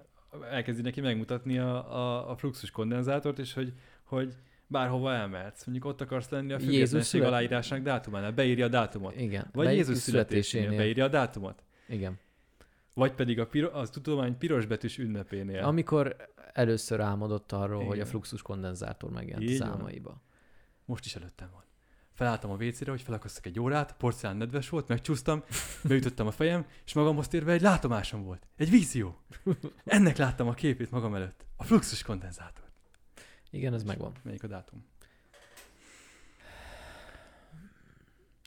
elkezdi 0.51 0.81
neki 0.81 1.01
megmutatni 1.01 1.57
a, 1.57 1.95
a, 1.95 2.29
a 2.29 2.35
fluxus 2.35 2.71
kondenzátort, 2.71 3.39
és 3.39 3.53
hogy, 3.53 3.73
hogy 4.03 4.35
bárhova 4.71 5.13
elmehetsz. 5.13 5.65
Mondjuk 5.65 5.87
ott 5.87 6.01
akarsz 6.01 6.29
lenni 6.29 6.53
a 6.53 6.59
függetlenség 6.59 7.01
szület- 7.01 7.27
aláírásának 7.27 7.83
dátumánál, 7.83 8.31
beírja 8.31 8.65
a 8.65 8.69
dátumot. 8.69 9.15
Igen. 9.19 9.49
Vagy 9.53 9.65
Melyik 9.65 9.79
Jézus 9.79 9.97
születésénél 9.97 10.77
beírja 10.77 11.03
a 11.05 11.07
dátumot. 11.07 11.63
Igen. 11.87 12.19
Vagy 12.93 13.11
pedig 13.13 13.39
a, 13.39 13.47
piro, 13.47 13.69
az 13.79 13.89
tudomány 13.89 14.37
piros 14.37 14.65
betűs 14.65 14.97
ünnepénél. 14.97 15.63
Amikor 15.63 16.15
először 16.53 16.99
álmodott 16.99 17.51
arról, 17.51 17.81
hogy 17.83 17.91
a 17.91 17.95
Igen. 17.95 18.05
fluxus 18.05 18.41
kondenzátor 18.41 19.11
megjelent 19.11 19.57
van. 19.57 19.69
álmaiba. 19.69 20.21
Most 20.85 21.05
is 21.05 21.15
előttem 21.15 21.49
van. 21.53 21.63
Felálltam 22.13 22.51
a 22.51 22.55
WC-re, 22.55 22.91
hogy 22.91 23.01
felakasztok 23.01 23.45
egy 23.45 23.59
órát, 23.59 23.91
a 23.91 23.95
porcelán 23.97 24.37
nedves 24.37 24.69
volt, 24.69 24.87
megcsúsztam, 24.87 25.43
beütöttem 25.83 26.27
a 26.27 26.31
fejem, 26.31 26.65
és 26.85 26.93
magamhoz 26.93 27.27
térve 27.27 27.51
egy 27.51 27.61
látomásom 27.61 28.23
volt. 28.23 28.47
Egy 28.57 28.69
vízió. 28.69 29.21
Ennek 29.85 30.17
láttam 30.17 30.47
a 30.47 30.53
képét 30.53 30.91
magam 30.91 31.15
előtt. 31.15 31.45
A 31.55 31.63
fluxus 31.63 32.03
kondenzátor. 32.03 32.63
Igen, 33.51 33.73
ez 33.73 33.83
megvan. 33.83 34.13
Melyik 34.23 34.43
a 34.43 34.47
dátum? 34.47 34.85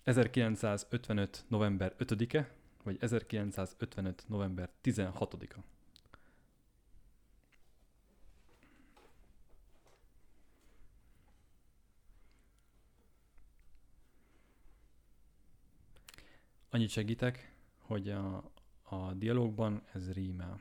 1955. 0.05 1.45
november 1.49 1.95
5-e, 1.99 2.51
vagy 2.83 2.97
1955. 3.01 4.25
november 4.29 4.71
16-a. 4.83 5.59
Annyit 16.71 16.89
segítek, 16.91 17.57
hogy 17.79 18.11
a, 18.11 18.51
a 18.83 19.13
dialógban 19.13 19.83
ez 19.93 20.13
rímel. 20.13 20.61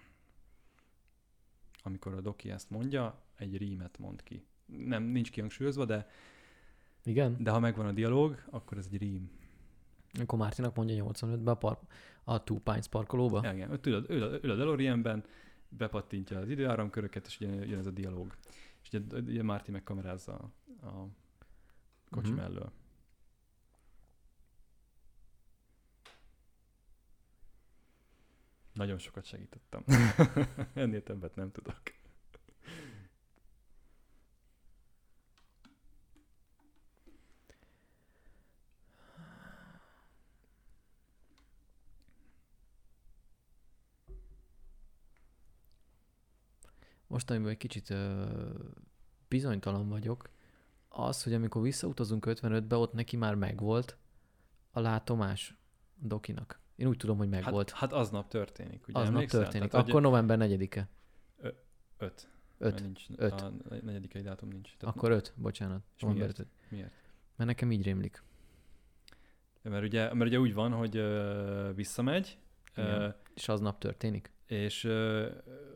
Amikor 1.86 2.14
a 2.14 2.22
doki 2.22 2.50
ezt 2.52 2.70
mondja, 2.70 3.22
egy 3.38 3.58
rímet 3.58 3.98
mond 3.98 4.24
ki. 4.24 4.46
Nem, 4.66 5.04
nincs 5.04 5.32
kihangsúlyozva, 5.32 5.86
de, 5.86 6.08
Igen? 7.04 7.36
de 7.44 7.52
ha 7.52 7.60
megvan 7.60 7.86
a 7.86 7.92
dialóg, 7.92 8.44
akkor 8.50 8.78
ez 8.78 8.88
egy 8.92 8.98
rím. 8.98 9.32
Akkor 10.20 10.40
Mártinak 10.40 10.76
mondja 10.76 11.06
85-be 11.06 11.52
a, 11.52 11.56
park, 11.56 11.80
a 12.24 12.44
Two 12.44 12.60
Pines 12.60 12.88
parkolóba? 12.88 13.40
Ja, 13.44 13.54
igen, 13.54 13.80
ül, 13.86 13.94
a- 13.96 14.04
ül, 14.14 14.24
a- 14.24 14.40
ül 14.42 14.52
a 14.52 14.56
DeLoreanben, 14.56 15.24
bepattintja 15.70 16.40
az 16.40 16.50
időáramköröket, 16.50 17.26
és 17.26 17.40
ugye 17.40 17.66
jön 17.66 17.80
ez 17.80 17.86
a 17.86 17.92
dialóg. 17.92 18.36
És 18.82 18.88
ugye, 18.94 19.20
ugye 19.20 19.44
Márti 19.44 19.72
megkamerázza 19.72 20.52
a, 20.82 20.86
a 20.88 21.08
kocsi 22.10 22.32
Mhm. 22.32 22.40
mellől. 22.40 22.72
Nagyon 28.74 28.98
sokat 28.98 29.26
segítettem. 29.26 29.84
Ennél 30.74 31.04
többet 31.04 31.36
nem 31.36 31.52
tudok. 31.52 31.82
Most, 47.08 47.30
amiben 47.30 47.50
egy 47.52 47.58
kicsit 47.58 47.90
ö, 47.90 48.26
bizonytalan 49.28 49.90
vagyok, 49.90 50.30
az, 50.90 51.24
hogy 51.24 51.34
amikor 51.34 51.62
visszautazunk 51.62 52.26
55-be, 52.28 52.76
ott 52.76 52.94
neki 52.94 53.18
már 53.18 53.36
megvolt 53.36 53.98
a 54.72 54.80
látomás 54.80 55.56
Dokinak. 55.96 56.63
Én 56.76 56.88
úgy 56.88 56.98
tudom, 56.98 57.18
hogy 57.18 57.30
megvolt. 57.30 57.70
Hát, 57.70 57.80
hát 57.80 57.94
aznap 57.94 58.28
történik, 58.28 58.88
ugye? 58.88 59.00
Aznap 59.00 59.14
emlékszel? 59.14 59.42
történik. 59.42 59.70
Tehát, 59.70 59.90
Akkor 59.90 60.02
november 60.02 60.38
4-e. 60.42 60.90
hogy 61.42 61.56
öt. 61.98 62.28
Öt. 62.58 62.72
Mert 62.72 62.82
Nincs, 62.82 63.06
Öt. 63.16 63.42
A 63.42 63.52
negyedikai 63.82 64.22
dátum 64.22 64.50
nincs. 64.50 64.76
Tehát 64.78 64.96
Akkor 64.96 65.12
5, 65.12 65.34
bocsánat. 65.36 65.84
És 65.96 66.02
November 66.02 66.26
miért? 66.28 66.40
5. 66.40 66.48
Miért? 66.70 66.92
Mert 67.36 67.50
nekem 67.50 67.72
így 67.72 67.84
rémlik. 67.84 68.24
Mert 69.62 69.84
ugye, 69.84 70.14
mert 70.14 70.30
ugye 70.30 70.40
úgy 70.40 70.54
van, 70.54 70.72
hogy 70.72 70.98
ö, 70.98 71.72
visszamegy, 71.76 72.38
Igen. 72.76 73.16
És 73.34 73.48
aznap 73.48 73.80
történik? 73.80 74.32
és 74.48 74.84
ö, 74.84 75.30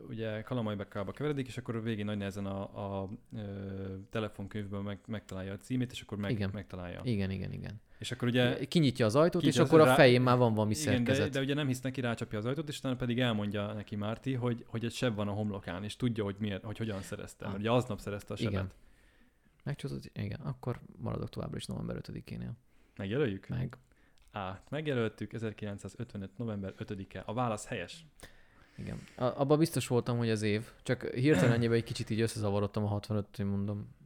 ugye 0.08 0.42
Kalamajbekába 0.42 1.12
keveredik, 1.12 1.46
és 1.46 1.58
akkor 1.58 1.82
végén 1.82 2.04
nagy 2.04 2.16
nehezen 2.16 2.46
a, 2.46 3.02
a 3.02 3.10
ö, 3.36 3.96
telefonkönyvből 4.10 4.80
meg, 4.82 4.98
megtalálja 5.06 5.52
a 5.52 5.56
címét, 5.56 5.92
és 5.92 6.00
akkor 6.00 6.18
meg, 6.18 6.30
Igen. 6.30 6.50
megtalálja. 6.52 7.00
Igen, 7.04 7.30
igen, 7.30 7.52
igen. 7.52 7.80
És 7.98 8.12
akkor 8.12 8.28
ugye... 8.28 8.64
Kinyitja 8.64 9.06
az 9.06 9.16
ajtót, 9.16 9.42
és 9.42 9.58
akkor 9.58 9.80
a 9.80 9.84
rá- 9.84 9.94
fején 9.94 10.20
már 10.20 10.36
van 10.36 10.54
valami 10.54 10.74
Igen, 10.80 10.84
de, 10.84 10.96
szerkezet. 10.96 11.32
de 11.32 11.40
ugye 11.40 11.54
nem 11.54 11.66
hisz 11.66 11.80
neki, 11.80 12.00
rácsapja 12.00 12.38
az 12.38 12.44
ajtót, 12.44 12.68
és 12.68 12.78
utána 12.78 12.96
pedig 12.96 13.20
elmondja 13.20 13.72
neki 13.72 13.96
Márti, 13.96 14.34
hogy, 14.34 14.64
hogy 14.66 14.84
egy 14.84 14.92
seb 14.92 15.14
van 15.14 15.28
a 15.28 15.32
homlokán, 15.32 15.84
és 15.84 15.96
tudja, 15.96 16.24
hogy, 16.24 16.36
miért, 16.38 16.64
hogy 16.64 16.78
hogyan 16.78 17.02
szerezte. 17.02 17.44
Ah. 17.44 17.50
Mert 17.50 17.62
ugye 17.62 17.72
aznap 17.72 18.00
szerezte 18.00 18.32
a 18.32 18.36
sebet. 18.36 18.52
Igen. 18.52 18.70
Megcsodott, 19.64 20.10
igen, 20.12 20.40
akkor 20.40 20.80
maradok 20.96 21.28
továbbra 21.28 21.56
is 21.56 21.66
november 21.66 22.00
5-énél. 22.02 22.50
Megjelöljük? 22.96 23.48
Meg. 23.48 23.78
Á, 24.32 24.62
megjelöltük 24.68 25.32
1955. 25.32 26.30
november 26.36 26.74
5-e. 26.78 27.22
A 27.26 27.32
válasz 27.34 27.66
helyes. 27.66 28.06
Igen. 28.76 29.00
A, 29.16 29.24
abban 29.24 29.58
biztos 29.58 29.86
voltam, 29.86 30.18
hogy 30.18 30.30
az 30.30 30.42
év. 30.42 30.70
Csak 30.82 31.02
hirtelen 31.02 31.52
ennyiben 31.52 31.76
egy 31.76 31.84
kicsit 31.84 32.10
így 32.10 32.20
összezavarodtam 32.20 32.84
a 32.84 32.86
65 32.86 33.36
hogy 33.36 33.46
mondom. 33.46 33.96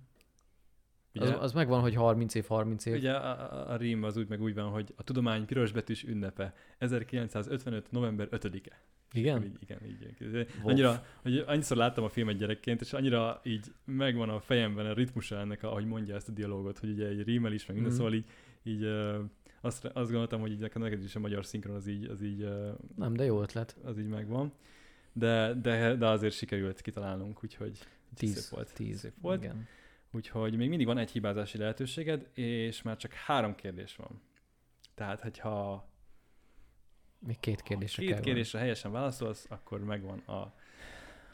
Az, 1.14 1.28
Ugye, 1.28 1.36
az 1.36 1.52
megvan, 1.52 1.80
hogy 1.80 1.94
30 1.94 2.34
év, 2.34 2.46
30 2.46 2.86
év. 2.86 2.94
ugye 2.94 3.12
a, 3.12 3.52
a, 3.52 3.70
a 3.72 3.76
rím 3.76 4.02
az 4.02 4.16
úgy 4.16 4.28
meg 4.28 4.40
úgy 4.42 4.54
van, 4.54 4.70
hogy 4.70 4.94
a 4.96 5.02
tudomány 5.02 5.46
pirosbetűs 5.46 6.04
ünnepe 6.04 6.54
1955. 6.78 7.90
november 7.90 8.28
5-e. 8.30 8.78
Igen? 9.12 9.44
Így, 9.44 9.56
igen, 9.60 9.78
így. 9.86 10.46
Annyira, 10.62 11.04
hogy 11.22 11.44
annyiszor 11.46 11.76
láttam 11.76 12.04
a 12.04 12.08
filmet 12.08 12.36
gyerekként, 12.36 12.80
és 12.80 12.92
annyira 12.92 13.40
így 13.44 13.66
megvan 13.84 14.28
a 14.28 14.40
fejemben 14.40 14.86
a 14.86 14.92
ritmusa 14.92 15.36
ennek, 15.38 15.62
ahogy 15.62 15.84
mondja 15.86 16.14
ezt 16.14 16.28
a 16.28 16.32
dialógot, 16.32 16.78
hogy 16.78 16.90
ugye 16.90 17.06
egy 17.06 17.22
rímel 17.22 17.52
is, 17.52 17.66
meg 17.66 17.76
minden, 17.76 17.92
Mhm. 17.94 18.02
szóval 18.02 18.16
így, 18.18 18.24
így 18.62 18.84
azt, 19.60 19.84
azt 19.84 20.08
gondoltam, 20.10 20.40
hogy 20.40 20.50
így 20.52 20.68
neked 20.74 21.02
is 21.02 21.16
a 21.16 21.20
magyar 21.20 21.44
szinkron 21.44 21.74
az 21.76 21.86
így, 21.86 22.04
az 22.04 22.22
így, 22.22 22.48
Nem, 22.96 23.14
de 23.14 23.24
jó 23.24 23.40
ötlet. 23.42 23.76
az 23.84 23.98
így 23.98 24.08
megvan. 24.08 24.52
De, 25.12 25.54
de, 25.62 25.94
de 25.94 26.06
azért 26.06 26.34
sikerült 26.34 26.80
kitalálnunk, 26.80 27.44
úgyhogy 27.44 27.78
10. 28.14 28.36
szép 28.38 28.50
volt. 28.56 28.74
10. 28.74 28.98
Szép 28.98 29.12
volt. 29.20 29.42
Igen. 29.42 29.66
Úgyhogy 30.12 30.56
még 30.56 30.68
mindig 30.68 30.86
van 30.86 30.98
egy 30.98 31.10
hibázási 31.10 31.58
lehetőséged, 31.58 32.30
és 32.34 32.82
már 32.82 32.96
csak 32.96 33.12
három 33.12 33.54
kérdés 33.54 33.96
van. 33.96 34.22
Tehát, 34.94 35.20
hogyha 35.20 35.88
Még 37.18 37.40
két 37.40 37.62
kérdésre 37.62 38.04
két 38.04 38.20
kérdésre 38.20 38.58
helyesen 38.58 38.92
válaszolsz, 38.92 39.46
akkor 39.48 39.84
megvan 39.84 40.18
a, 40.18 40.54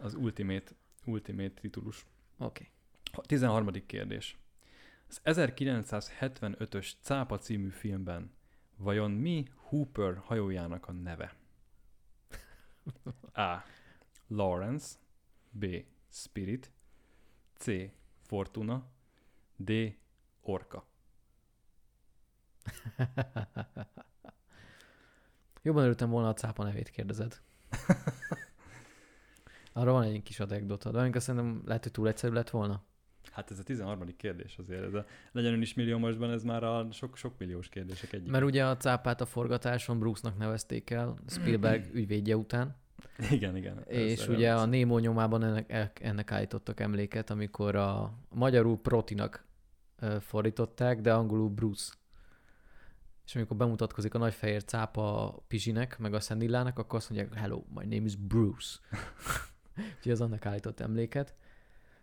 az 0.01 0.15
ultimate, 0.15 0.73
ultimate 1.05 1.61
titulus. 1.61 2.07
Oké. 2.39 2.69
A 3.13 3.21
13. 3.21 3.87
kérdés. 3.87 4.37
Az 5.09 5.21
1975-ös 5.25 6.93
Cápa 7.01 7.39
című 7.39 7.69
filmben 7.69 8.33
vajon 8.77 9.11
mi 9.11 9.45
Hooper 9.55 10.17
hajójának 10.17 10.89
a 10.89 10.93
neve? 10.93 11.35
A. 13.33 13.65
Lawrence 14.27 14.97
B. 15.51 15.67
Spirit 16.11 16.71
C. 17.57 17.67
Fortuna 18.29 18.87
D. 19.57 19.73
Orca 20.43 20.87
Jobban 25.63 25.83
örültem 25.83 26.11
volna, 26.11 26.29
a 26.29 26.35
cápa 26.35 26.65
nevét 26.65 26.89
kérdezed. 26.89 27.41
Arra 29.73 29.93
van 29.93 30.03
egy 30.03 30.23
kis 30.23 30.41
anekdota, 30.41 30.91
de 30.91 30.99
amikor 30.99 31.23
szerintem 31.23 31.63
lehet, 31.67 31.83
hogy 31.83 31.93
túl 31.93 32.09
egyszerű 32.09 32.35
lett 32.35 32.51
volna. 32.51 32.83
Hát 33.31 33.51
ez 33.51 33.59
a 33.59 33.63
13. 33.63 34.17
kérdés 34.17 34.59
azért. 34.59 34.83
Ez 34.83 34.95
a, 34.95 35.07
legyen 35.33 35.53
ön 35.53 35.61
is 35.61 35.75
milliómosban, 35.75 36.31
ez 36.31 36.43
már 36.43 36.65
a 36.65 36.89
sok, 36.93 37.17
sok 37.17 37.39
milliós 37.39 37.69
kérdések 37.69 38.13
egyik. 38.13 38.31
Mert 38.31 38.45
ugye 38.45 38.67
a 38.67 38.77
cápát 38.77 39.21
a 39.21 39.27
forgatáson 39.27 39.99
Bruce-nak 39.99 40.39
nevezték 40.39 40.91
el 40.91 41.17
Spielberg 41.27 41.87
ügyvédje 41.95 42.37
után, 42.37 42.77
Igen, 43.31 43.57
igen. 43.57 43.85
és 43.87 44.29
ugye 44.29 44.55
a 44.55 44.65
Nemo 44.65 44.99
nyomában 44.99 45.45
ennek, 45.45 46.01
ennek 46.03 46.33
állítottak 46.33 46.81
emléket, 46.81 47.31
amikor 47.31 47.77
a 47.77 48.19
magyarul 48.29 48.79
Protinak 48.79 49.47
fordították, 50.21 51.01
de 51.01 51.13
angolul 51.13 51.49
Bruce. 51.49 51.93
És 53.27 53.35
amikor 53.35 53.57
bemutatkozik 53.57 54.15
a 54.15 54.19
nagyfehér 54.19 54.65
cápa 54.65 55.37
Pizsinek, 55.49 55.99
meg 55.99 56.15
a 56.15 56.21
Szendillának, 56.21 56.79
akkor 56.79 56.99
azt 56.99 57.11
mondják, 57.11 57.35
hello, 57.35 57.65
my 57.75 57.85
name 57.85 58.05
is 58.05 58.17
Bruce. 58.17 58.79
Úgyhogy 59.97 60.13
az 60.13 60.21
annak 60.21 60.47
állított 60.47 60.81
emléket. 60.81 61.35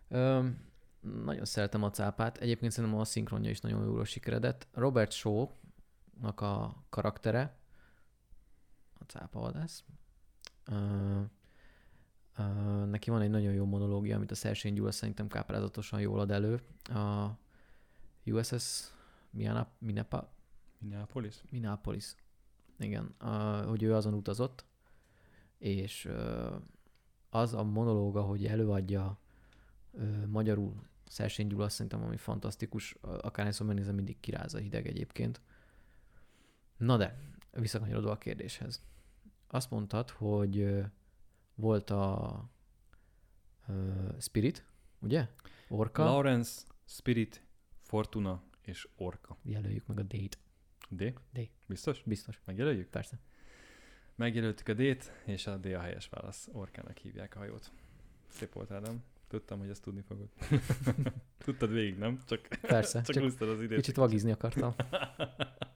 Öm, 0.08 0.66
nagyon 1.24 1.44
szeretem 1.44 1.82
a 1.82 1.90
cápát. 1.90 2.38
Egyébként 2.38 2.72
szerintem 2.72 2.98
a 2.98 3.04
szinkronja 3.04 3.50
is 3.50 3.60
nagyon 3.60 3.84
jól 3.84 4.04
sikeredett. 4.04 4.66
Robert 4.72 5.12
Shaw-nak 5.12 6.40
a 6.40 6.84
karaktere, 6.88 7.56
a 8.98 9.04
cápa 9.04 9.40
vadász, 9.40 9.84
ö, 10.66 11.20
neki 12.84 13.10
van 13.10 13.20
egy 13.20 13.30
nagyon 13.30 13.52
jó 13.52 13.64
monológia, 13.64 14.16
amit 14.16 14.30
a 14.30 14.34
Szersény 14.34 14.74
Gyula 14.74 14.90
szerintem 14.90 15.28
káprázatosan 15.28 16.00
jól 16.00 16.20
ad 16.20 16.30
elő. 16.30 16.60
A 16.82 17.30
USS 18.24 18.90
Mianap, 19.30 19.68
Minepa, 19.78 20.32
Minneapolis? 20.78 21.36
Minneapolis. 21.50 22.14
Igen, 22.78 23.14
a, 23.18 23.62
hogy 23.68 23.82
ő 23.82 23.94
azon 23.94 24.14
utazott, 24.14 24.64
és 25.58 26.04
ö, 26.04 26.54
az 27.30 27.54
a 27.54 27.62
monológa, 27.62 28.22
hogy 28.22 28.46
előadja 28.46 29.18
ö, 29.92 30.26
magyarul 30.26 30.74
Szersény 31.08 31.46
Gyula, 31.46 31.68
szerintem 31.68 32.02
ami 32.02 32.16
fantasztikus, 32.16 32.96
akárhányszor 33.00 33.66
megnézem, 33.66 33.94
mindig 33.94 34.20
kiráz 34.20 34.54
a 34.54 34.58
hideg 34.58 34.86
egyébként. 34.86 35.40
Na 36.76 36.96
de, 36.96 37.18
visszakanyarodva 37.50 38.10
a 38.10 38.18
kérdéshez. 38.18 38.82
Azt 39.46 39.70
mondtad, 39.70 40.10
hogy 40.10 40.84
volt 41.54 41.90
a 41.90 42.44
Spirit, 44.18 44.64
ugye? 44.98 45.28
Orka. 45.68 46.04
Lawrence, 46.04 46.62
Spirit, 46.84 47.42
Fortuna 47.82 48.42
és 48.62 48.88
Orca. 48.96 49.36
Jelöljük 49.42 49.86
meg 49.86 49.98
a 49.98 50.02
D-t. 50.02 50.38
D? 50.88 51.12
D. 51.32 51.50
Biztos? 51.66 52.02
Biztos, 52.02 52.40
Megjelöljük? 52.44 52.88
persze. 52.88 53.18
Megjelöltük 54.14 54.68
a 54.68 54.74
D-t, 54.74 55.12
és 55.24 55.46
a 55.46 55.56
D 55.56 55.66
a 55.66 55.80
helyes 55.80 56.08
válasz. 56.08 56.48
Orkának 56.52 56.98
hívják 56.98 57.36
a 57.36 57.38
hajót. 57.38 57.70
Szép 58.28 58.52
volt, 58.52 58.70
Ádám. 58.70 59.02
Tudtam, 59.28 59.58
hogy 59.58 59.68
ezt 59.68 59.82
tudni 59.82 60.00
fogod. 60.00 60.28
Tudtad 61.44 61.70
végig, 61.70 61.98
nem? 61.98 62.22
Csak, 62.26 62.48
Persze, 62.60 63.02
csak, 63.02 63.14
csak 63.14 63.48
az 63.48 63.62
időt. 63.62 63.76
Kicsit 63.76 63.96
vagizni 63.96 64.30
akartam. 64.30 64.74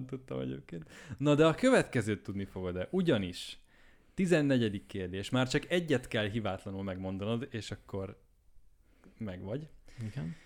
Van, 0.00 0.06
tudtam 0.06 0.40
egyébként. 0.40 0.90
Na 1.18 1.34
de 1.34 1.46
a 1.46 1.54
következőt 1.54 2.22
tudni 2.22 2.44
fogod-e? 2.44 2.88
Ugyanis 2.90 3.58
14. 4.14 4.86
kérdés. 4.86 5.30
Már 5.30 5.48
csak 5.48 5.70
egyet 5.70 6.08
kell 6.08 6.28
hibátlanul 6.28 6.82
megmondanod, 6.82 7.48
és 7.50 7.70
akkor 7.70 8.20
megvagy. 9.18 9.68
Igen. 10.04 10.36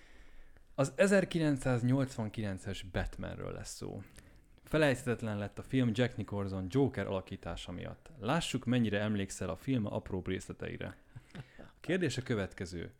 Az 0.75 0.93
1989-es 0.97 2.81
Batmanről 2.93 3.53
lesz 3.53 3.75
szó. 3.75 4.03
Felejthetetlen 4.65 5.39
lett 5.39 5.59
a 5.59 5.63
film 5.63 5.91
Jack 5.93 6.17
Nicholson 6.17 6.67
Joker 6.69 7.07
alakítása 7.07 7.73
miatt. 7.73 8.11
Lássuk, 8.21 8.65
mennyire 8.65 9.01
emlékszel 9.01 9.49
a 9.49 9.57
film 9.57 9.87
apró 9.87 10.23
részleteire. 10.27 10.97
A 11.59 11.81
kérdés 11.81 12.17
a 12.17 12.23
következő. 12.23 12.93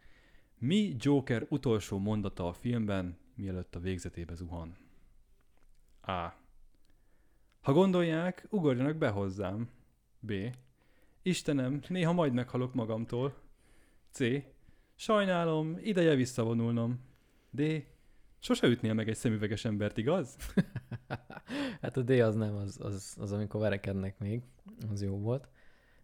Mi 0.59 0.95
Joker 0.99 1.47
utolsó 1.49 1.99
mondata 1.99 2.49
a 2.49 2.53
filmben, 2.53 3.19
mielőtt 3.35 3.75
a 3.75 3.81
végzetébe 3.81 4.35
zuhan? 4.35 4.77
A. 6.03 6.44
Ha 7.65 7.73
gondolják, 7.73 8.47
ugorjanak 8.51 8.97
be 8.97 9.09
hozzám. 9.09 9.69
B. 10.21 10.33
Istenem, 11.23 11.81
néha 11.89 12.13
majd 12.13 12.33
meghalok 12.33 12.75
magamtól. 12.75 13.35
C. 14.11 14.19
Sajnálom, 14.95 15.79
ideje 15.83 16.15
visszavonulnom. 16.15 17.01
D. 17.51 17.63
Sose 18.39 18.67
ütnél 18.67 18.95
meg 18.95 19.09
egy 19.09 19.17
szemüveges 19.17 19.65
embert, 19.65 19.97
igaz? 19.97 20.37
Hát 21.81 21.97
a 21.97 22.03
D 22.03 22.11
az 22.11 22.35
nem, 22.35 22.57
az, 22.57 22.79
az, 22.81 23.17
az 23.21 23.33
amikor 23.33 23.61
verekednek 23.61 24.19
még, 24.19 24.43
az 24.93 25.03
jó 25.03 25.19
volt. 25.19 25.49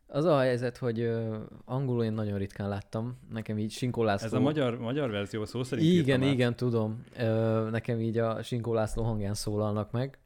Az 0.07 0.25
a 0.25 0.39
helyzet, 0.39 0.77
hogy 0.77 1.01
ö, 1.01 1.37
angolul 1.65 2.05
én 2.05 2.13
nagyon 2.13 2.39
ritkán 2.39 2.69
láttam, 2.69 3.19
nekem 3.31 3.59
így 3.59 3.71
Sinkó 3.71 4.03
László... 4.03 4.27
Ez 4.27 4.33
a 4.33 4.41
magyar, 4.41 4.79
magyar 4.79 5.11
verzió 5.11 5.45
szó 5.45 5.63
szerint 5.63 5.89
Igen, 5.89 6.23
át. 6.23 6.33
igen, 6.33 6.57
tudom. 6.57 7.05
Ö, 7.19 7.69
nekem 7.71 8.01
így 8.01 8.19
a 8.19 8.43
Sinkó 8.43 8.73
László 8.73 9.03
hangján 9.03 9.35
szólalnak 9.35 9.91
meg. 9.91 10.19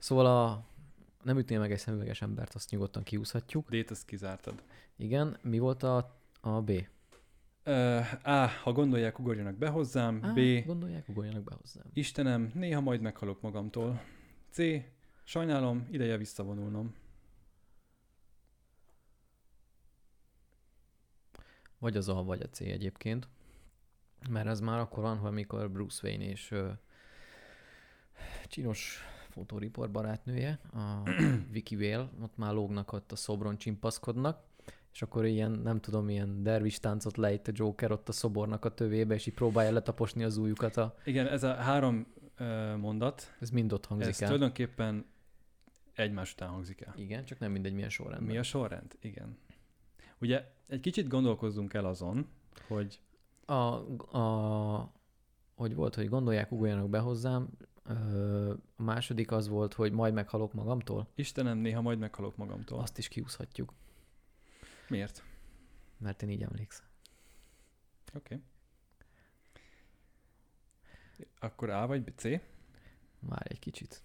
Szóval 0.00 0.26
a 0.26 0.64
nem 1.22 1.38
ütnél 1.38 1.58
meg 1.58 1.72
egy 1.72 1.78
szemüveges 1.78 2.22
embert, 2.22 2.54
azt 2.54 2.70
nyugodtan 2.70 3.02
kiúszhatjuk. 3.02 3.70
D-t 3.70 3.90
azt 3.90 4.04
kizártad. 4.04 4.62
Igen, 4.96 5.38
mi 5.42 5.58
volt 5.58 5.82
a, 5.82 6.20
a 6.40 6.62
B? 6.62 6.70
Ö, 7.62 8.00
A. 8.22 8.46
Ha 8.62 8.72
gondolják, 8.72 9.18
ugorjanak 9.18 9.54
be 9.54 9.68
hozzám. 9.68 10.20
Á, 10.22 10.32
B. 10.32 10.64
Gondolják, 10.66 11.08
ugorjanak 11.08 11.42
be 11.42 11.54
hozzám. 11.60 11.84
Istenem, 11.92 12.50
néha 12.54 12.80
majd 12.80 13.00
meghalok 13.00 13.40
magamtól. 13.40 14.02
C. 14.50 14.58
Sajnálom, 15.24 15.86
ideje 15.90 16.16
visszavonulnom. 16.16 16.94
Vagy 21.78 21.96
az 21.96 22.08
A, 22.08 22.22
vagy 22.22 22.40
a 22.40 22.48
C 22.48 22.60
egyébként. 22.60 23.28
Mert 24.28 24.46
ez 24.46 24.60
már 24.60 24.78
akkor 24.78 25.02
van, 25.02 25.18
amikor 25.24 25.70
Bruce 25.70 26.06
Wayne 26.06 26.24
és 26.24 26.50
ö, 26.50 26.70
csinos 28.46 29.04
fotóriport 29.40 29.90
barátnője, 29.90 30.58
a 30.72 31.10
Vicky 31.52 31.76
Vale, 31.76 32.08
ott 32.22 32.36
már 32.36 32.52
lógnak 32.52 32.92
ott 32.92 33.12
a 33.12 33.16
szobron, 33.16 33.58
csimpaszkodnak, 33.58 34.42
és 34.92 35.02
akkor 35.02 35.24
ilyen, 35.24 35.50
nem 35.50 35.80
tudom, 35.80 36.08
ilyen 36.08 36.42
dervis 36.42 36.78
táncot 36.78 37.16
lejt 37.16 37.48
a 37.48 37.52
Joker 37.54 37.92
ott 37.92 38.08
a 38.08 38.12
szobornak 38.12 38.64
a 38.64 38.74
tövébe, 38.74 39.14
és 39.14 39.26
így 39.26 39.34
próbálja 39.34 39.72
letaposni 39.72 40.24
az 40.24 40.36
ujjukat. 40.36 40.76
A... 40.76 40.96
Igen, 41.04 41.26
ez 41.26 41.42
a 41.42 41.54
három 41.54 42.06
ö, 42.36 42.76
mondat, 42.76 43.36
Ez 43.40 43.50
mind 43.50 43.72
ott 43.72 43.86
hangzik 43.86 44.08
ez 44.08 44.20
el. 44.20 44.26
tulajdonképpen 44.28 45.04
egymás 45.94 46.32
után 46.32 46.48
hangzik 46.48 46.80
el. 46.80 46.94
Igen, 46.96 47.24
csak 47.24 47.38
nem 47.38 47.52
mindegy, 47.52 47.72
milyen 47.72 47.88
sorrendben. 47.88 48.30
Mi 48.30 48.38
a 48.38 48.42
sorrend? 48.42 48.96
Igen. 49.00 49.38
Ugye 50.20 50.52
egy 50.68 50.80
kicsit 50.80 51.08
gondolkozzunk 51.08 51.74
el 51.74 51.84
azon, 51.84 52.26
hogy 52.68 53.00
a, 53.46 53.74
a, 54.18 54.92
hogy 55.54 55.74
volt, 55.74 55.94
hogy 55.94 56.08
gondolják, 56.08 56.52
ugorjanak 56.52 56.88
be 56.88 56.98
hozzám. 56.98 57.48
Ö, 57.90 58.52
a 58.76 58.82
második 58.82 59.30
az 59.30 59.48
volt, 59.48 59.74
hogy 59.74 59.92
majd 59.92 60.14
meghalok 60.14 60.52
magamtól. 60.52 61.08
Istenem, 61.14 61.58
néha 61.58 61.80
majd 61.80 61.98
meghalok 61.98 62.36
magamtól. 62.36 62.80
Azt... 62.80 62.98
Is 62.98 63.08
kiúszhatjuk, 63.08 63.72
Miért? 64.88 65.22
mert 65.98 66.22
én 66.22 66.30
így 66.30 66.42
emlékszem. 66.42 66.86
Oké. 68.14 68.34
Okay. 68.34 68.46
Akkor 71.38 71.70
A 71.70 71.86
vagy? 71.86 72.12
C? 72.16 72.24
Várj 73.20 73.48
egy 73.48 73.58
kicsit. 73.58 74.02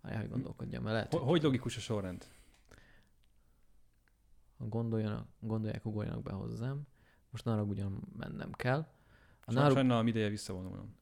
Várj, 0.00 0.16
hogy 0.16 0.28
gondolkodjam 0.28 0.86
el. 0.86 0.92
Lehet, 0.92 1.12
Hogy, 1.12 1.22
hogy 1.22 1.42
logikus 1.42 1.76
a 1.76 1.80
sorrend? 1.80 2.26
ha 4.58 4.66
gondoljanak, 4.66 5.28
gondolják, 5.38 5.86
ugorjanak 5.86 6.22
be 6.22 6.32
hozzám. 6.32 6.86
Most 7.30 7.44
nála 7.44 7.62
ugyan 7.62 8.02
mennem 8.16 8.52
kell. 8.52 8.86
A 9.44 9.52
náluk 9.52 9.76
Sajnálom, 9.76 10.06
ideje 10.06 10.28
visszavonulnom. 10.28 10.99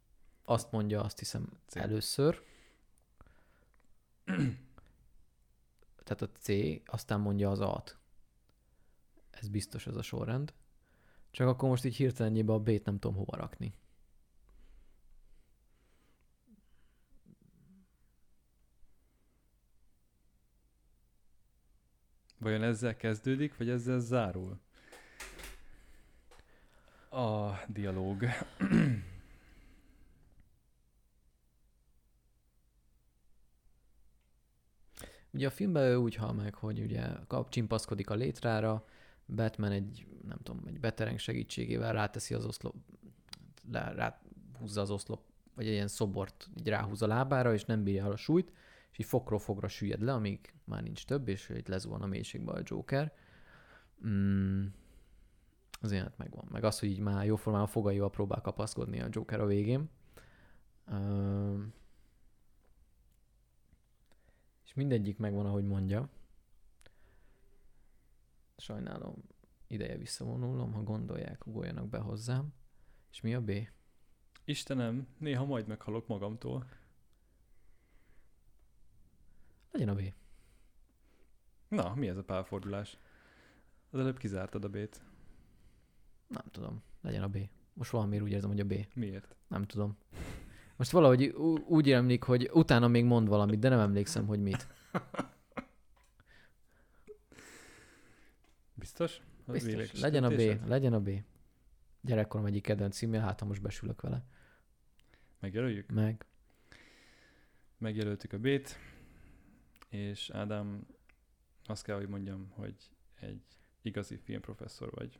Azt 0.49 0.73
mondja, 0.73 1.03
azt 1.03 1.19
hiszem, 1.19 1.53
C. 1.66 1.77
először. 1.77 2.43
Tehát 6.05 6.23
a 6.23 6.31
C, 6.39 6.49
aztán 6.85 7.20
mondja 7.20 7.51
az 7.51 7.61
A-t. 7.61 7.99
Ez 9.31 9.49
biztos 9.49 9.87
ez 9.87 9.97
a 9.97 10.03
sorrend. 10.03 10.53
Csak 11.31 11.49
akkor 11.49 11.69
most 11.69 11.85
így 11.85 11.97
hirtelenjében 11.97 12.55
a 12.55 12.61
B-t 12.61 12.85
nem 12.85 12.99
tudom 12.99 13.16
hova 13.16 13.37
rakni. 13.37 13.75
Vajon 22.39 22.62
ezzel 22.62 22.97
kezdődik, 22.97 23.57
vagy 23.57 23.69
ezzel 23.69 23.99
zárul? 24.01 24.61
a 27.11 27.61
dialóg. 27.66 28.25
Ugye 35.30 35.46
a 35.46 35.50
filmben 35.50 35.82
ő 35.82 35.96
úgy 35.96 36.14
hal 36.14 36.32
meg, 36.32 36.55
hogy 36.55 36.80
ugye 36.80 37.06
kap, 37.26 37.50
csimpaszkodik 37.50 38.10
a 38.10 38.14
létrára, 38.14 38.84
Batman 39.26 39.72
egy, 39.72 40.06
nem 40.26 40.38
tudom, 40.42 40.62
egy 40.66 40.80
betereng 40.80 41.18
segítségével 41.18 41.92
ráteszi 41.92 42.34
az 42.34 42.44
oszlop, 42.44 42.74
rá, 43.72 43.92
rá 43.92 44.20
húzza 44.59 44.80
az 44.80 44.90
oszlop, 44.90 45.20
vagy 45.55 45.66
egy 45.66 45.72
ilyen 45.72 45.88
szobort 45.88 46.48
így 46.59 46.68
ráhúz 46.68 47.02
a 47.02 47.06
lábára, 47.06 47.52
és 47.52 47.64
nem 47.64 47.82
bírja 47.82 48.05
el 48.05 48.10
a 48.10 48.16
súlyt, 48.16 48.52
és 48.90 48.98
így 48.98 49.06
fokról 49.06 49.38
fogra 49.38 49.68
süllyed 49.68 50.02
le, 50.02 50.12
amíg 50.12 50.52
már 50.64 50.82
nincs 50.82 51.05
több, 51.05 51.28
és 51.28 51.52
így 51.56 51.68
lezuhan 51.68 52.02
a 52.02 52.06
mélységbe 52.06 52.52
a 52.52 52.60
Joker. 52.64 53.12
Mm, 54.06 54.66
az 55.80 55.92
élet 55.92 56.18
megvan. 56.18 56.44
Meg 56.50 56.64
az, 56.64 56.78
hogy 56.78 56.88
így 56.88 57.00
már 57.00 57.26
jóformán 57.26 57.62
a 57.62 57.66
fogaival 57.66 58.10
próbál 58.10 58.40
kapaszkodni 58.40 59.00
a 59.00 59.09
Joker 59.10 59.40
a 59.40 59.46
végén. 59.46 59.90
Ö, 60.86 61.55
és 64.69 64.74
mindegyik 64.74 65.19
megvan, 65.19 65.47
ahogy 65.47 65.65
mondja. 65.65 66.09
Sajnálom, 68.57 69.15
ideje 69.66 69.97
visszavonulnom, 69.97 70.73
ha 70.73 70.82
gondolják, 70.82 71.47
ugoljanak 71.47 71.89
be 71.89 71.99
hozzám. 71.99 72.53
És 73.11 73.20
mi 73.20 73.35
a 73.35 73.40
B? 73.40 73.51
Istenem, 74.45 75.07
néha 75.19 75.45
majd 75.45 75.66
meghalok 75.66 76.07
magamtól. 76.07 76.69
Legyen 79.70 79.89
a 79.89 79.95
B. 79.95 80.12
Na, 81.69 81.95
mi 81.95 82.09
ez 82.09 82.16
a 82.16 82.24
pálfordulás? 82.24 82.99
Az 83.90 84.01
előbb 84.01 84.19
kizártad 84.19 84.65
a 84.65 84.69
B-t. 84.69 85.03
Nem 86.27 86.45
tudom. 86.51 86.82
Legyen 87.01 87.23
a 87.23 87.28
B. 87.28 87.39
Most 87.73 87.90
valamiért 87.90 88.23
úgy 88.23 88.32
érzem, 88.32 88.51
hogy 88.51 88.61
a 88.61 88.65
B. 88.65 88.74
Miért? 88.95 89.36
Nem 89.47 89.65
tudom. 89.65 89.97
Most 90.78 90.90
valahogy 90.90 91.26
úgy 91.66 91.90
emlék, 91.90 92.22
hogy 92.22 92.50
utána 92.52 92.88
még 92.88 93.05
mond 93.05 93.28
valamit, 93.28 93.59
de 93.59 93.68
nem 93.68 93.78
emlékszem, 93.78 94.26
hogy 94.26 94.42
mit. 94.42 94.66
Biztos? 98.74 99.20
Az 99.46 99.64
Biztos. 99.64 100.00
Legyen 100.00 100.24
a 100.24 100.28
B. 100.28 100.66
Legyen 100.66 100.92
a 100.92 101.00
B. 101.00 101.10
Gyerekkorom 102.00 102.46
egyik 102.46 102.62
kedvenc 102.62 102.96
címje, 102.96 103.20
hát 103.20 103.40
ha 103.40 103.46
most 103.46 103.62
besülök 103.62 104.00
vele. 104.00 104.24
Megjelöljük? 105.40 105.90
Meg. 105.90 106.26
Megjelöltük 107.78 108.32
a 108.32 108.38
B-t, 108.38 108.78
és 109.88 110.30
Ádám, 110.30 110.86
azt 111.64 111.82
kell, 111.82 111.96
hogy 111.96 112.09
mondjam, 112.09 112.48
hogy 112.50 112.90
egy 113.14 113.42
igazi 113.82 114.16
filmprofesszor 114.16 114.90
vagy. 114.90 115.18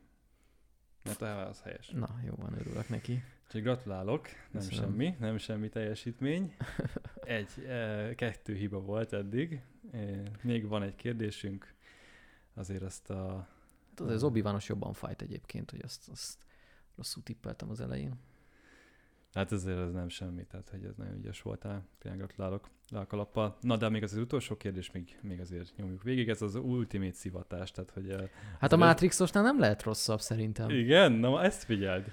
Mert 1.03 1.21
a 1.21 1.47
az 1.47 1.61
helyes. 1.61 1.89
Na, 1.89 2.19
jó 2.25 2.33
van, 2.35 2.53
örülök 2.53 2.89
neki. 2.89 3.23
Úgyhogy 3.49 3.63
gratulálok, 3.63 4.27
nem 4.51 4.61
Köszönöm. 4.61 4.89
semmi, 4.89 5.15
nem 5.19 5.37
semmi 5.37 5.69
teljesítmény. 5.69 6.55
Egy, 7.23 7.63
e, 7.67 8.15
kettő 8.15 8.55
hiba 8.55 8.79
volt 8.79 9.13
eddig. 9.13 9.61
E, 9.91 10.21
még 10.41 10.67
van 10.67 10.83
egy 10.83 10.95
kérdésünk, 10.95 11.73
azért 12.53 12.81
azt 12.81 13.09
a... 13.09 13.47
Hát 13.89 13.99
az, 13.99 14.11
az 14.11 14.23
obi 14.23 14.43
jobban 14.67 14.93
fájt 14.93 15.21
egyébként, 15.21 15.71
hogy 15.71 15.79
azt, 15.83 16.09
azt 16.09 16.45
rosszul 16.95 17.23
tippeltem 17.23 17.69
az 17.69 17.81
elején. 17.81 18.13
Hát 19.33 19.51
ezért 19.51 19.79
ez 19.79 19.91
nem 19.91 20.09
semmi, 20.09 20.45
tehát 20.45 20.69
hogy 20.69 20.83
ez 20.83 20.95
nagyon 20.95 21.17
ügyes 21.17 21.41
voltál. 21.41 21.85
Tényleg 21.99 22.19
gratulálok 22.19 22.69
le 22.89 22.99
a 22.99 23.07
kalappal. 23.07 23.57
Na, 23.61 23.77
de 23.77 23.89
még 23.89 24.03
az, 24.03 24.13
az 24.13 24.19
utolsó 24.19 24.57
kérdés, 24.57 24.91
még, 24.91 25.17
még 25.21 25.39
azért 25.39 25.75
nyomjuk 25.75 26.03
végig. 26.03 26.29
Ez 26.29 26.41
az 26.41 26.55
ultimate 26.55 27.13
szivatás, 27.13 27.71
tehát 27.71 27.91
hogy... 27.91 28.29
Hát 28.59 28.71
a 28.71 28.77
Matrixosnál 28.77 29.43
nem 29.43 29.59
lehet 29.59 29.83
rosszabb 29.83 30.21
szerintem. 30.21 30.69
Igen, 30.69 31.11
na 31.11 31.43
ezt 31.43 31.63
figyeld. 31.63 32.11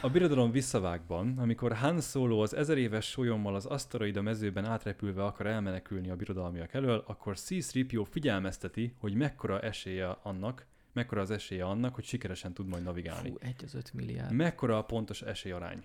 A 0.00 0.10
birodalom 0.10 0.50
visszavágban, 0.50 1.38
amikor 1.38 1.72
Han 1.72 2.00
Solo 2.00 2.42
az 2.42 2.54
ezer 2.54 2.78
éves 2.78 3.10
sólyommal 3.10 3.54
az 3.54 3.66
aszteroida 3.66 4.22
mezőben 4.22 4.64
átrepülve 4.64 5.24
akar 5.24 5.46
elmenekülni 5.46 6.10
a 6.10 6.16
birodalmiak 6.16 6.74
elől, 6.74 7.04
akkor 7.06 7.36
C-3PO 7.36 8.06
figyelmezteti, 8.10 8.94
hogy 8.98 9.14
mekkora 9.14 9.60
esélye 9.60 10.18
annak, 10.22 10.66
mekkora 10.92 11.20
az 11.20 11.30
esélye 11.30 11.64
annak, 11.64 11.94
hogy 11.94 12.04
sikeresen 12.04 12.52
tud 12.52 12.66
majd 12.66 12.82
navigálni. 12.82 13.28
Fú, 13.28 13.36
egy 13.40 13.64
az 13.64 13.74
öt 13.74 13.92
milliárd. 13.92 14.32
Mekkora 14.32 14.78
a 14.78 14.84
pontos 14.84 15.22
esélyarány? 15.22 15.84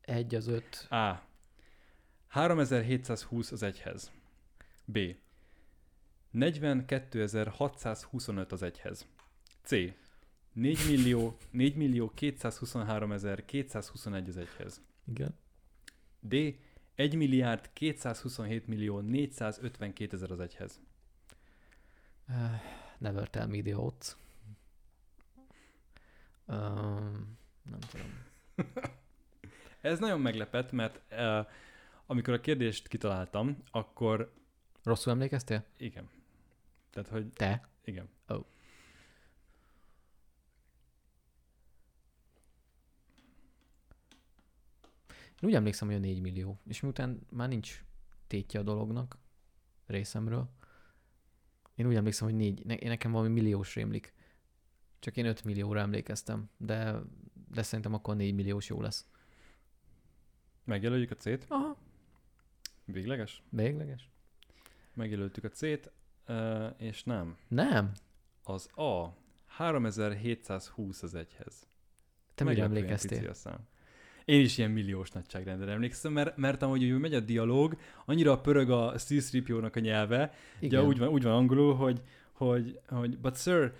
Egy 0.00 0.34
az 0.34 0.46
öt. 0.46 0.86
A. 0.90 1.22
3720 2.28 3.52
az 3.52 3.62
egyhez. 3.62 4.10
B. 4.84 4.98
42625 6.30 8.52
az 8.52 8.62
egyhez. 8.62 9.06
C. 9.62 9.74
4 10.52 10.78
millió, 10.88 11.36
4 11.50 11.76
millió 11.76 12.10
223 12.14 13.14
221 13.46 14.28
az 14.28 14.36
egyhez. 14.36 14.80
Igen. 15.04 15.34
D. 16.20 16.34
1 16.94 17.14
milliárd 17.14 17.70
227 17.72 18.66
millió 18.66 19.00
452 19.00 20.16
ezer 20.16 20.30
az 20.30 20.40
egyhez. 20.40 20.80
Uh, 22.28 22.34
never 22.98 23.28
tell 23.28 23.46
me 23.46 23.62
the 23.62 23.76
odds. 23.78 24.16
Um, 26.46 27.38
nem 27.70 27.78
tudom. 27.90 28.24
Ez 29.80 29.98
nagyon 29.98 30.20
meglepett, 30.20 30.72
mert 30.72 31.00
uh, 31.10 31.46
amikor 32.06 32.34
a 32.34 32.40
kérdést 32.40 32.88
kitaláltam, 32.88 33.62
akkor 33.70 34.32
Rosszul 34.82 35.12
emlékeztél? 35.12 35.64
igen. 35.76 36.08
Tehát, 36.90 37.08
hogy 37.08 37.32
Te? 37.32 37.68
igen. 37.84 38.08
Oh. 38.28 38.44
Én 45.40 45.48
úgy 45.48 45.54
emlékszem, 45.54 45.88
hogy 45.88 45.96
a 45.96 46.00
4 46.00 46.20
millió. 46.20 46.60
És 46.66 46.80
miután 46.80 47.26
már 47.30 47.48
nincs 47.48 47.84
tétje 48.26 48.60
a 48.60 48.62
dolognak 48.62 49.18
részemről, 49.86 50.50
én 51.80 51.86
úgy 51.86 51.94
emlékszem, 51.94 52.28
hogy 52.28 52.36
négy, 52.36 52.66
ne, 52.66 52.76
nekem 52.88 53.12
valami 53.12 53.28
milliós 53.28 53.74
rémlik. 53.74 54.14
Csak 54.98 55.16
én 55.16 55.26
5 55.26 55.44
millióra 55.44 55.80
emlékeztem, 55.80 56.50
de, 56.56 57.00
de 57.50 57.62
szerintem 57.62 57.94
akkor 57.94 58.16
4 58.16 58.34
milliós 58.34 58.68
jó 58.68 58.80
lesz. 58.80 59.06
Megjelöljük 60.64 61.10
a 61.10 61.14
C-t. 61.14 61.44
Aha. 61.48 61.76
Végleges? 62.84 63.42
Végleges? 63.48 64.10
Megjelöltük 64.94 65.44
a 65.44 65.48
C-t, 65.48 65.92
és 66.76 67.04
nem. 67.04 67.36
Nem. 67.48 67.92
Az 68.42 68.68
A 68.74 69.14
3720 69.46 71.02
az 71.02 71.14
egyhez. 71.14 71.66
Te 72.34 72.44
mire 72.44 72.62
emlékeztél? 72.62 73.28
a 73.28 73.34
szám. 73.34 73.68
Én 74.24 74.40
is 74.40 74.58
ilyen 74.58 74.70
milliós 74.70 75.10
nagyságrendre 75.10 75.72
emlékszem, 75.72 76.12
mert, 76.12 76.36
mert 76.36 76.62
amúgy 76.62 76.90
hogy 76.90 77.00
megy 77.00 77.14
a 77.14 77.20
dialóg, 77.20 77.76
annyira 78.04 78.40
pörög 78.40 78.70
a 78.70 78.92
C-3PO-nak 78.96 79.76
a 79.76 79.80
nyelve, 79.80 80.32
Igen. 80.60 80.80
ugye 80.80 80.88
úgy 80.88 80.98
van, 80.98 81.08
úgy 81.08 81.22
van 81.22 81.32
angolul, 81.32 81.74
hogy, 81.74 82.02
hogy, 82.32 82.78
hogy 82.88 83.18
but 83.18 83.36
sir, 83.36 83.72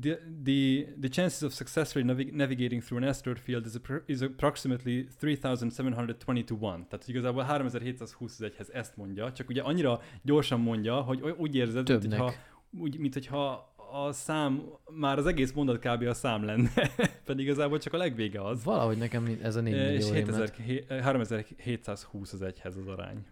the, 0.00 0.18
the, 0.44 0.84
the 1.00 1.08
chances 1.08 1.42
of 1.42 1.54
successfully 1.54 2.04
navig- 2.04 2.32
navigating 2.34 2.82
through 2.82 3.02
an 3.02 3.08
asteroid 3.08 3.38
field 3.38 3.66
is, 3.66 3.74
appro- 3.74 4.08
is 4.08 4.20
approximately 4.20 5.06
3720 5.20 6.44
to 6.44 6.54
1. 6.54 6.60
Tehát 6.60 7.08
igazából 7.08 7.42
3720 7.42 8.32
az 8.32 8.42
egyhez 8.42 8.70
ezt 8.70 8.96
mondja, 8.96 9.32
csak 9.32 9.48
ugye 9.48 9.62
annyira 9.62 10.00
gyorsan 10.22 10.60
mondja, 10.60 11.00
hogy 11.00 11.34
úgy 11.36 11.54
érzed, 11.54 11.88
mint 11.88 12.00
Többnek. 12.00 12.20
hogyha, 12.20 12.34
úgy, 12.70 12.98
mint 12.98 13.14
hogyha 13.14 13.73
a 14.02 14.12
szám, 14.12 14.62
már 14.90 15.18
az 15.18 15.26
egész 15.26 15.52
mondat 15.52 15.78
kb. 15.78 16.02
a 16.02 16.14
szám 16.14 16.44
lenne, 16.44 16.70
pedig 17.26 17.44
igazából 17.44 17.78
csak 17.78 17.92
a 17.92 17.96
legvége 17.96 18.42
az. 18.44 18.64
Valahogy 18.64 18.96
nekem 18.98 19.38
ez 19.42 19.56
a 19.56 19.60
4 19.60 19.72
E, 19.74 19.92
És 19.92 20.04
millió 20.04 20.12
7000, 20.14 20.52
rémlet. 20.56 20.88
hé- 20.88 21.00
3720 21.02 22.32
az 22.32 22.42
egyhez 22.42 22.76
az 22.76 22.86
arány. 22.86 23.26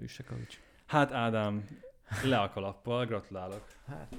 Üssekavics. 0.00 0.60
Hát 0.86 1.12
Ádám, 1.12 1.68
le 2.24 2.38
a 2.38 2.48
kalappal, 2.50 3.06
gratulálok. 3.06 3.64
Hát, 3.86 4.16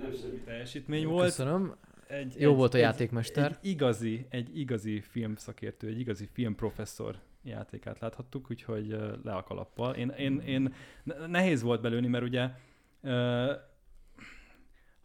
Nem 0.00 0.12
semmi 0.20 0.36
teljesítmény 0.44 1.06
volt. 1.06 1.26
Köszönöm. 1.26 1.74
Egy, 2.06 2.34
Jó 2.38 2.50
egy, 2.50 2.56
volt 2.56 2.74
a 2.74 2.76
egy, 2.76 2.82
játékmester. 2.82 3.58
Egy 3.62 3.70
igazi, 3.70 4.26
egy 4.30 4.58
igazi 4.58 5.00
filmszakértő, 5.00 5.86
egy 5.88 6.00
igazi 6.00 6.28
filmprofesszor 6.32 7.16
játékát 7.42 7.98
láthattuk, 8.00 8.50
úgyhogy 8.50 8.92
ö, 8.92 9.12
le 9.24 9.32
a 9.32 9.42
kalappal. 9.42 9.94
Én, 9.94 10.08
én, 10.08 10.40
én 10.40 10.74
ne- 11.02 11.26
nehéz 11.26 11.62
volt 11.62 11.80
belőni, 11.80 12.06
mert 12.06 12.24
ugye 12.24 12.48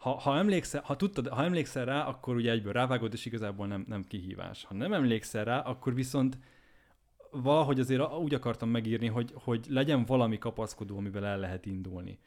ha, 0.07 0.17
ha, 0.17 0.37
emlékszel, 0.37 0.81
ha, 0.85 0.95
tudtad, 0.95 1.27
ha 1.27 1.43
emlékszel 1.43 1.85
rá, 1.85 2.03
akkor 2.03 2.35
ugye 2.35 2.51
egyből 2.51 2.73
rávágod, 2.73 3.13
és 3.13 3.25
igazából 3.25 3.67
nem, 3.67 3.85
nem 3.87 4.03
kihívás. 4.03 4.63
Ha 4.63 4.73
nem 4.73 4.93
emlékszel 4.93 5.45
rá, 5.45 5.59
akkor 5.59 5.93
viszont 5.93 6.37
valahogy 7.31 7.79
azért 7.79 8.13
úgy 8.13 8.33
akartam 8.33 8.69
megírni, 8.69 9.07
hogy, 9.07 9.31
hogy 9.33 9.65
legyen 9.69 10.05
valami 10.05 10.37
kapaszkodó, 10.37 10.97
amivel 10.97 11.25
el 11.25 11.39
lehet 11.39 11.65
indulni. 11.65 12.19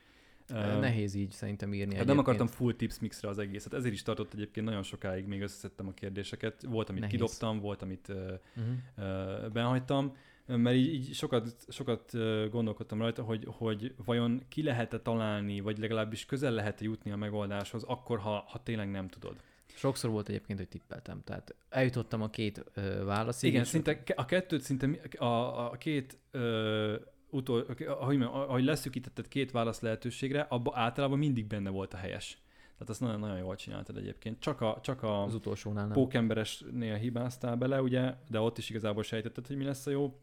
Nehéz 0.80 1.14
így 1.14 1.30
szerintem 1.30 1.74
írni 1.74 1.94
Hát 1.94 2.04
nem 2.04 2.18
akartam 2.18 2.46
full 2.46 2.72
tips 2.72 2.98
mixre 2.98 3.28
az 3.28 3.38
egészet, 3.38 3.74
ezért 3.74 3.94
is 3.94 4.02
tartott 4.02 4.34
egyébként 4.34 4.66
nagyon 4.66 4.82
sokáig, 4.82 5.26
még 5.26 5.42
összeszedtem 5.42 5.88
a 5.88 5.92
kérdéseket. 5.92 6.62
Volt, 6.62 6.88
amit 6.88 7.00
Nehéz. 7.00 7.16
kidobtam, 7.16 7.60
volt, 7.60 7.82
amit 7.82 8.08
uh, 8.08 8.16
Uh-huh. 8.56 9.44
uh, 9.44 9.50
benhagytam, 9.50 10.16
mert 10.56 10.76
így, 10.76 10.94
így 10.94 11.14
sokat, 11.14 11.54
sokat 11.68 12.12
gondolkodtam 12.50 12.98
rajta, 12.98 13.22
hogy, 13.22 13.44
hogy 13.46 13.94
vajon 14.04 14.42
ki 14.48 14.62
lehet-e 14.62 15.00
találni, 15.00 15.60
vagy 15.60 15.78
legalábbis 15.78 16.26
közel 16.26 16.52
lehet-e 16.52 16.84
jutni 16.84 17.10
a 17.10 17.16
megoldáshoz, 17.16 17.82
akkor, 17.82 18.18
ha, 18.18 18.44
ha 18.48 18.62
tényleg 18.62 18.90
nem 18.90 19.08
tudod. 19.08 19.36
Sokszor 19.74 20.10
volt 20.10 20.28
egyébként, 20.28 20.58
hogy 20.58 20.68
tippeltem. 20.68 21.22
Tehát 21.24 21.54
eljutottam 21.68 22.22
a 22.22 22.30
két 22.30 22.64
ö, 22.74 23.04
válaszig. 23.04 23.52
Igen, 23.52 23.64
szinte 23.64 24.02
a 24.14 24.24
kettőt 24.24 24.60
szinte 24.60 24.88
a, 25.18 25.70
a 25.70 25.70
két 25.70 26.18
ö, 26.30 26.94
utol, 27.30 27.66
ahogy, 27.86 28.18
mondjam, 28.18 28.40
ahogy 28.40 28.64
leszűkítetted 28.64 29.28
két 29.28 29.50
válasz 29.50 29.80
lehetőségre, 29.80 30.40
abban 30.40 30.76
általában 30.76 31.18
mindig 31.18 31.46
benne 31.46 31.70
volt 31.70 31.94
a 31.94 31.96
helyes. 31.96 32.38
Tehát 32.72 32.88
azt 32.88 33.00
nagyon, 33.00 33.20
nagyon 33.20 33.38
jól 33.38 33.56
csináltad 33.56 33.96
egyébként. 33.96 34.40
Csak 34.40 34.60
a, 34.60 34.78
csak 34.82 35.02
a 35.02 35.22
Az 35.22 35.34
utolsónál 35.34 35.84
nem. 35.84 35.92
pókemberesnél 35.92 36.94
hibáztál 36.94 37.56
bele, 37.56 37.82
ugye, 37.82 38.14
de 38.28 38.40
ott 38.40 38.58
is 38.58 38.70
igazából 38.70 39.02
sejtetted, 39.02 39.46
hogy 39.46 39.56
mi 39.56 39.64
lesz 39.64 39.86
a 39.86 39.90
jó. 39.90 40.20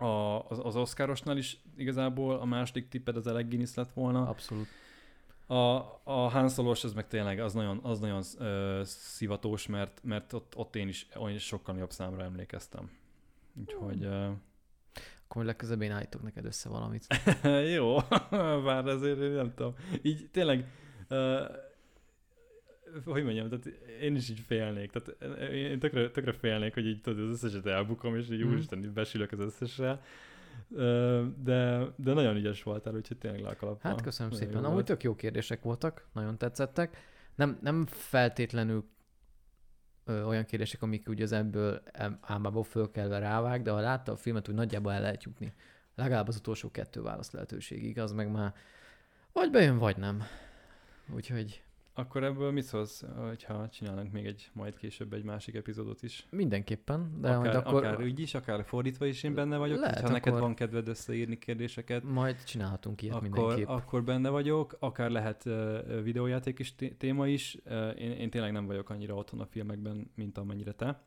A, 0.00 0.48
az, 0.48 0.60
az 0.62 0.76
Oscarosnál 0.76 1.36
is 1.36 1.60
igazából 1.76 2.38
a 2.38 2.44
második 2.44 2.88
tipped 2.88 3.16
az 3.16 3.26
Alec 3.26 3.48
Guinness 3.48 3.74
lett 3.74 3.92
volna. 3.92 4.28
Abszolút. 4.28 4.66
A, 5.46 5.54
a 6.04 6.28
Han 6.28 6.48
Solo-s, 6.48 6.84
ez 6.84 6.92
meg 6.92 7.06
tényleg 7.06 7.40
az 7.40 7.52
nagyon, 7.52 7.80
az 7.82 7.98
nagyon 7.98 8.22
ö, 8.38 8.80
szivatós, 8.84 9.66
mert, 9.66 10.00
mert 10.02 10.32
ott, 10.32 10.56
ott 10.56 10.76
én 10.76 10.88
is 10.88 11.08
olyan 11.16 11.38
sokkal 11.38 11.78
jobb 11.78 11.90
számra 11.90 12.22
emlékeztem. 12.22 12.90
Úgyhogy 13.60 14.04
ö, 14.04 14.28
Akkor 15.28 15.44
legközelebb 15.44 15.82
én 15.82 15.92
állítok 15.92 16.22
neked 16.22 16.44
össze 16.44 16.68
valamit. 16.68 17.06
jó, 17.76 17.96
bár 18.64 18.86
ezért 18.86 19.20
én 19.20 19.30
nem 19.30 19.54
tudom. 19.54 19.74
Így 20.02 20.28
tényleg, 20.32 20.68
ö, 21.08 21.44
hogy 23.04 23.24
mondjam, 23.24 23.48
tehát 23.48 23.66
én 24.00 24.14
is 24.14 24.30
így 24.30 24.40
félnék. 24.40 24.90
Tehát 24.90 25.34
én 25.52 25.78
tökre, 25.78 26.10
tökre 26.10 26.32
félnék, 26.32 26.74
hogy 26.74 26.86
így 26.86 27.00
tudod, 27.00 27.24
az 27.24 27.30
összeset 27.32 27.66
elbukom, 27.66 28.16
és 28.16 28.30
így 28.30 28.40
Mhm. 28.40 28.50
úristen, 28.52 28.92
besülök 28.94 29.32
az 29.32 29.38
összessel. 29.40 30.02
Ö, 30.74 31.24
De, 31.42 31.84
de 31.96 32.12
nagyon 32.12 32.36
ügyes 32.36 32.62
voltál, 32.62 32.94
úgyhogy 32.94 33.16
tényleg 33.18 33.42
le 33.42 33.68
a. 33.68 33.78
Hát 33.80 34.00
köszönöm 34.02 34.32
Nagyon 34.32 34.48
szépen. 34.48 34.64
Amúgy 34.64 34.84
tök 34.84 35.02
jó 35.02 35.14
kérdések 35.14 35.62
voltak, 35.62 36.06
nagyon 36.12 36.38
tetszettek. 36.38 36.96
Nem, 37.34 37.58
nem 37.62 37.86
feltétlenül 37.86 38.84
ö, 40.04 40.22
olyan 40.22 40.44
kérdések, 40.44 40.82
amik 40.82 41.08
ugye 41.08 41.22
az 41.22 41.32
ebből 41.32 41.82
álmából 42.20 42.62
fölkelve 42.64 43.18
rávág, 43.18 43.62
de 43.62 43.70
ha 43.70 43.80
látta 43.80 44.12
a 44.12 44.16
filmet, 44.16 44.48
úgy 44.48 44.54
nagyjából 44.54 44.92
el 44.92 45.00
lehet 45.00 45.24
jutni. 45.24 45.52
Legalább 45.94 46.28
az 46.28 46.36
utolsó 46.36 46.70
kettő 46.70 47.02
válasz 47.02 47.30
lehetőségig, 47.30 47.98
az 47.98 48.12
meg 48.12 48.30
már 48.30 48.54
vagy 49.32 49.50
bejön, 49.50 49.78
vagy 49.78 49.96
nem. 49.96 50.22
Úgyhogy 51.14 51.62
Akkor 51.94 52.24
ebből 52.24 52.50
mit 52.50 52.64
szólsz, 52.64 53.04
hogyha 53.16 53.68
csinálunk 53.68 54.12
még 54.12 54.26
egy, 54.26 54.50
majd 54.52 54.76
később 54.76 55.12
egy 55.12 55.24
másik 55.24 55.54
epizódot 55.54 56.02
is? 56.02 56.26
mindenképpen, 56.30 57.20
de 57.20 57.28
De 57.28 57.36
majd 57.36 57.48
akár, 57.48 57.66
akkor 57.66 57.84
akár 57.84 58.02
úgy 58.02 58.20
is, 58.20 58.34
akár 58.34 58.64
fordítva 58.64 59.06
is 59.06 59.22
én 59.22 59.34
benne 59.34 59.56
vagyok. 59.56 59.80
Lehet, 59.80 60.00
ha 60.00 60.08
neked 60.08 60.38
van 60.38 60.54
kedved 60.54 60.88
összeírni 60.88 61.38
kérdéseket, 61.38 62.02
majd 62.02 62.44
csinálhatunk 62.44 63.02
ilyet 63.02 63.14
akkor, 63.14 63.28
mindenképp. 63.28 63.66
akkor 63.66 64.04
benne 64.04 64.28
vagyok. 64.28 64.76
Akár 64.78 65.10
lehet 65.10 65.44
uh, 65.44 66.02
videójáték 66.02 66.58
is 66.58 66.74
té- 66.74 66.96
téma 66.96 67.28
is. 67.28 67.56
Uh, 67.64 68.00
én, 68.00 68.10
én 68.10 68.30
tényleg 68.30 68.52
nem 68.52 68.66
vagyok 68.66 68.90
annyira 68.90 69.14
otthon 69.14 69.40
a 69.40 69.46
filmekben, 69.46 70.10
mint 70.14 70.38
amennyire 70.38 70.72
te. 70.72 71.02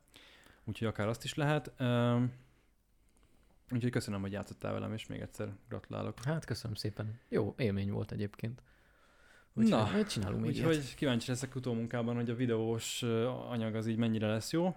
Úgyhogy 0.63 0.87
akár 0.87 1.07
azt 1.07 1.23
is 1.23 1.33
lehet. 1.33 1.73
Um, 1.79 2.33
úgyhogy 3.71 3.91
köszönöm, 3.91 4.21
hogy 4.21 4.31
játszottál 4.31 4.73
velem, 4.73 4.93
és 4.93 5.07
még 5.07 5.19
egyszer 5.19 5.55
gratulálok. 5.69 6.23
Hát 6.23 6.45
köszönöm 6.45 6.75
szépen. 6.75 7.19
Jó 7.29 7.53
élmény 7.57 7.91
volt 7.91 8.11
egyébként. 8.11 8.61
Úgyhogy 9.55 9.93
Na, 9.93 10.05
csinálunk 10.05 10.41
még 10.41 10.49
úgyhogy 10.49 10.73
ilyet. 10.73 10.95
kíváncsi 10.95 11.29
leszek 11.29 11.55
utómunkában, 11.55 12.15
hogy 12.15 12.29
a 12.29 12.35
videós 12.35 13.03
anyag 13.49 13.75
az 13.75 13.87
így 13.87 13.97
mennyire 13.97 14.27
lesz 14.27 14.51
jó. 14.51 14.75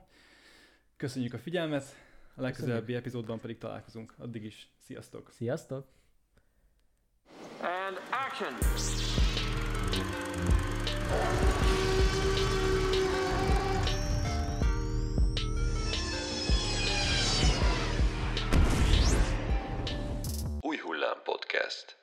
Köszönjük 0.97 1.33
a 1.33 1.39
figyelmet, 1.39 1.85
a 2.35 2.41
legközelebbi 2.41 2.79
Köszönjük. 2.81 3.01
epizódban 3.01 3.41
pedig 3.41 3.59
találkozunk. 3.59 4.15
Addig 4.19 4.45
is, 4.45 4.71
sziasztok! 4.79 5.31
Sziasztok! 5.31 5.87
And 7.61 7.97
action! 8.11 8.53
Új 20.61 20.77
hullám 20.79 21.19
podcast. 21.25 21.97